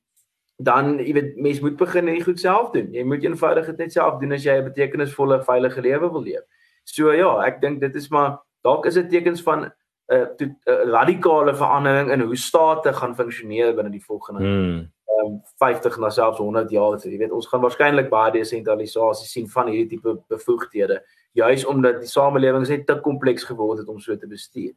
dan 0.63 0.99
jy 1.03 1.13
weet 1.17 1.39
mens 1.43 1.61
moet 1.61 1.75
begin 1.77 2.09
en 2.09 2.21
goed 2.23 2.39
self 2.39 2.71
doen. 2.71 2.93
Jy 2.95 3.03
moet 3.03 3.25
eenvoudig 3.25 3.67
dit 3.73 3.81
net 3.83 3.93
self 3.93 4.21
doen 4.21 4.35
as 4.37 4.45
jy 4.47 4.55
'n 4.61 4.69
betekenisvolle 4.69 5.41
veilige 5.43 5.83
lewe 5.83 6.11
wil 6.13 6.23
leef. 6.23 6.45
So 6.85 7.11
ja, 7.11 7.33
ek 7.47 7.61
dink 7.61 7.81
dit 7.81 7.97
is 7.97 8.09
maar 8.11 8.39
dalk 8.63 8.87
is 8.87 8.95
dit 8.95 9.11
tekens 9.11 9.43
van 9.43 9.73
'n 10.09 10.15
uh, 10.15 10.49
uh, 10.67 10.91
radikale 10.91 11.55
verandering 11.55 12.11
in 12.11 12.21
hoe 12.21 12.37
state 12.37 12.93
gaan 12.93 13.15
funksioneer 13.15 13.75
binne 13.75 13.91
die 13.91 14.05
volgende 14.05 14.41
hmm 14.41 14.91
um, 15.25 15.43
50 15.59 15.99
na 15.99 16.11
selfs 16.11 16.39
100 16.39 16.71
jaar 16.71 16.99
so 16.99 17.11
jy 17.11 17.19
weet 17.21 17.35
ons 17.35 17.49
gaan 17.51 17.63
waarskynlik 17.63 18.09
baie 18.11 18.33
desentralisasie 18.33 19.29
sien 19.29 19.49
van 19.49 19.71
hierdie 19.71 19.97
tipe 19.97 20.17
bevoegdhede 20.33 21.03
juis 21.39 21.65
omdat 21.69 22.01
die 22.03 22.11
samelewing 22.11 22.67
net 22.69 22.87
te 22.87 22.99
kompleks 23.05 23.47
geword 23.49 23.83
het 23.83 23.89
om 23.89 24.01
so 24.01 24.17
te 24.17 24.29
bestuur. 24.29 24.73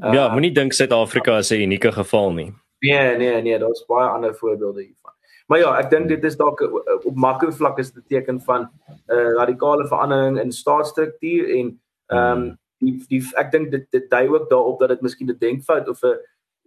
Uh, 0.00 0.12
ja, 0.14 0.28
moenie 0.32 0.52
dink 0.54 0.74
Suid-Afrika 0.74 1.38
is 1.38 1.50
'n 1.50 1.62
unieke 1.66 1.92
geval 1.92 2.32
nie. 2.32 2.52
Nee, 2.80 3.16
nee, 3.16 3.42
nee, 3.42 3.58
daar's 3.58 3.84
baie 3.86 4.08
ander 4.08 4.34
voorbeelde 4.34 4.82
hiervan. 4.82 5.12
Maar 5.46 5.58
ja, 5.58 5.78
ek 5.78 5.90
dink 5.90 6.08
dit 6.08 6.24
is 6.24 6.36
dalk 6.36 6.60
op 7.04 7.14
makrovlak 7.14 7.78
is 7.78 7.92
dit 7.92 8.04
'n 8.04 8.08
teken 8.08 8.40
van 8.40 8.60
'n 8.62 9.14
uh, 9.14 9.34
radikale 9.34 9.86
verandering 9.86 10.40
in 10.40 10.52
staatsstruktuur 10.52 11.50
en 11.58 11.80
ehm 12.06 12.42
um, 12.42 12.58
die, 12.80 12.96
die 13.08 13.22
ek 13.40 13.52
dink 13.52 13.70
dit 13.70 13.86
dit 13.92 14.10
dui 14.10 14.26
ook 14.28 14.48
daarop 14.50 14.80
dat 14.80 14.88
dit 14.94 15.02
miskien 15.06 15.30
'n 15.30 15.38
denkfout 15.38 15.88
of 15.88 16.02
'n 16.02 16.18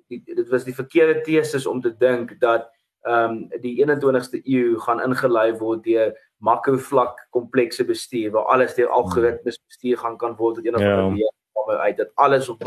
dit 0.07 0.49
was 0.49 0.64
die 0.64 0.76
verkeerde 0.76 1.22
teses 1.22 1.66
om 1.66 1.82
te 1.82 1.93
dink 1.97 2.39
dat 2.39 2.70
ehm 3.03 3.32
um, 3.51 3.61
die 3.61 3.76
21ste 3.84 4.39
eeu 4.47 4.80
gaan 4.80 5.01
ingelei 5.03 5.51
word 5.59 5.84
deur 5.84 6.14
makrovlak 6.38 7.28
komplekse 7.30 7.84
bestuur 7.86 8.32
waar 8.32 8.45
alles 8.45 8.76
deur 8.76 8.89
algoritmes 8.89 9.59
bestuur 9.68 9.97
gaan 9.97 10.18
kan 10.18 10.36
word 10.36 10.55
tot 10.55 10.68
ander 10.68 10.88
ja. 10.88 11.01
manier 11.01 11.32
uit 11.80 11.97
dat 11.97 12.11
alles 12.16 12.49
op 12.49 12.64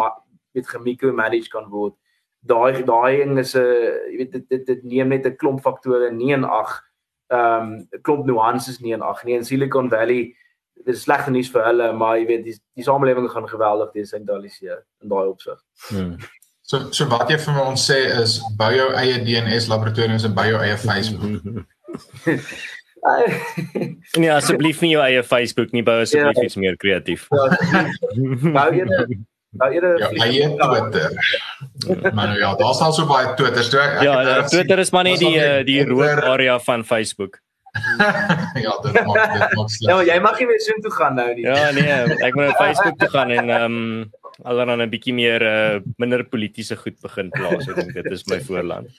met 0.52 0.68
gemikro 0.68 1.12
manage 1.12 1.48
kan 1.48 1.68
word. 1.68 1.94
Daai 2.40 2.84
daai 2.84 3.16
ding 3.16 3.38
is 3.38 3.54
'n 3.54 3.64
jy 4.10 4.16
weet 4.16 4.32
dit 4.32 4.48
dit 4.48 4.66
dit 4.66 4.84
neem 4.84 5.08
net 5.08 5.26
'n 5.26 5.36
klomp 5.36 5.60
faktore 5.60 6.10
nie 6.12 6.32
in 6.32 6.44
ag 6.44 6.82
ehm 7.28 7.62
um, 7.62 7.88
klomp 8.02 8.26
nuances 8.26 8.80
nie 8.80 8.92
in 8.92 9.02
ag 9.02 9.24
nie 9.24 9.36
in 9.36 9.44
Silicon 9.44 9.88
Valley 9.88 10.36
dit 10.84 10.94
is 10.94 11.02
slegte 11.02 11.30
nuus 11.30 11.50
vir 11.52 11.64
hulle 11.66 11.90
maar 11.96 12.18
jy 12.20 12.26
weet 12.30 12.44
die 12.46 12.56
die 12.76 12.86
samelewing 12.86 13.28
gaan 13.32 13.48
geweldig 13.48 13.92
desentraliseer 13.96 14.82
in 15.02 15.12
daai 15.12 15.26
opsig. 15.26 15.60
Hmm. 15.88 16.16
So 16.66 16.88
so 16.90 17.06
wat 17.10 17.30
jy 17.30 17.38
vir 17.38 17.60
ons 17.62 17.86
sê 17.90 18.00
is 18.22 18.40
bou 18.58 18.72
jou 18.74 18.88
eie 18.98 19.20
DNS 19.22 19.68
laboratoriums 19.72 20.26
en 20.26 20.34
bou 20.34 20.46
jou 20.48 20.62
eie 20.62 20.76
Facebook. 20.82 21.66
nee, 24.20 24.30
asseblief 24.32 24.82
nie 24.82 24.92
jou 24.94 25.02
eie 25.04 25.22
Facebook 25.26 25.72
nie, 25.76 25.84
bou 25.86 26.00
asseblief 26.02 26.40
ja. 26.40 26.50
iets 26.50 26.58
meer 26.60 26.76
kreatief. 26.80 27.26
Ja, 27.30 27.86
bou 28.42 28.68
jy 28.74 28.86
bou 29.60 29.70
jy 29.72 29.80
ja, 30.02 30.10
eie 30.26 30.48
Twitter. 30.58 31.16
Maar 32.10 32.32
nou 32.32 32.38
ja, 32.40 32.52
daar's 32.58 32.82
al 32.84 32.94
so 32.96 33.08
baie 33.08 33.32
Twitters 33.38 33.70
toe. 33.72 33.84
Ja, 34.04 34.42
Twitter 34.50 34.82
is 34.82 34.92
maar 34.92 35.06
net 35.08 35.22
die 35.22 35.36
eh, 35.40 35.62
die 35.66 35.80
rooi 35.86 36.10
area 36.34 36.58
van 36.66 36.84
Facebook. 36.84 37.40
ja, 38.64 38.76
dit 38.82 39.00
maak 39.06 39.32
dit 39.32 39.56
maak 39.56 39.72
sleg. 39.76 39.88
Ja, 39.90 39.96
jy 40.14 40.18
mag 40.24 40.38
nie 40.40 40.48
weer 40.50 40.62
so 40.64 40.78
toe 40.84 40.94
gaan 40.98 41.18
nou 41.18 41.28
nie. 41.34 41.46
Ja, 41.46 41.70
nee, 41.76 41.98
ek 42.26 42.38
moet 42.38 42.52
op 42.52 42.62
Facebook 42.62 42.98
toe 43.02 43.10
gaan 43.14 43.34
en 43.34 43.50
ehm 43.50 43.80
um, 43.80 44.06
alreeds 44.44 44.76
'n 44.76 44.90
bietjie 44.92 45.14
meer 45.16 45.42
uh, 45.42 45.80
minder 45.96 46.24
politieke 46.24 46.76
goed 46.76 46.96
begin 47.00 47.30
plaas. 47.30 47.68
Ek 47.68 47.76
dink 47.80 47.94
dit 47.96 48.10
is 48.12 48.26
my 48.30 48.40
voorland. 48.40 48.90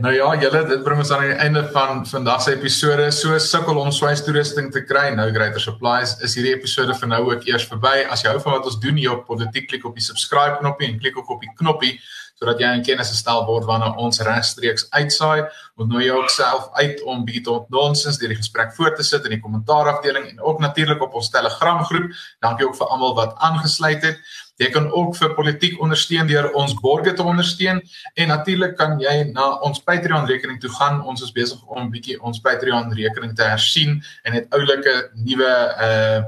Nou 0.00 0.12
ja, 0.14 0.28
julle 0.40 0.60
dit 0.68 0.82
bring 0.84 1.00
ons 1.02 1.10
aan 1.12 1.26
die 1.26 1.36
einde 1.44 1.60
van 1.74 2.06
vandag 2.08 2.40
se 2.42 2.54
episode. 2.56 3.10
So 3.12 3.36
sukkel 3.38 3.80
om 3.80 3.90
swynstoerusting 3.92 4.70
te 4.72 4.84
kry. 4.88 5.10
Nou 5.16 5.28
Greater 5.34 5.60
Supplies 5.60 6.14
is 6.24 6.36
hierdie 6.38 6.54
episode 6.54 6.96
vir 6.96 7.10
nou 7.10 7.20
ook 7.30 7.44
eers 7.48 7.66
verby. 7.68 8.06
As 8.08 8.24
jy 8.24 8.32
hou 8.32 8.40
van 8.44 8.58
wat 8.58 8.70
ons 8.70 8.80
doen 8.80 8.96
hier 9.00 9.18
op 9.18 9.26
Politiek, 9.28 9.68
klik 9.68 9.84
op 9.88 9.98
die 9.98 10.04
subscribe 10.04 10.60
knoppie 10.62 10.88
en 10.88 10.98
klik 11.02 11.20
ook 11.20 11.36
op 11.36 11.44
die 11.44 11.52
knoppie 11.58 11.98
sodat 12.40 12.62
jy 12.62 12.68
in 12.72 12.84
kennis 12.84 13.10
gestel 13.12 13.42
word 13.44 13.66
wanneer 13.68 13.98
ons 14.00 14.22
regstreeks 14.24 14.86
uitsaai. 14.96 15.42
Ons 15.76 15.90
nooi 15.90 16.06
jou 16.06 16.16
ook 16.22 16.32
self 16.32 16.70
uit 16.80 17.02
om 17.04 17.26
bietjie 17.26 17.42
tot 17.50 17.66
nonsens 17.74 18.16
deur 18.20 18.32
die 18.32 18.38
gesprek 18.38 18.72
voort 18.78 18.96
te 18.96 19.04
sit 19.04 19.26
in 19.28 19.34
die 19.36 19.42
kommentaarafdeling 19.44 20.30
en 20.30 20.40
ook 20.40 20.62
natuurlik 20.64 21.04
op 21.04 21.18
ons 21.20 21.28
Telegram 21.34 21.82
groep. 21.84 22.08
Dankie 22.40 22.64
ook 22.64 22.78
vir 22.80 22.94
almal 22.96 23.12
wat 23.18 23.36
aangesluit 23.44 24.08
het. 24.08 24.24
Jy 24.60 24.68
kan 24.74 24.90
ook 24.92 25.14
vir 25.16 25.34
politiek 25.34 25.78
ondersteun 25.80 26.28
deur 26.28 26.50
ons 26.58 26.74
borgers 26.80 27.16
te 27.16 27.24
ondersteun 27.24 27.80
en 28.14 28.28
natuurlik 28.28 28.76
kan 28.76 28.98
jy 29.00 29.32
na 29.32 29.46
ons 29.66 29.80
Patreon 29.80 30.28
rekening 30.28 30.60
toe 30.60 30.70
gaan. 30.76 31.00
Ons 31.08 31.24
is 31.24 31.32
besig 31.32 31.62
om 31.66 31.86
'n 31.86 31.90
bietjie 31.90 32.20
ons 32.20 32.40
Patreon 32.40 32.92
rekening 32.92 33.34
te 33.36 33.42
hersien 33.42 34.02
en 34.24 34.32
het 34.32 34.46
oulike 34.52 35.10
nuwe 35.14 35.52
uh 35.88 36.22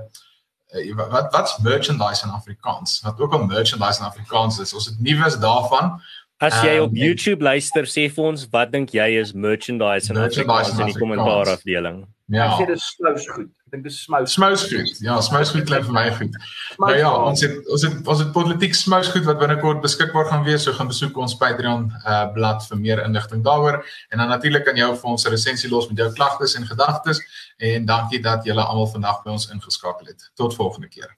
wat 0.97 1.33
wat's 1.33 1.59
merchandise 1.61 2.25
in 2.25 2.33
Afrikaans? 2.33 3.01
Wat 3.05 3.21
ook 3.21 3.33
al 3.33 3.45
merchandise 3.45 4.01
in 4.01 4.07
Afrikaans 4.07 4.59
is. 4.59 4.73
Ons 4.75 4.87
het 4.87 5.01
nuus 5.01 5.37
daarvan. 5.37 6.01
As 6.43 6.57
jy 6.63 6.79
op 6.83 6.91
um, 6.91 6.97
YouTube 6.97 7.45
luister, 7.45 7.87
sê 7.87 8.09
vir 8.11 8.25
ons 8.25 8.47
wat 8.51 8.73
dink 8.73 8.91
jy 8.97 9.21
is 9.21 9.33
merchandise 9.33 10.11
in 10.11 10.19
Afrikaans 10.19 10.73
in 10.75 10.89
die 10.91 10.99
kommentaar 10.99 11.53
afdeling. 11.53 12.03
Ja. 12.33 12.47
Ek 12.49 12.63
sê 12.63 12.67
dit 12.71 12.81
is 12.81 12.87
smous 12.97 13.27
goed. 13.29 13.49
Ek 13.67 13.75
dink 13.75 13.85
dit 13.85 13.93
is 13.93 13.99
smous. 14.07 14.33
Smous 14.33 14.63
goed. 14.71 15.01
Ja, 15.05 15.19
smous 15.25 15.53
goed 15.53 15.67
klink 15.69 15.85
vir 15.89 15.97
my 15.97 16.05
goed. 16.17 16.39
Nou 16.81 16.93
ja, 16.97 17.11
ons 17.29 17.45
het 17.45 17.69
ons 17.77 17.85
het 17.85 18.09
ons 18.15 18.23
het 18.25 18.31
politiek 18.33 18.77
smous 18.79 19.11
goed 19.13 19.29
wat 19.29 19.41
binnekort 19.43 19.83
beskikbaar 19.85 20.31
gaan 20.31 20.47
wees. 20.49 20.65
So 20.65 20.73
gaan 20.79 20.89
besoek 20.89 21.21
ons 21.21 21.37
Patreon 21.41 21.91
uh 22.01 22.25
blad 22.33 22.65
vir 22.71 22.81
meer 22.81 23.05
inligting 23.05 23.45
daaroor 23.45 23.83
en 23.83 24.25
dan 24.25 24.33
natuurlik 24.33 24.65
kan 24.69 24.81
jy 24.81 24.89
vir 24.97 25.11
ons 25.15 25.27
'n 25.27 25.37
resensie 25.37 25.71
los 25.71 25.91
met 25.91 25.99
jou 26.05 26.13
klagtes 26.17 26.57
en 26.57 26.67
gedagtes 26.67 27.21
en 27.59 27.85
dankie 27.85 28.23
dat 28.23 28.49
julle 28.49 28.65
almal 28.65 28.89
vandag 28.89 29.23
by 29.25 29.37
ons 29.37 29.51
ingeskakel 29.53 30.07
het. 30.07 30.31
Tot 30.35 30.55
volgende 30.55 30.89
keer. 30.89 31.13